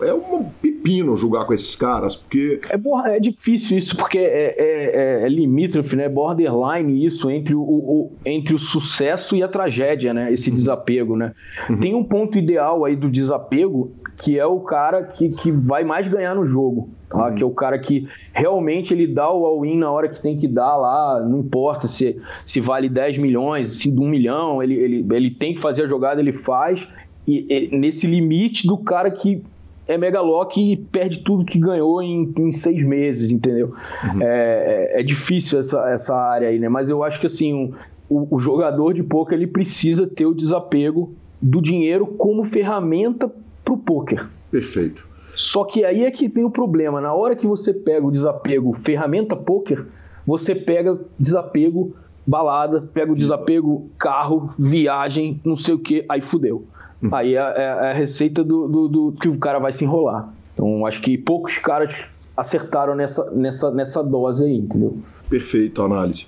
[0.02, 2.60] é um pepino jogar com esses caras, porque.
[2.70, 6.08] É, é difícil isso, porque é, é, é, limítrofe, né?
[6.08, 10.32] Borderline isso entre o, o, entre o sucesso e a tragédia, né?
[10.32, 10.56] Esse uhum.
[10.56, 11.34] desapego, né?
[11.70, 11.80] Uhum.
[11.80, 16.08] Tem um ponto ideal aí do desapego, que é o cara que, que vai mais
[16.08, 17.30] ganhar no jogo tá?
[17.30, 17.36] Uhum.
[17.36, 20.48] que é o cara que realmente ele dá o all-in na hora que tem que
[20.48, 25.06] dar lá, não importa se, se vale 10 milhões, se de um milhão, ele, ele,
[25.12, 26.88] ele tem que fazer a jogada, ele faz,
[27.28, 29.44] e, e nesse limite do cara que
[29.88, 33.74] é megalock e perde tudo que ganhou em, em seis meses, entendeu?
[34.04, 34.22] Uhum.
[34.22, 36.70] É, é, é, difícil essa, essa área aí, né?
[36.70, 37.74] Mas eu acho que assim, um,
[38.08, 43.32] o, o jogador de poker ele precisa ter o desapego do dinheiro como ferramenta
[43.70, 44.28] para o poker.
[44.50, 45.08] Perfeito.
[45.36, 47.00] Só que aí é que vem o problema.
[47.00, 49.86] Na hora que você pega o desapego ferramenta poker,
[50.26, 56.66] você pega desapego balada, pega o desapego carro, viagem, não sei o que, aí fudeu.
[57.02, 57.10] Hum.
[57.12, 60.34] Aí é, é, é, a receita do, do, do, que o cara vai se enrolar.
[60.54, 62.04] Então acho que poucos caras
[62.36, 64.98] acertaram nessa, nessa, nessa dose aí, entendeu?
[65.30, 66.26] Perfeito, análise.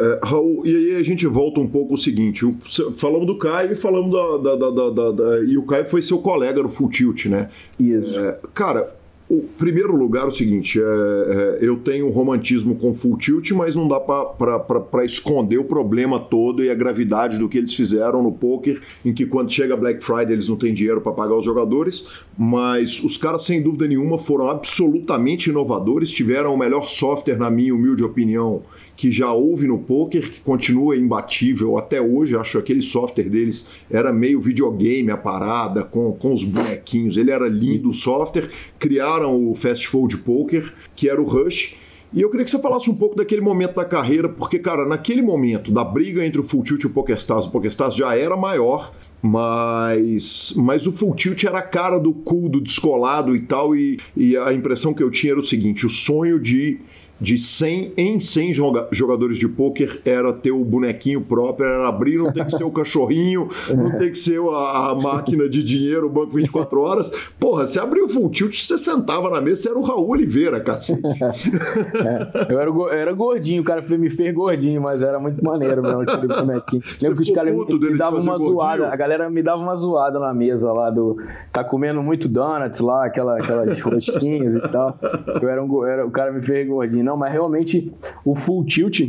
[0.00, 2.52] É, Raul, e aí a gente volta um pouco o seguinte: o,
[2.94, 4.10] falamos do Caio e falamos
[4.42, 7.50] da, da, da, da, E o Caio foi seu colega no Full Tilt, né?
[7.78, 8.18] Isso.
[8.18, 8.96] É, cara,
[9.30, 13.50] o primeiro lugar é o seguinte: é, é, eu tenho um romantismo com Full Tilt,
[13.50, 18.22] mas não dá para esconder o problema todo e a gravidade do que eles fizeram
[18.22, 21.44] no poker, em que quando chega Black Friday eles não têm dinheiro para pagar os
[21.44, 22.06] jogadores,
[22.36, 27.74] mas os caras, sem dúvida nenhuma, foram absolutamente inovadores, tiveram o melhor software, na minha
[27.74, 28.62] humilde opinião
[29.00, 32.36] que já houve no poker, que continua imbatível até hoje.
[32.36, 37.16] Acho que aquele software deles era meio videogame a parada, com, com os bonequinhos.
[37.16, 38.50] Ele era lindo o software.
[38.78, 41.76] Criaram o Fast Fold Poker, que era o Rush.
[42.12, 45.22] E eu queria que você falasse um pouco daquele momento da carreira, porque, cara, naquele
[45.22, 48.92] momento da briga entre o Full Tilt e o PokerStars, o PokerStars já era maior,
[49.22, 53.98] mas, mas o Full Tilt era a cara do cool, do descolado e tal, e,
[54.14, 56.80] e a impressão que eu tinha era o seguinte, o sonho de
[57.20, 58.54] de 100 em 100
[58.90, 62.70] jogadores de pôquer era ter o bonequinho próprio, era abrir, não tem que ser o
[62.70, 67.12] cachorrinho, não tem que ser a, a máquina de dinheiro, o banco 24 horas.
[67.38, 70.60] Porra, você abriu o full tilt, você sentava na mesa, você era o Raul Oliveira,
[70.60, 71.00] cacete.
[71.02, 75.82] é, eu, era, eu era gordinho, o cara me fez gordinho, mas era muito maneiro
[75.82, 76.82] mesmo aquele bonequinho.
[77.02, 78.50] Lembro que os caras me, me davam uma gordinho?
[78.50, 81.16] zoada, a galera me dava uma zoada na mesa lá do.
[81.52, 84.98] Tá comendo muito donuts lá, aquela, aquelas rosquinhas e tal.
[85.40, 87.04] Eu era um, era, o cara me fez gordinho.
[87.10, 87.92] Não, mas realmente
[88.24, 89.00] o Full Tilt,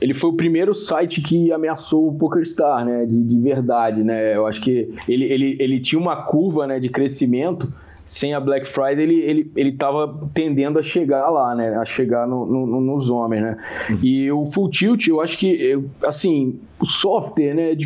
[0.00, 3.04] ele foi o primeiro site que ameaçou o PokerStar, né?
[3.04, 4.34] De, de verdade, né?
[4.34, 7.70] Eu acho que ele, ele, ele tinha uma curva né, de crescimento
[8.06, 11.76] sem a Black Friday, ele, ele, ele tava tendendo a chegar lá, né?
[11.76, 13.58] A chegar no, no, nos homens, né?
[13.90, 13.98] Uhum.
[14.02, 17.76] E o Full Tilt, eu acho que, assim, o software, né?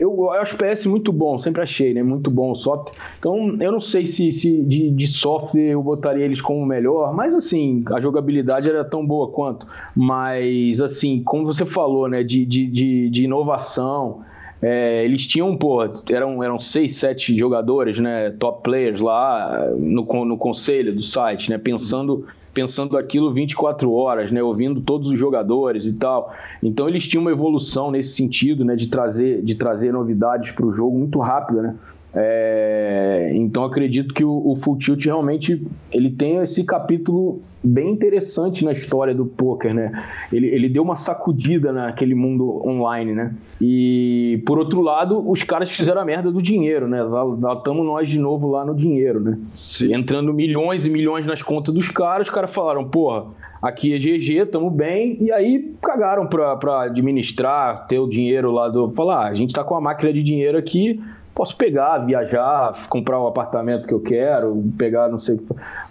[0.00, 2.02] Eu, acho o PS muito bom, sempre achei, né?
[2.02, 2.94] Muito bom o software.
[3.18, 7.34] Então, eu não sei se, se de, de software eu botaria eles como melhor, mas
[7.34, 9.66] assim, a jogabilidade era tão boa quanto.
[9.94, 12.22] Mas, assim, como você falou, né?
[12.22, 14.22] De, de, de, de inovação.
[14.62, 20.36] É, eles tinham, pô, eram, eram seis, sete jogadores, né, top players lá no, no
[20.36, 25.92] conselho do site, né, pensando pensando aquilo 24 horas, né, ouvindo todos os jogadores e
[25.94, 26.34] tal.
[26.62, 30.72] Então eles tinham uma evolução nesse sentido, né, de trazer de trazer novidades para o
[30.72, 31.76] jogo muito rápida, né?
[32.12, 38.64] É, então acredito que o, o Full Tilt realmente ele tem esse capítulo bem interessante
[38.64, 40.04] na história do poker, né?
[40.32, 43.34] Ele, ele deu uma sacudida naquele mundo online, né?
[43.60, 47.00] E por outro lado, os caras fizeram a merda do dinheiro, né?
[47.02, 49.38] Lá estamos nós de novo lá no dinheiro, né?
[49.54, 49.94] Sim.
[49.94, 53.26] Entrando milhões e milhões nas contas dos caras, os caras falaram, porra,
[53.62, 58.68] aqui é GG, tamo bem, e aí cagaram pra, pra administrar, ter o dinheiro lá
[58.68, 58.90] do.
[58.90, 61.00] Falar, ah, a gente tá com a máquina de dinheiro aqui
[61.34, 65.38] posso pegar, viajar, comprar o apartamento que eu quero, pegar, não sei,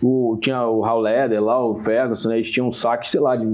[0.02, 3.36] o, tinha o Hal Leder lá, o Ferguson, né, eles tinham um saque, sei lá,
[3.36, 3.48] de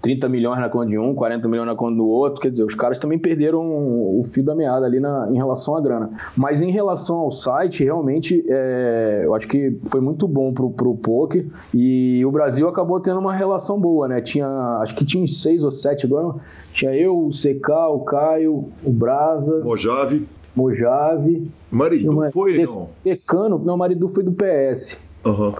[0.00, 2.74] 30 milhões na conta de um, 40 milhões na conta do outro, quer dizer, os
[2.74, 6.10] caras também perderam o fio da meada ali na, em relação à grana.
[6.36, 10.94] Mas em relação ao site, realmente, é, eu acho que foi muito bom pro, pro
[10.96, 14.48] poker e o Brasil acabou tendo uma relação boa, né, tinha,
[14.80, 16.36] acho que tinha uns seis ou sete agora,
[16.72, 19.60] tinha eu, o CK, o Caio, o Brasa...
[19.62, 21.50] Mojave Mojave.
[21.70, 22.88] Maridu uma, foi, de, não?
[23.04, 25.04] Decano, não, Maridu foi do PS.
[25.24, 25.52] Uhum.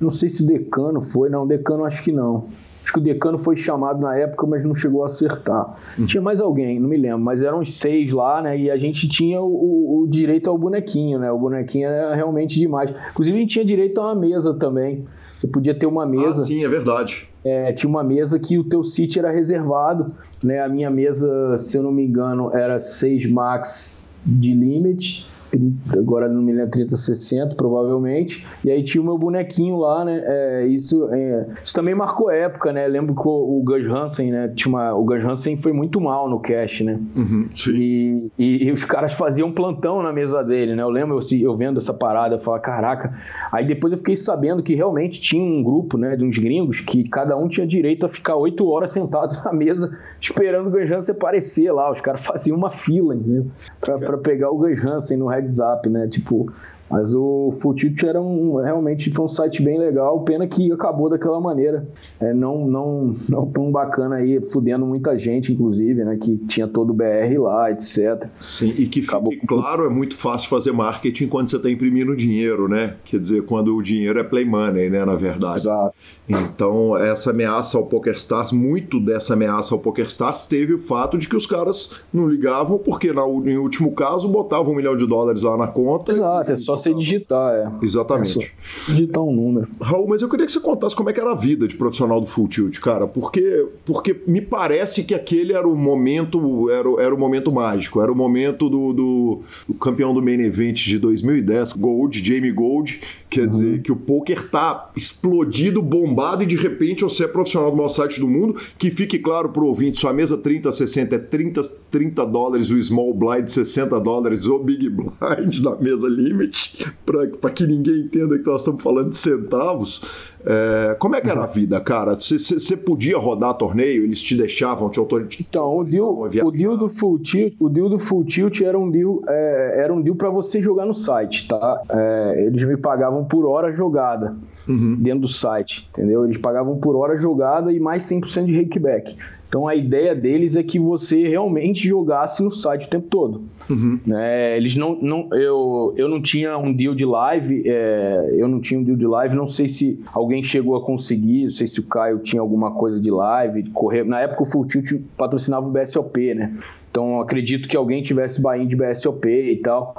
[0.00, 2.44] Não sei se o Decano foi, não, Decano acho que não.
[2.86, 5.74] Acho que o Decano foi chamado na época, mas não chegou a acertar.
[5.98, 6.06] Uhum.
[6.06, 8.56] Tinha mais alguém, não me lembro, mas eram seis lá, né?
[8.56, 11.32] E a gente tinha o, o, direito ao bonequinho, né?
[11.32, 12.94] O bonequinho era realmente demais.
[13.10, 15.04] Inclusive, a gente tinha direito a uma mesa também.
[15.34, 16.42] Você podia ter uma mesa.
[16.42, 17.28] Ah, sim, é verdade.
[17.44, 20.60] É, tinha uma mesa que o teu sítio era reservado, né?
[20.60, 26.28] A minha mesa, se eu não me engano, era 6 max de limite 30, agora
[26.28, 28.46] não me lembro, 3060 provavelmente.
[28.64, 30.22] E aí tinha o meu bonequinho lá, né?
[30.24, 32.86] É, isso, é, isso também marcou época, né?
[32.86, 34.52] Lembro que o, o Gus Hansen, né?
[34.54, 36.98] Tinha uma, o Gus Hansen foi muito mal no cash, né?
[37.16, 40.82] Uhum, e, e, e, os caras faziam plantão na mesa dele, né?
[40.82, 43.14] Eu lembro eu, eu vendo essa parada, eu falava, caraca.
[43.52, 46.16] Aí depois eu fiquei sabendo que realmente tinha um grupo, né?
[46.16, 49.96] De uns gringos que cada um tinha direito a ficar oito horas sentado na mesa
[50.20, 51.90] esperando o Gus Hansen aparecer lá.
[51.90, 53.46] Os caras faziam uma fila, entendeu?
[53.80, 56.08] Pra, pra pegar o Gus Hansen no heads up, né?
[56.08, 56.50] Tipo,
[56.90, 61.40] mas o Futit era um, realmente foi um site bem legal, pena que acabou daquela
[61.40, 61.88] maneira.
[62.20, 66.16] É, não, não, não tão bacana aí, fudendo muita gente, inclusive, né?
[66.16, 68.28] Que tinha todo o BR lá, etc.
[68.40, 72.14] Sim, e que acabou fique claro, é muito fácil fazer marketing quando você está imprimindo
[72.14, 72.94] dinheiro, né?
[73.04, 75.04] Quer dizer, quando o dinheiro é play money, né?
[75.04, 75.60] Na verdade.
[75.60, 75.94] Exato.
[76.28, 81.36] Então, essa ameaça ao PokerStars, muito dessa ameaça ao PokerStars teve o fato de que
[81.36, 85.56] os caras não ligavam, porque na, em último caso botavam um milhão de dólares lá
[85.56, 86.10] na conta.
[86.10, 86.54] Exato, e...
[86.54, 87.84] é só você digitar, é.
[87.84, 88.52] Exatamente.
[88.88, 89.68] É digitar um número.
[89.80, 92.20] Raul, mas eu queria que você contasse como é que era a vida de profissional
[92.20, 97.14] do Full Tilt, cara, porque, porque me parece que aquele era o momento, era, era
[97.14, 101.72] o momento mágico, era o momento do, do, do campeão do Main Event de 2010,
[101.72, 103.48] Gold, Jamie Gold, quer uhum.
[103.48, 107.88] dizer que o poker tá explodido, bombado e de repente você é profissional do maior
[107.88, 112.26] site do mundo, que fique claro pro ouvinte, sua mesa 30 60 é 30, 30
[112.26, 116.65] dólares o small blind, 60 dólares o big blind na mesa limit
[117.04, 120.02] para que ninguém entenda que nós estamos falando de centavos.
[120.48, 122.14] É, como é que era a vida, cara?
[122.14, 124.04] Você podia rodar torneio?
[124.04, 125.46] Eles te deixavam, te autorizavam?
[125.48, 128.88] Então, o deal, o deal do Full Tilt, o deal do Full Tilt era um
[128.88, 131.82] deal, é, era um deal para você jogar no site, tá?
[131.90, 134.36] É, eles me pagavam por hora jogada
[134.68, 134.94] uhum.
[135.00, 136.24] dentro do site, entendeu?
[136.24, 139.16] Eles pagavam por hora jogada e mais 100% de rakeback.
[139.48, 143.44] Então a ideia deles é que você realmente jogasse no site o tempo todo.
[143.70, 144.00] Uhum.
[144.14, 148.60] É, eles não, não eu, eu não tinha um deal de live, é, eu não
[148.60, 151.80] tinha um deal de live, não sei se alguém chegou a conseguir, não sei se
[151.80, 154.04] o Caio tinha alguma coisa de live, correr.
[154.04, 156.52] Na época o Full Tilt patrocinava o BSOP, né?
[156.96, 159.94] Então acredito que alguém tivesse bain de BSOP e tal.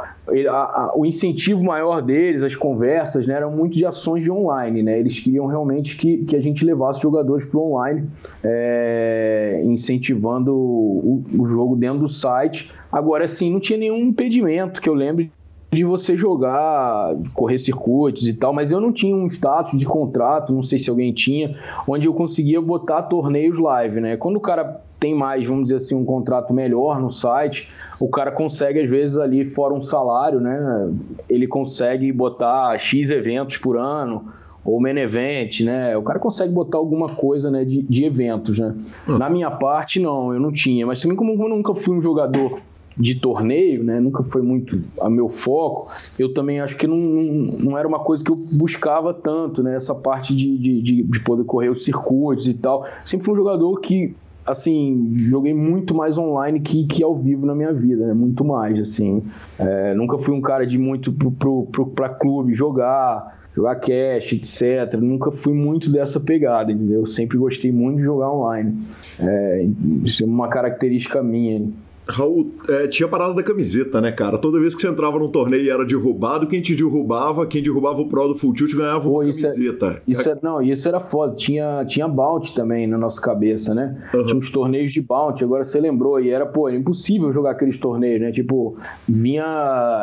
[0.49, 4.81] A, a, o incentivo maior deles, as conversas, né, eram muito de ações de online.
[4.81, 4.99] Né?
[4.99, 8.09] Eles queriam realmente que, que a gente levasse jogadores para o online,
[8.43, 12.71] é, incentivando o, o, jogo dentro do site.
[12.91, 15.31] Agora, sim, não tinha nenhum impedimento que eu lembre
[15.71, 20.51] de você jogar, correr circuitos e tal, mas eu não tinha um status de contrato,
[20.51, 21.55] não sei se alguém tinha,
[21.87, 24.17] onde eu conseguia botar torneios live, né?
[24.17, 27.69] Quando o cara tem mais, vamos dizer assim, um contrato melhor no site,
[27.99, 30.91] o cara consegue, às vezes, ali fora um salário, né?
[31.29, 34.25] Ele consegue botar X eventos por ano,
[34.63, 35.95] ou main event, né?
[35.95, 38.75] O cara consegue botar alguma coisa né, de, de eventos, né?
[39.07, 39.17] Hum.
[39.17, 40.85] Na minha parte, não, eu não tinha.
[40.85, 42.59] Mas também como eu nunca fui um jogador
[42.97, 43.99] de torneio, né?
[43.99, 45.89] Nunca foi muito a meu foco.
[46.17, 49.75] Eu também acho que não, não, não era uma coisa que eu buscava tanto, né?
[49.75, 52.85] Essa parte de, de, de, poder correr os circuitos e tal.
[53.05, 54.15] Sempre fui um jogador que
[54.47, 58.13] assim, joguei muito mais online que, que ao vivo na minha vida, né?
[58.13, 59.21] Muito mais, assim.
[59.59, 64.31] É, nunca fui um cara de muito pro, pro, pro, pra clube jogar, jogar cash,
[64.31, 64.97] etc.
[64.99, 67.05] Nunca fui muito dessa pegada, entendeu?
[67.05, 68.77] Sempre gostei muito de jogar online.
[69.19, 69.67] É,
[70.05, 71.69] isso é uma característica minha.
[72.09, 74.37] Raul, é, tinha parada da camiseta, né, cara?
[74.37, 78.01] Toda vez que você entrava num torneio e era derrubado, quem te derrubava, quem derrubava
[78.01, 79.85] o Pro do Full Tilt ganhava Pô, uma isso é- camiseta.
[79.87, 81.35] É, isso é, não, isso era foda.
[81.35, 83.97] Tinha, tinha bounty também na nossa cabeça, né?
[84.13, 84.25] Uhum.
[84.25, 86.19] Tinha uns torneios de bounty, agora você lembrou.
[86.19, 88.31] E era, pô, era impossível jogar aqueles torneios, né?
[88.31, 88.77] Tipo,
[89.07, 89.43] vinha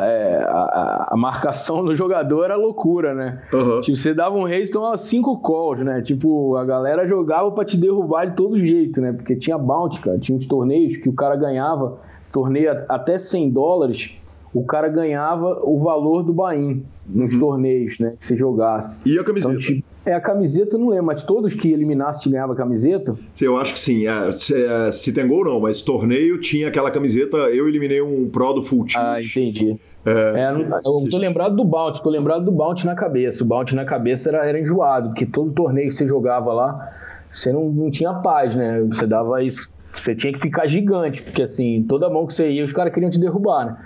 [0.03, 3.43] é, a, a, marcação do jogador era loucura, né?
[3.53, 3.81] Uhum.
[3.81, 6.03] Tipo, você dava um race, tomava cinco calls, né?
[6.03, 9.13] Tipo, a galera jogava para te derrubar de todo jeito, né?
[9.13, 10.19] Porque tinha bounty, cara.
[10.19, 11.94] Tinha uns torneios que o cara ganhava
[12.35, 14.11] torneio até 100 dólares,
[14.53, 17.41] o cara ganhava o valor do bain nos uhum.
[17.41, 18.15] torneios, né?
[18.19, 19.09] Que você jogasse.
[19.09, 19.53] E a camiseta?
[19.53, 23.17] Então, tipo, é, a camiseta não lembro, mas todos que eliminasse ganhava camiseta?
[23.41, 24.07] Eu acho que sim.
[24.07, 27.37] É, se, é, se tem gol, não, mas torneio tinha aquela camiseta.
[27.37, 29.03] Eu eliminei um Pro do Full Tilt.
[29.05, 29.77] Ah, entendi.
[30.05, 33.45] É, é, eu tô lembrado do Bounty, tô lembrado do Bounty na cabeça.
[33.45, 36.91] O Bounty na cabeça era, era enjoado, porque todo torneio que você jogava lá,
[37.31, 38.81] você não, não tinha paz, né?
[38.91, 42.65] Você dava isso você tinha que ficar gigante, porque assim, toda mão que você ia,
[42.65, 43.77] os caras queriam te derrubar, né?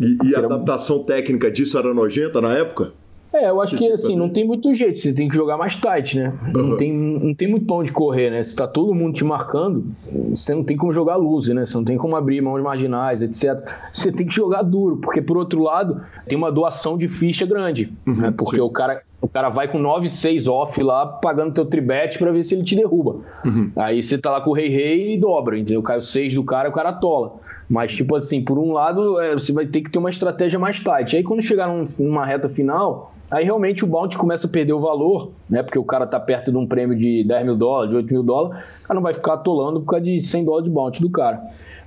[0.00, 2.92] E, e a adaptação técnica disso era nojenta na época?
[3.34, 6.16] É, eu acho que assim, não tem muito jeito, você tem que jogar mais tight,
[6.16, 6.32] né?
[6.54, 6.68] Uhum.
[6.68, 8.40] Não, tem, não tem muito pão de correr, né?
[8.44, 9.84] Se tá todo mundo te marcando,
[10.30, 11.66] você não tem como jogar luz, né?
[11.66, 13.68] Você não tem como abrir mãos marginais, etc.
[13.92, 17.92] Você tem que jogar duro, porque por outro lado, tem uma doação de ficha grande,
[18.06, 18.30] uhum, né?
[18.30, 18.62] Porque sim.
[18.62, 22.42] o cara, o cara vai com 9, 6 off lá, pagando teu tribet para ver
[22.42, 23.20] se ele te derruba.
[23.42, 23.72] Uhum.
[23.74, 25.82] Aí você tá lá com o rei rei e dobra, entendeu?
[25.82, 27.36] Cai o 6 do cara, o cara tola.
[27.66, 30.78] Mas, tipo assim, por um lado, é, você vai ter que ter uma estratégia mais
[30.78, 31.16] tight.
[31.16, 34.80] Aí quando chegar num, numa reta final, Aí realmente o bounty começa a perder o
[34.80, 35.62] valor, né?
[35.62, 38.22] Porque o cara tá perto de um prêmio de 10 mil dólares, de 8 mil
[38.22, 41.10] dólares, o cara não vai ficar atolando por causa de 100 dólares de bounty do
[41.10, 41.42] cara.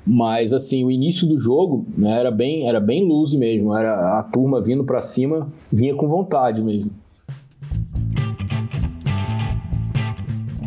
[0.05, 4.23] Mas assim, o início do jogo né, era bem era bem luz mesmo, era a
[4.23, 6.91] turma vindo para cima, vinha com vontade mesmo.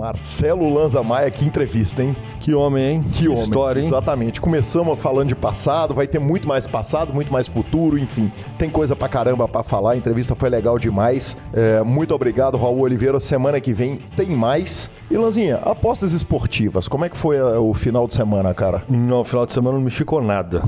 [0.00, 2.16] Marcelo Lanza Maia, que entrevista, hein?
[2.40, 3.02] Que homem, hein?
[3.12, 3.42] Que, que homem.
[3.42, 3.86] História, hein?
[3.86, 4.40] Exatamente.
[4.40, 8.32] Começamos falando de passado, vai ter muito mais passado, muito mais futuro, enfim.
[8.56, 9.92] Tem coisa pra caramba pra falar.
[9.92, 11.36] A entrevista foi legal demais.
[11.52, 13.20] É, muito obrigado, Raul Oliveira.
[13.20, 14.90] Semana que vem tem mais.
[15.10, 18.82] E Lanzinha, apostas esportivas, como é que foi a, o final de semana, cara?
[18.88, 20.62] Não, final de semana não mexi com nada.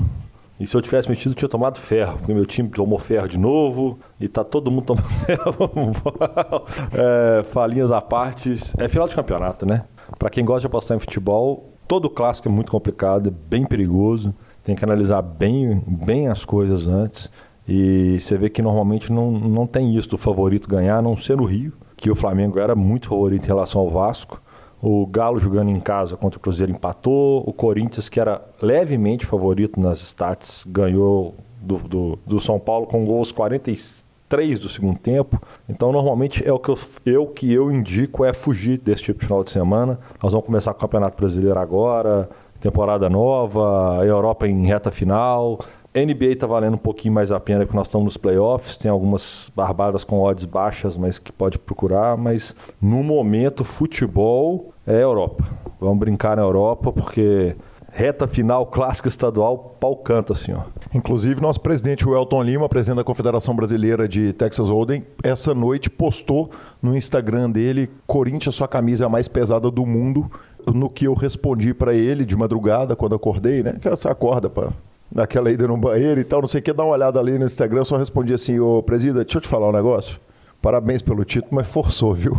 [0.63, 3.37] E se eu tivesse mexido, eu tinha tomado ferro, porque meu time tomou ferro de
[3.37, 6.67] novo e tá todo mundo tomando ferro.
[6.93, 8.55] é, falinhas à parte.
[8.79, 9.83] É final de campeonato, né?
[10.17, 14.33] Para quem gosta de apostar em futebol, todo clássico é muito complicado, é bem perigoso.
[14.63, 17.29] Tem que analisar bem, bem as coisas antes.
[17.67, 21.39] E você vê que normalmente não, não tem isso do favorito ganhar, a não ser
[21.39, 24.41] no Rio, que o Flamengo era muito favorito em relação ao Vasco.
[24.85, 27.45] O Galo jogando em casa contra o Cruzeiro empatou.
[27.47, 33.07] O Corinthians, que era levemente favorito nas stats, ganhou do, do, do São Paulo com
[33.07, 35.41] gols 43 do segundo tempo.
[35.69, 39.27] Então, normalmente, é o que eu, eu, que eu indico é fugir desse tipo de
[39.27, 40.01] final de semana.
[40.21, 42.29] Nós vamos começar com o Campeonato Brasileiro agora,
[42.61, 45.61] temporada nova, Europa em reta final.
[45.95, 49.53] NBA está valendo um pouquinho mais a pena porque nós estamos nos playoffs, tem algumas
[49.55, 55.45] barbadas com odds baixas, mas que pode procurar, mas no momento futebol é Europa.
[55.81, 57.57] Vamos brincar na Europa porque
[57.91, 60.63] reta final clássica estadual, pau canta assim, ó.
[60.95, 66.51] Inclusive, nosso presidente Welton Lima, presidente da Confederação Brasileira de Texas Hold'em, essa noite postou
[66.81, 70.31] no Instagram dele: Corinthians, sua camisa é a mais pesada do mundo.
[70.73, 73.77] No que eu respondi para ele de madrugada, quando acordei, né?
[73.81, 74.69] Que você acorda para
[75.11, 77.45] daquela ida no banheiro e tal, não sei o que, dá uma olhada ali no
[77.45, 80.19] Instagram, eu só respondi assim, ô presida, deixa eu te falar um negócio.
[80.63, 82.39] Parabéns pelo título, mas forçou, viu?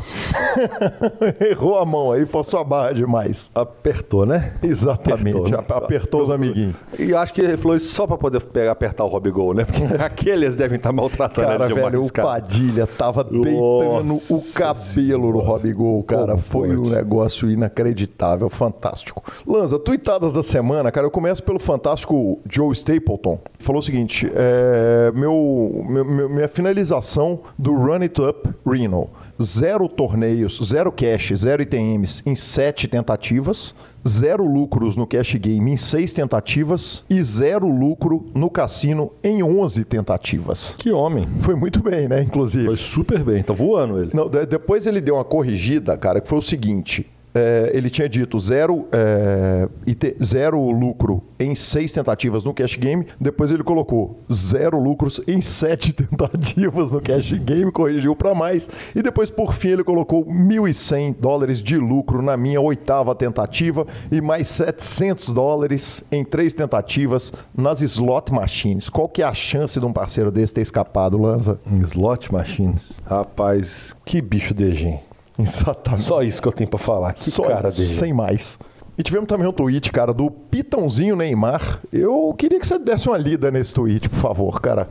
[1.51, 3.51] Errou a mão aí, forçou a barra demais.
[3.53, 4.53] Apertou, né?
[4.63, 5.57] Exatamente, Apertou, né?
[5.57, 6.75] apertou, apertou os amiguinhos.
[6.97, 9.65] E acho que ele falou isso só pra poder pegar, apertar o Rob Gol, né?
[9.65, 12.27] Porque aqueles devem estar maltratando Cara, ele demais, velho, o cara.
[12.29, 16.37] Padilha tava deitando o cabelo no Rob Gol, cara.
[16.37, 16.79] Foi pode?
[16.79, 19.21] um negócio inacreditável, fantástico.
[19.45, 23.39] Lanza, tuitadas da semana, cara, eu começo pelo fantástico Joe Stapleton.
[23.59, 29.09] Falou o seguinte: é, meu, meu- meu- minha finalização do Run It Up Reno.
[29.41, 33.73] Zero torneios, zero cash, zero ITMs em sete tentativas,
[34.07, 39.83] zero lucros no cash game em seis tentativas e zero lucro no cassino em 11
[39.85, 40.75] tentativas.
[40.77, 41.27] Que homem.
[41.39, 42.21] Foi muito bem, né?
[42.21, 42.65] Inclusive.
[42.65, 44.11] Foi super bem, tá voando ele.
[44.13, 47.09] Não, de- depois ele deu uma corrigida, cara, que foi o seguinte.
[47.33, 53.05] É, ele tinha dito zero, é, IT zero lucro em seis tentativas no cash game.
[53.19, 58.69] Depois ele colocou zero lucros em sete tentativas no cash game, corrigiu para mais.
[58.95, 64.21] E depois, por fim, ele colocou 1.100 dólares de lucro na minha oitava tentativa e
[64.21, 68.89] mais 700 dólares em três tentativas nas slot machines.
[68.89, 71.59] Qual que é a chance de um parceiro desse ter escapado, Lanza?
[71.83, 72.91] Slot Machines.
[73.05, 75.12] Rapaz, que bicho de gente.
[75.39, 76.03] Exatamente.
[76.03, 77.13] Só isso que eu tenho pra falar.
[77.13, 77.93] Que Só cara isso, dele.
[77.93, 78.57] sem mais.
[78.97, 81.79] E tivemos também um tweet, cara, do Pitãozinho Neymar.
[81.91, 84.87] Eu queria que você desse uma lida nesse tweet, por favor, cara.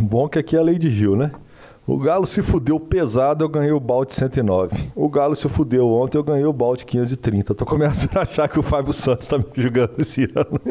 [0.00, 1.30] Bom que aqui é a lei de Gil, né?
[1.88, 4.92] O Galo se fudeu pesado, eu ganhei o balde 109.
[4.94, 7.54] O Galo se fudeu ontem, eu ganhei o balde 530.
[7.54, 10.60] Tô começando a achar que o Fábio Santos tá me julgando esse ano.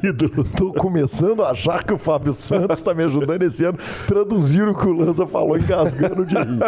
[0.00, 0.44] que ídolo.
[0.56, 3.78] Tô começando a achar que o Fábio Santos tá me ajudando esse ano.
[4.08, 6.58] Traduzir o que o Lanza falou, engasgando de rir.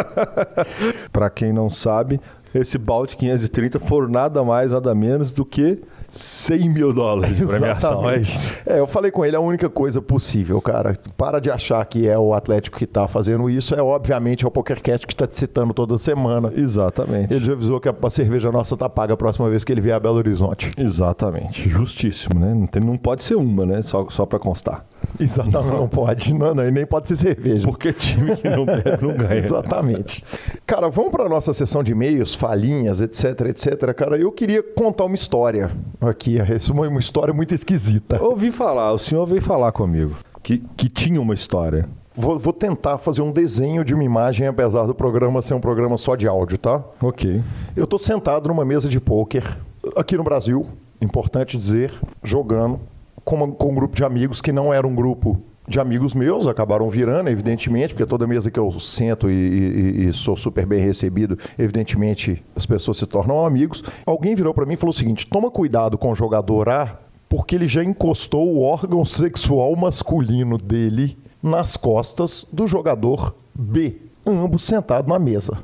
[1.11, 2.21] Pra quem não sabe,
[2.55, 5.81] esse balde 530 foram nada mais, nada menos do que
[6.17, 8.09] 100 mil dólares de premiação.
[8.09, 8.53] É isso.
[8.65, 10.93] É, eu falei com ele, a única coisa possível, cara.
[11.17, 13.73] Para de achar que é o Atlético que tá fazendo isso.
[13.75, 16.51] É, obviamente, é o PokerCast que tá te citando toda semana.
[16.55, 17.33] Exatamente.
[17.33, 19.95] Ele já avisou que a cerveja nossa tá paga a próxima vez que ele vier
[19.95, 20.71] a Belo Horizonte.
[20.77, 21.69] Exatamente.
[21.69, 22.53] Justíssimo, né?
[22.53, 23.81] Não, tem- não pode ser uma, né?
[23.81, 24.85] Só, só pra constar.
[25.19, 26.33] Exatamente, não pode.
[26.33, 27.67] Não, não, e nem pode ser cerveja.
[27.67, 29.35] Porque time que não bebe não ganha.
[29.35, 30.23] Exatamente.
[30.65, 33.93] Cara, vamos para nossa sessão de e-mails, falinhas, etc, etc.
[33.93, 35.71] Cara, eu queria contar uma história
[36.01, 36.39] aqui.
[36.39, 38.21] É uma, uma história muito esquisita.
[38.21, 40.15] Ouvi falar, o senhor veio falar comigo
[40.47, 41.89] que, que tinha uma história.
[42.15, 45.97] Vou, vou tentar fazer um desenho de uma imagem, apesar do programa ser um programa
[45.97, 46.81] só de áudio, tá?
[47.01, 47.43] Ok.
[47.75, 49.57] Eu tô sentado numa mesa de pôquer
[49.95, 50.65] aqui no Brasil,
[51.01, 51.93] importante dizer,
[52.23, 52.79] jogando
[53.27, 55.37] com, com um grupo de amigos que não era um grupo
[55.67, 60.13] de amigos meus, acabaram virando, evidentemente, porque toda mesa que eu sento e, e- e
[60.13, 63.83] sou super bem recebido, evidentemente as pessoas se tornam amigos.
[64.05, 66.97] Alguém virou para mim e falou o seguinte: toma cuidado com o jogador A,
[67.27, 74.63] porque ele já encostou o órgão sexual masculino dele nas costas do jogador B, ambos
[74.63, 75.57] sentados na mesa.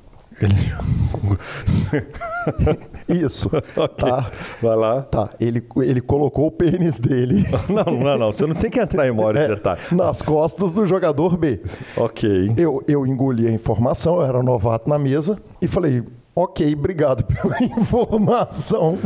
[3.08, 3.50] Isso.
[3.76, 4.10] Ok.
[4.10, 4.32] Tá.
[4.62, 5.02] Vai lá.
[5.04, 8.32] Tá, ele, ele colocou o pênis dele Não, não, não.
[8.32, 9.92] Você não tem que entrar em maiores é, detalhes.
[9.92, 11.62] nas costas do jogador B.
[11.98, 12.54] Ok.
[12.58, 16.04] Eu, eu engoli a informação, eu era novato na mesa e falei:
[16.36, 18.98] ok, obrigado pela informação.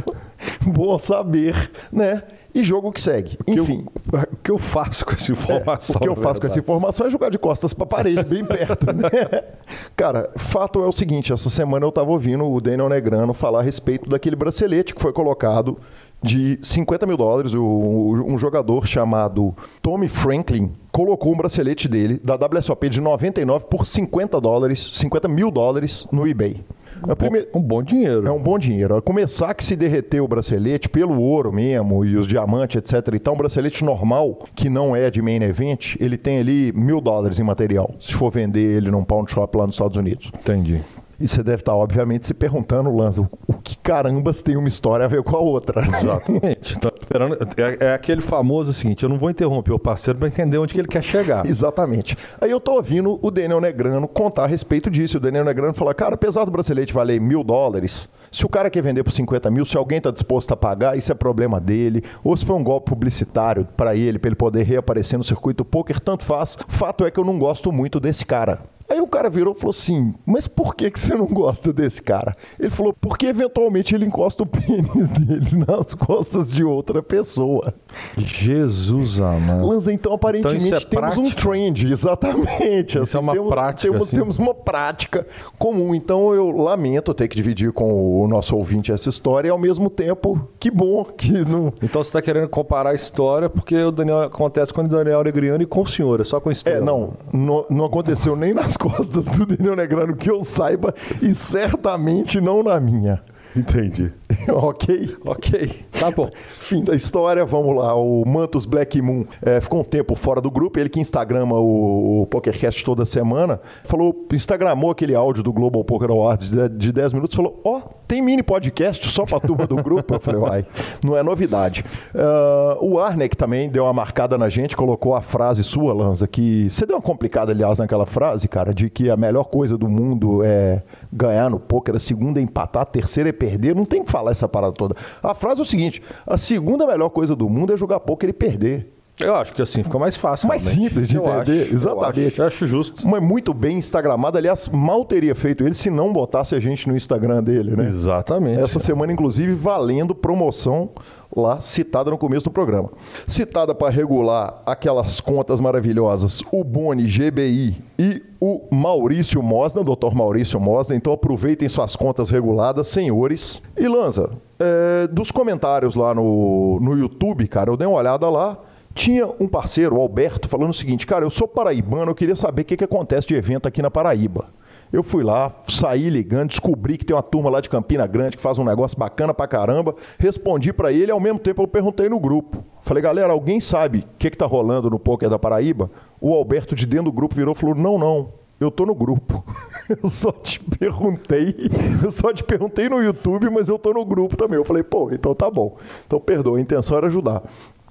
[0.65, 2.21] Bom saber, né?
[2.59, 3.37] E jogo que segue.
[3.45, 3.85] Que eu- Enfim.
[4.11, 5.95] o que eu faço com essa informação?
[5.95, 8.87] O que eu faço com essa informação é jogar de costas pra parede, bem perto,
[8.93, 9.09] né?
[9.95, 13.63] Cara, fato é o seguinte: essa semana eu tava ouvindo o Daniel Negrano falar a
[13.63, 15.77] respeito daquele bracelete que foi colocado
[16.21, 17.53] de 50 mil dólares.
[17.53, 23.65] O- o- um jogador chamado Tommy Franklin colocou um bracelete dele da WSOP de 99
[23.65, 26.63] por 50 dólares, 50 mil dólares no eBay.
[27.03, 28.27] A primeira- Um bom dinheiro.
[28.27, 28.95] é um bom dinheiro.
[28.95, 33.13] A começar que se derreter o bracelete pelo ouro mesmo e os diamantes, etc.
[33.15, 37.39] Então, um bracelete normal, que não é de main event, ele tem ali mil dólares
[37.39, 37.93] em material.
[37.99, 40.31] Se for vender ele num pawn shop lá nos Estados Unidos.
[40.33, 40.81] Entendi.
[41.19, 45.07] E você deve estar, obviamente, se perguntando, Lanza, o que carambas tem uma história a
[45.07, 45.81] ver com a outra?
[45.81, 46.79] Exatamente.
[46.79, 47.37] Tô esperando.
[47.57, 50.79] É, é aquele famoso seguinte: eu não vou interromper o parceiro para entender onde que
[50.79, 51.45] ele quer chegar.
[51.45, 52.15] Exatamente.
[52.39, 55.17] Aí eu tô ouvindo o Daniel Negrano contar a respeito disso.
[55.17, 58.83] O Daniel Negrano fala, cara, apesar do bracelete valer mil dólares, se o cara quer
[58.83, 62.03] vender por 50 mil, se alguém tá disposto a pagar, isso é problema dele.
[62.23, 65.99] Ou se foi um golpe publicitário para ele, para ele poder reaparecer no circuito poker,
[65.99, 66.57] tanto faz.
[66.67, 68.59] Fato é que eu não gosto muito desse cara.
[68.89, 72.01] Aí o cara virou e falou assim: Mas por que, que você não gosta desse
[72.01, 72.33] cara?
[72.59, 77.73] Ele falou: Porque eventualmente ele encosta o pênis dele nas costas de outra pessoa.
[78.17, 79.67] Jesus amado.
[79.67, 82.97] Lanza, então aparentemente Então é temos um trend, exatamente.
[82.97, 84.15] Isso é uma temos, prática, Temos, assim.
[84.15, 85.27] temos uma prática
[85.57, 85.93] comum.
[85.93, 89.89] Então eu lamento ter que dividir com o nosso ouvinte essa história e ao mesmo
[89.89, 91.73] tempo, que bom que não.
[91.81, 95.61] Então você está querendo comparar a história porque o Daniel acontece com o Daniel Negriano
[95.61, 96.77] e com o senhor, é só com a história.
[96.77, 101.33] É, não, não, não aconteceu nem nas costas do Daniel Negrano que eu saiba e
[101.33, 103.21] certamente não na minha.
[103.55, 104.11] Entendi.
[104.47, 105.17] ok?
[105.25, 106.29] Ok, tá bom.
[106.47, 107.95] Fim da história, vamos lá.
[107.95, 112.21] O Mantos Black Moon é, ficou um tempo fora do grupo, ele que instagrama o,
[112.21, 117.13] o PokerCast toda semana, falou, instagramou aquele áudio do Global Poker Awards de, de 10
[117.13, 120.15] minutos, falou, ó, oh, tem mini podcast só pra turma do grupo?
[120.15, 120.65] Eu falei, vai,
[121.03, 121.83] não é novidade.
[122.15, 126.69] Uh, o Arnek também deu uma marcada na gente, colocou a frase sua, Lanza, que
[126.69, 130.43] você deu uma complicada, aliás, naquela frase, cara, de que a melhor coisa do mundo
[130.43, 130.81] é
[131.11, 134.31] ganhar no poker, a segunda é empatar, a terceira é perder, não tem que falar
[134.31, 134.95] essa parada toda.
[135.21, 138.33] A frase é o seguinte: a segunda melhor coisa do mundo é jogar poker e
[138.33, 138.96] perder.
[139.19, 140.47] Eu acho que assim fica mais fácil.
[140.47, 140.89] Mais realmente.
[140.89, 141.63] simples de eu entender.
[141.63, 142.39] Acho, Exatamente.
[142.39, 143.07] Eu acho, eu acho, justo.
[143.07, 144.37] Mas muito bem instagramado.
[144.37, 147.87] Aliás, mal teria feito ele se não botasse a gente no Instagram dele, né?
[147.87, 148.61] Exatamente.
[148.61, 150.91] Essa semana, inclusive, valendo promoção
[151.35, 152.91] lá citada no começo do programa.
[153.25, 160.59] Citada para regular aquelas contas maravilhosas, o Boni GBI e o Maurício Mosna, doutor Maurício
[160.59, 160.95] Mosna.
[160.95, 163.63] Então aproveitem suas contas reguladas, senhores.
[163.75, 164.29] E Lanza,
[164.59, 168.59] é, dos comentários lá no, no YouTube, cara, eu dei uma olhada lá.
[168.97, 172.63] Tinha um parceiro, o Alberto, falando o seguinte: cara, eu sou paraibano, eu queria saber
[172.63, 174.49] o que, que acontece de evento aqui na Paraíba.
[174.91, 178.41] Eu fui lá, saí ligando, descobri que tem uma turma lá de Campina Grande que
[178.41, 179.95] faz um negócio bacana pra caramba.
[180.17, 182.63] Respondi para ele, ao mesmo tempo eu perguntei no grupo.
[182.81, 185.91] Falei, galera, alguém sabe o que, que tá rolando no Poker da Paraíba?
[186.19, 189.45] O Alberto de dentro do grupo virou e falou: não, não, eu tô no grupo.
[190.03, 191.55] Eu só te perguntei,
[192.03, 194.57] eu só te perguntei no YouTube, mas eu tô no grupo também.
[194.57, 195.77] Eu falei, pô, então tá bom.
[196.05, 197.41] Então perdoa, a intenção era ajudar.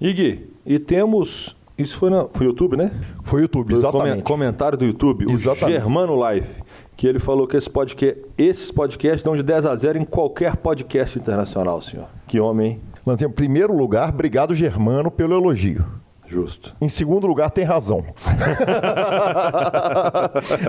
[0.01, 1.57] Igui, e temos.
[1.79, 2.91] Isso foi no foi YouTube, né?
[3.23, 4.23] Foi YouTube, exatamente.
[4.23, 5.79] Comentário do YouTube, exatamente.
[5.79, 6.63] o Germano Life,
[6.97, 10.57] que ele falou que esse podcast, esses podcasts dão de 10 a 0 em qualquer
[10.57, 12.09] podcast internacional, senhor.
[12.27, 12.81] Que homem, hein?
[13.05, 15.85] Mas, em primeiro lugar, obrigado, Germano, pelo elogio.
[16.27, 16.75] Justo.
[16.81, 18.05] Em segundo lugar, tem razão.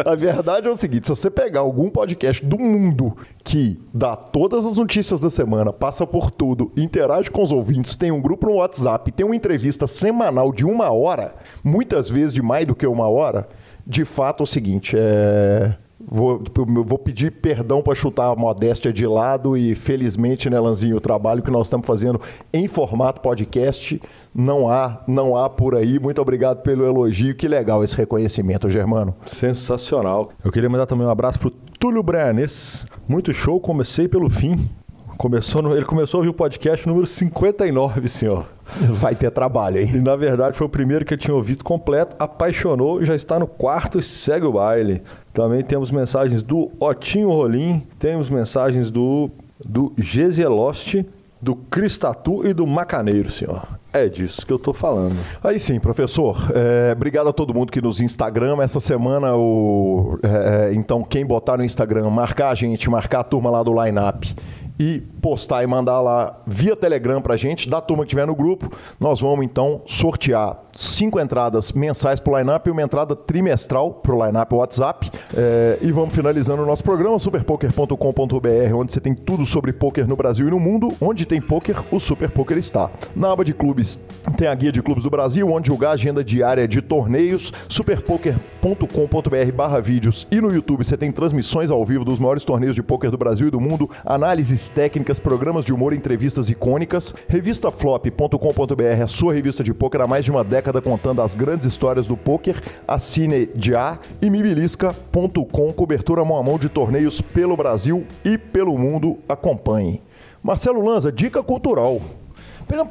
[0.05, 4.65] a verdade é o seguinte: se você pegar algum podcast do mundo que dá todas
[4.65, 8.55] as notícias da semana, passa por tudo, interage com os ouvintes, tem um grupo no
[8.55, 13.07] WhatsApp, tem uma entrevista semanal de uma hora, muitas vezes de mais do que uma
[13.07, 13.49] hora,
[13.85, 15.75] de fato é o seguinte: é
[16.09, 16.41] Vou,
[16.85, 21.43] vou pedir perdão para chutar a modéstia de lado e felizmente, né, Lanzinho, o trabalho
[21.43, 22.21] que nós estamos fazendo
[22.53, 24.01] em formato podcast
[24.33, 25.99] não há, não há por aí.
[25.99, 27.35] Muito obrigado pelo elogio.
[27.35, 29.13] Que legal esse reconhecimento, Germano.
[29.25, 30.31] Sensacional.
[30.45, 32.85] Eu queria mandar também um abraço pro Túlio Braianês.
[33.05, 34.69] Muito show, comecei pelo fim.
[35.17, 38.45] Começou no, ele começou a ouvir o podcast número 59, senhor.
[38.93, 39.89] Vai ter trabalho, hein?
[39.95, 43.47] E na verdade foi o primeiro que eu tinha ouvido completo, apaixonou, já está no
[43.47, 45.01] quarto e segue o baile.
[45.37, 49.29] Também temos mensagens do Otinho Rolim, temos mensagens do,
[49.63, 51.05] do Gezelost,
[51.39, 53.67] do Cristatu e do Macaneiro, senhor.
[53.93, 55.15] É disso que eu estou falando.
[55.43, 56.51] Aí sim, professor.
[56.55, 58.57] É, obrigado a todo mundo que nos Instagram.
[58.63, 63.51] Essa semana, o, é, então, quem botar no Instagram, marcar a gente, marcar a turma
[63.51, 64.35] lá do line-up
[64.79, 68.35] e postar e mandar lá via Telegram para a gente, da turma que tiver no
[68.35, 73.91] grupo, nós vamos então sortear cinco entradas mensais para o lineup e uma entrada trimestral
[73.91, 75.09] para o lineup WhatsApp.
[75.35, 80.15] É, e vamos finalizando o nosso programa, superpoker.com.br, onde você tem tudo sobre poker no
[80.15, 80.93] Brasil e no mundo.
[81.01, 82.91] Onde tem poker, o Super Poker está.
[83.15, 83.99] Na aba de clubes
[84.37, 89.51] tem a guia de clubes do Brasil, onde julgar a agenda diária de torneios, superpoker.com.br
[89.55, 93.09] barra vídeos e no YouTube você tem transmissões ao vivo dos maiores torneios de poker
[93.09, 99.33] do Brasil e do mundo, análises técnicas, programas de humor, entrevistas icônicas, revistaflop.com.br, a sua
[99.33, 103.49] revista de poker há mais de uma década contando as grandes histórias do poker, assine
[103.55, 110.01] já e mibilisca.com, cobertura mão a mão de torneios pelo Brasil e pelo mundo, acompanhe.
[110.43, 112.01] Marcelo Lanza, dica cultural.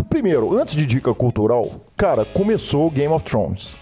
[0.08, 3.74] Primeiro, antes de dica cultural, cara, começou Game of Thrones.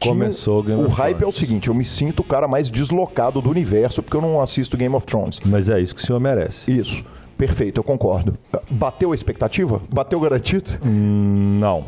[0.00, 3.50] Começou Game o hype é o seguinte, eu me sinto o cara mais deslocado do
[3.50, 5.38] universo porque eu não assisto Game of Thrones.
[5.44, 6.70] Mas é isso que o senhor merece.
[6.70, 7.04] Isso.
[7.36, 8.38] Perfeito, eu concordo.
[8.70, 9.80] Bateu a expectativa?
[9.92, 10.70] Bateu garantido?
[10.84, 11.84] Hum, não.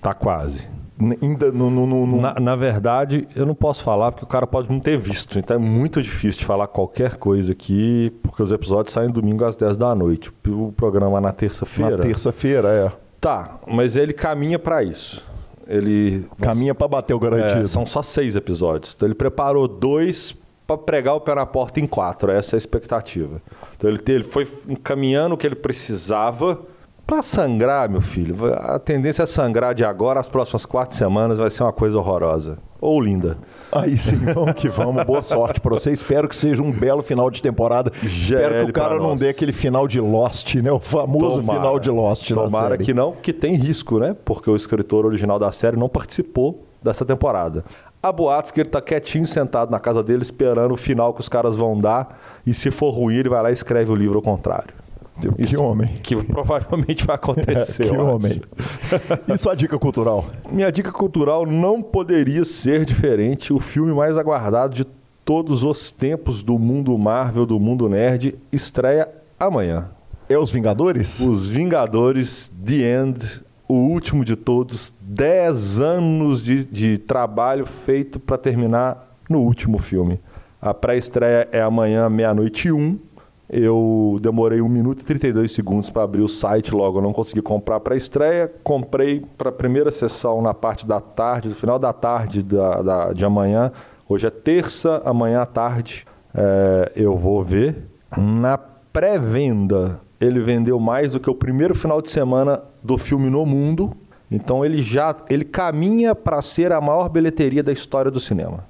[0.00, 0.68] Tá quase.
[1.22, 2.20] Ainda no, no, no...
[2.20, 5.38] Na, na, verdade, eu não posso falar porque o cara pode não ter visto.
[5.38, 9.56] Então é muito difícil de falar qualquer coisa aqui, porque os episódios saem domingo às
[9.56, 10.30] 10 da noite.
[10.46, 11.96] O programa na terça-feira.
[11.96, 12.92] Na terça-feira, é.
[13.20, 15.24] Tá, mas ele caminha para isso.
[15.66, 16.26] Ele.
[16.40, 17.64] Caminha para bater o garantido.
[17.64, 18.94] É, são só seis episódios.
[18.94, 20.34] Então ele preparou dois
[20.66, 22.30] para pregar o pé na porta em quatro.
[22.30, 23.40] Essa é a expectativa.
[23.76, 26.60] Então ele, ele foi encaminhando o que ele precisava
[27.10, 28.36] para sangrar, meu filho.
[28.54, 32.56] A tendência é sangrar de agora, as próximas quatro semanas vai ser uma coisa horrorosa.
[32.80, 33.36] Ou linda.
[33.72, 35.02] Aí sim, vamos que vamos.
[35.04, 35.90] Boa sorte para você.
[35.90, 37.90] Espero que seja um belo final de temporada.
[38.00, 40.70] Espero que o cara não dê aquele final de Lost, né?
[40.70, 41.58] O famoso Tomara.
[41.58, 42.28] final de Lost.
[42.28, 44.14] Tomara que não, que tem risco, né?
[44.24, 47.64] Porque o escritor original da série não participou dessa temporada.
[48.00, 51.28] Há boatos que ele tá quietinho sentado na casa dele esperando o final que os
[51.28, 54.22] caras vão dar e se for ruim ele vai lá e escreve o livro ao
[54.22, 54.72] contrário.
[55.20, 55.88] Que Isso, homem.
[56.02, 57.88] Que provavelmente vai acontecer.
[57.88, 58.40] que homem.
[59.28, 60.26] e sua dica cultural?
[60.50, 63.52] Minha dica cultural não poderia ser diferente.
[63.52, 64.86] O filme mais aguardado de
[65.24, 69.88] todos os tempos do mundo Marvel, do mundo nerd, estreia amanhã.
[70.28, 71.20] É Os Vingadores?
[71.20, 74.94] Os Vingadores The End, o último de todos.
[75.00, 80.20] Dez anos de, de trabalho feito para terminar no último filme.
[80.60, 82.98] A pré-estreia é amanhã, meia-noite e um.
[83.52, 87.42] Eu demorei 1 minuto e 32 segundos para abrir o site, logo eu não consegui
[87.42, 88.52] comprar para estreia.
[88.62, 93.12] Comprei para a primeira sessão na parte da tarde, no final da tarde da, da,
[93.12, 93.72] de amanhã.
[94.08, 97.88] Hoje é terça, amanhã à tarde é, eu vou ver.
[98.16, 103.44] Na pré-venda, ele vendeu mais do que o primeiro final de semana do filme no
[103.44, 103.92] mundo.
[104.30, 108.64] Então ele já ele caminha para ser a maior bilheteria da história do cinema.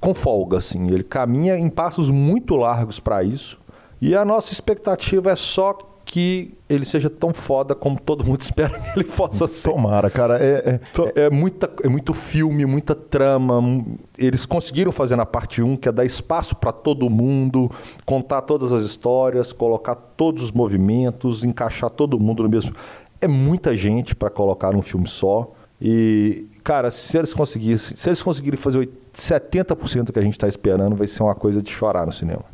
[0.00, 0.88] Com folga, assim.
[0.88, 3.58] Ele caminha em passos muito largos para isso.
[4.00, 5.76] E a nossa expectativa é só
[6.08, 9.70] que ele seja tão foda como todo mundo espera que ele possa ser.
[9.70, 10.38] Tomara, cara.
[10.42, 10.80] É,
[11.14, 13.84] é, é, muita, é muito filme, muita trama.
[14.16, 17.70] Eles conseguiram fazer na parte 1, que é dar espaço para todo mundo,
[18.06, 22.74] contar todas as histórias, colocar todos os movimentos, encaixar todo mundo no mesmo.
[23.20, 25.52] É muita gente para colocar num filme só.
[25.80, 30.48] E, cara, se eles conseguissem, se eles conseguirem fazer 70% do que a gente está
[30.48, 32.44] esperando, vai ser uma coisa de chorar no cinema.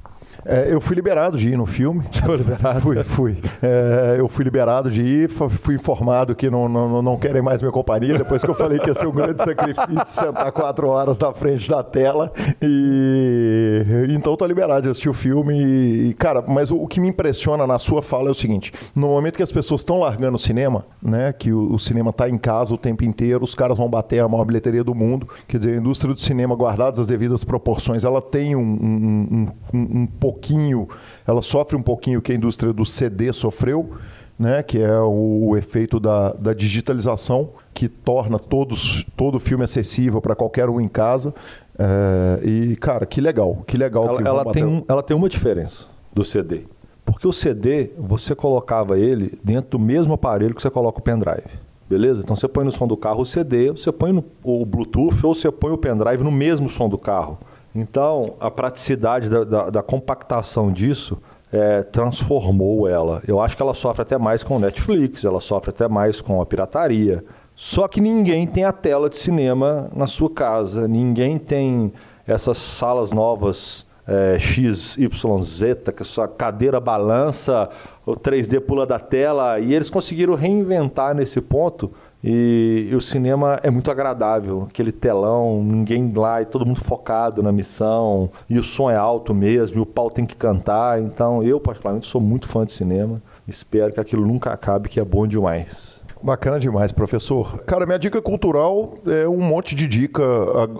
[0.47, 2.05] É, eu fui liberado de ir no filme.
[2.25, 2.81] Foi liberado?
[2.81, 3.43] Fui, fui.
[3.63, 7.73] É, eu fui liberado de ir, fui informado que não, não, não querem mais minha
[7.73, 11.33] companhia, depois que eu falei que ia ser um grande sacrifício sentar quatro horas na
[11.33, 12.33] frente da tela.
[12.63, 15.55] E então tô liberado de assistir o filme.
[15.55, 19.09] E, cara, mas o, o, que me impressiona na sua fala é o seguinte: no
[19.09, 21.33] momento que as pessoas estão largando o cinema, né?
[21.33, 24.29] Que o, o cinema está em casa o tempo inteiro, os caras vão bater a
[24.29, 25.27] maior bilheteria do mundo.
[25.47, 30.01] Quer dizer, a indústria do cinema, guardadas as devidas proporções, ela tem um, um, um,
[30.03, 30.89] um pouco pouquinho,
[31.27, 33.93] ela sofre um pouquinho que a indústria do CD sofreu,
[34.37, 40.21] né, que é o, o efeito da, da, digitalização, que torna todos, todo filme acessível
[40.21, 41.33] para qualquer um em casa.
[41.79, 44.09] É, e, cara, que legal, que legal.
[44.09, 46.63] Ela, que ela tem, um, ela tem uma diferença do CD.
[47.05, 51.63] Porque o CD, você colocava ele dentro do mesmo aparelho que você coloca o pendrive.
[51.89, 52.23] Beleza?
[52.23, 55.35] Então você põe no som do carro o CD, você põe no, o Bluetooth ou
[55.35, 57.39] você põe o pendrive no mesmo som do carro.
[57.75, 61.21] Então, a praticidade da, da, da compactação disso
[61.53, 63.23] é, transformou ela.
[63.27, 66.41] Eu acho que ela sofre até mais com o Netflix, ela sofre até mais com
[66.41, 67.25] a pirataria.
[67.55, 71.93] Só que ninguém tem a tela de cinema na sua casa, ninguém tem
[72.27, 77.69] essas salas novas é, XYZ, que a sua cadeira balança,
[78.05, 81.93] o 3D pula da tela, e eles conseguiram reinventar nesse ponto
[82.27, 87.43] e, e, o cinema é muito agradável, aquele telão, ninguém lá e todo mundo focado
[87.43, 91.03] na missão, e o som é alto mesmo, e o pau tem que cantar.
[91.03, 93.21] Então, eu, particularmente, sou muito fã de cinema.
[93.47, 96.01] Espero que aquilo nunca acabe, que é bom demais.
[96.23, 97.59] Bacana demais, professor.
[97.67, 100.23] Cara, minha dica cultural é um monte de dica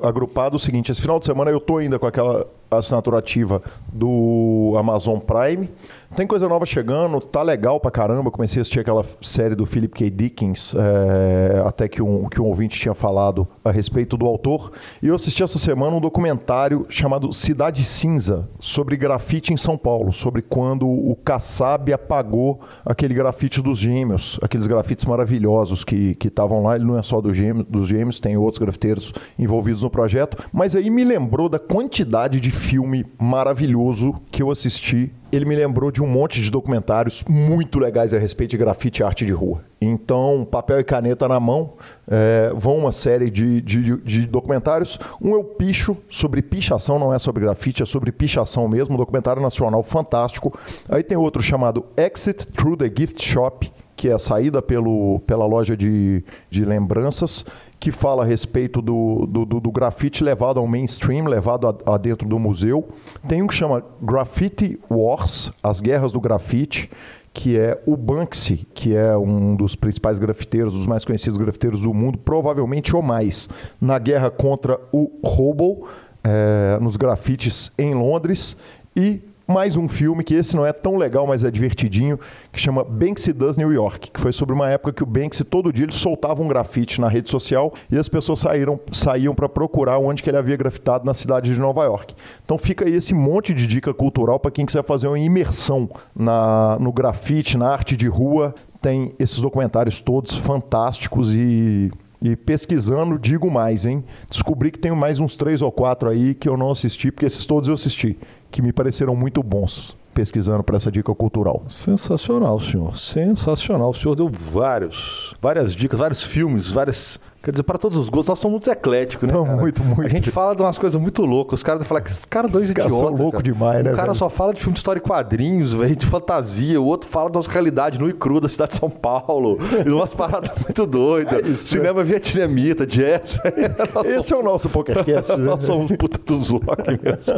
[0.03, 0.57] agrupado.
[0.57, 3.63] O seguinte, esse final de semana eu tô ainda com aquela assinatura ativa
[3.93, 5.69] do Amazon Prime.
[6.15, 8.31] Tem coisa nova chegando, tá legal pra caramba.
[8.31, 10.11] Comecei a assistir aquela série do Philip K.
[10.11, 14.71] Dickens, é, até que um, que um ouvinte tinha falado a respeito do autor.
[15.03, 20.13] E eu assisti essa semana um documentário chamado Cidade Cinza, sobre grafite em São Paulo,
[20.13, 26.77] sobre quando o Kassab apagou aquele grafite dos gêmeos, aqueles grafites maravilhosos que estavam lá.
[26.77, 30.49] Ele não é só do gêmeo, dos gêmeos, tem outros grafiteiros envolvidos no projeto.
[30.53, 35.13] Mas aí me lembrou da quantidade de filme maravilhoso que eu assisti.
[35.31, 39.05] Ele me lembrou de um monte de documentários muito legais a respeito de grafite e
[39.05, 39.65] arte de rua.
[39.81, 41.75] Então, papel e caneta na mão,
[42.09, 44.99] é, vão uma série de, de, de, documentários.
[45.21, 48.99] Um é o Picho, sobre pichação, não é sobre grafite, é sobre pichação mesmo, um
[48.99, 50.59] documentário nacional fantástico.
[50.89, 55.47] Aí tem outro chamado Exit Through the Gift Shop, que é a saída pelo, pela
[55.47, 57.45] loja de, de lembranças,
[57.79, 61.99] que fala a respeito do, do, do, do grafite levado ao mainstream, levado a, a,
[61.99, 62.89] dentro do museu.
[63.29, 66.91] Tem um que chama Graffiti Wars, as guerras do grafite,
[67.35, 71.93] que é o Banksy, que é um dos principais grafiteiros, dos mais conhecidos grafiteiros do
[71.93, 73.49] mundo, provavelmente ou mais,
[73.81, 75.89] na guerra contra o Hobo,
[76.23, 78.57] é, nos grafites em Londres,
[78.97, 82.19] e mais um filme que esse não é tão legal, mas é divertidinho,
[82.51, 85.73] que chama Banksy Does New York, que foi sobre uma época que o Banksy todo
[85.73, 89.99] dia ele soltava um grafite na rede social e as pessoas saíram, saíam para procurar
[89.99, 92.15] onde que ele havia grafitado na cidade de Nova York.
[92.45, 96.79] Então fica aí esse monte de dica cultural para quem quiser fazer uma imersão na,
[96.81, 98.55] no grafite, na arte de rua.
[98.81, 101.91] Tem esses documentários todos fantásticos e
[102.23, 104.03] E pesquisando, digo mais, hein?
[104.31, 107.45] Descobri que tem mais uns três ou quatro aí que eu não assisti, porque esses
[107.45, 108.17] todos eu assisti,
[108.55, 111.65] que me pareceram muito bons pesquisando para essa dica cultural.
[111.69, 112.97] Sensacional, senhor.
[112.97, 113.91] Sensacional.
[113.91, 118.29] O senhor deu vários, várias dicas, vários filmes, várias Quer dizer, para todos os gostos,
[118.29, 119.35] nós somos muito ecléticos, né?
[119.37, 119.59] Não, cara?
[119.59, 120.07] muito, muito.
[120.07, 121.61] A gente fala de umas coisas muito loucas.
[121.61, 122.97] Os caras falam que esse cara é dois idiotas.
[122.97, 123.43] são louco cara.
[123.43, 124.15] demais, né, O cara velho?
[124.15, 126.81] só fala de filme de história e quadrinhos, velho, de fantasia.
[126.81, 129.59] O outro fala das realidades nu e cru da cidade de São Paulo.
[129.85, 131.45] E umas paradas muito doidas.
[131.45, 133.39] É isso, Cinema vietnamita, jazz.
[134.07, 135.45] Esse é o nosso PokerCast, né?
[135.45, 137.35] Nós somos puta dos rock mesmo.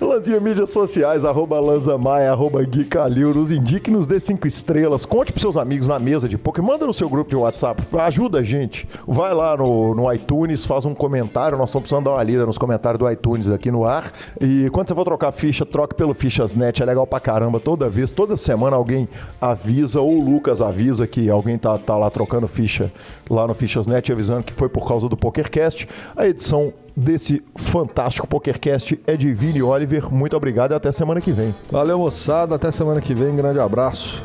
[0.00, 5.32] Lanzinha mídias sociais, arroba Lanzamaia, arroba Gui Calil, nos indique, nos dê cinco estrelas, conte
[5.32, 8.42] pros seus amigos na mesa de poker, manda no seu grupo de WhatsApp, ajuda a
[8.42, 8.88] gente.
[9.06, 12.58] Vai lá no, no iTunes, faz um comentário, nós estamos precisando dar uma lida nos
[12.58, 14.12] comentários do iTunes aqui no ar.
[14.40, 18.10] E quando você for trocar ficha, troque pelo Fichas.net, é legal pra caramba, toda vez,
[18.10, 19.08] toda semana alguém
[19.40, 22.92] avisa, ou o Lucas avisa que alguém tá, tá lá trocando ficha
[23.28, 25.88] lá no Fichas.net, avisando que foi por causa do PokerCast.
[26.16, 30.12] A edição desse fantástico PokerCast é de Vini Oliver.
[30.12, 31.54] Muito obrigado e até semana que vem.
[31.70, 32.56] Valeu, moçada.
[32.56, 33.34] Até semana que vem.
[33.36, 34.22] Grande abraço.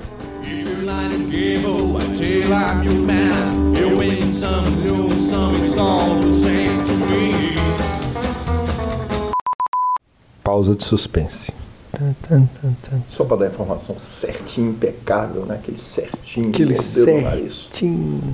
[10.43, 11.53] Pausa de suspense.
[13.09, 15.55] Só para dar a informação certinho, impecável, né?
[15.55, 16.49] Aquele certinho.
[16.49, 18.33] Aquele certinho.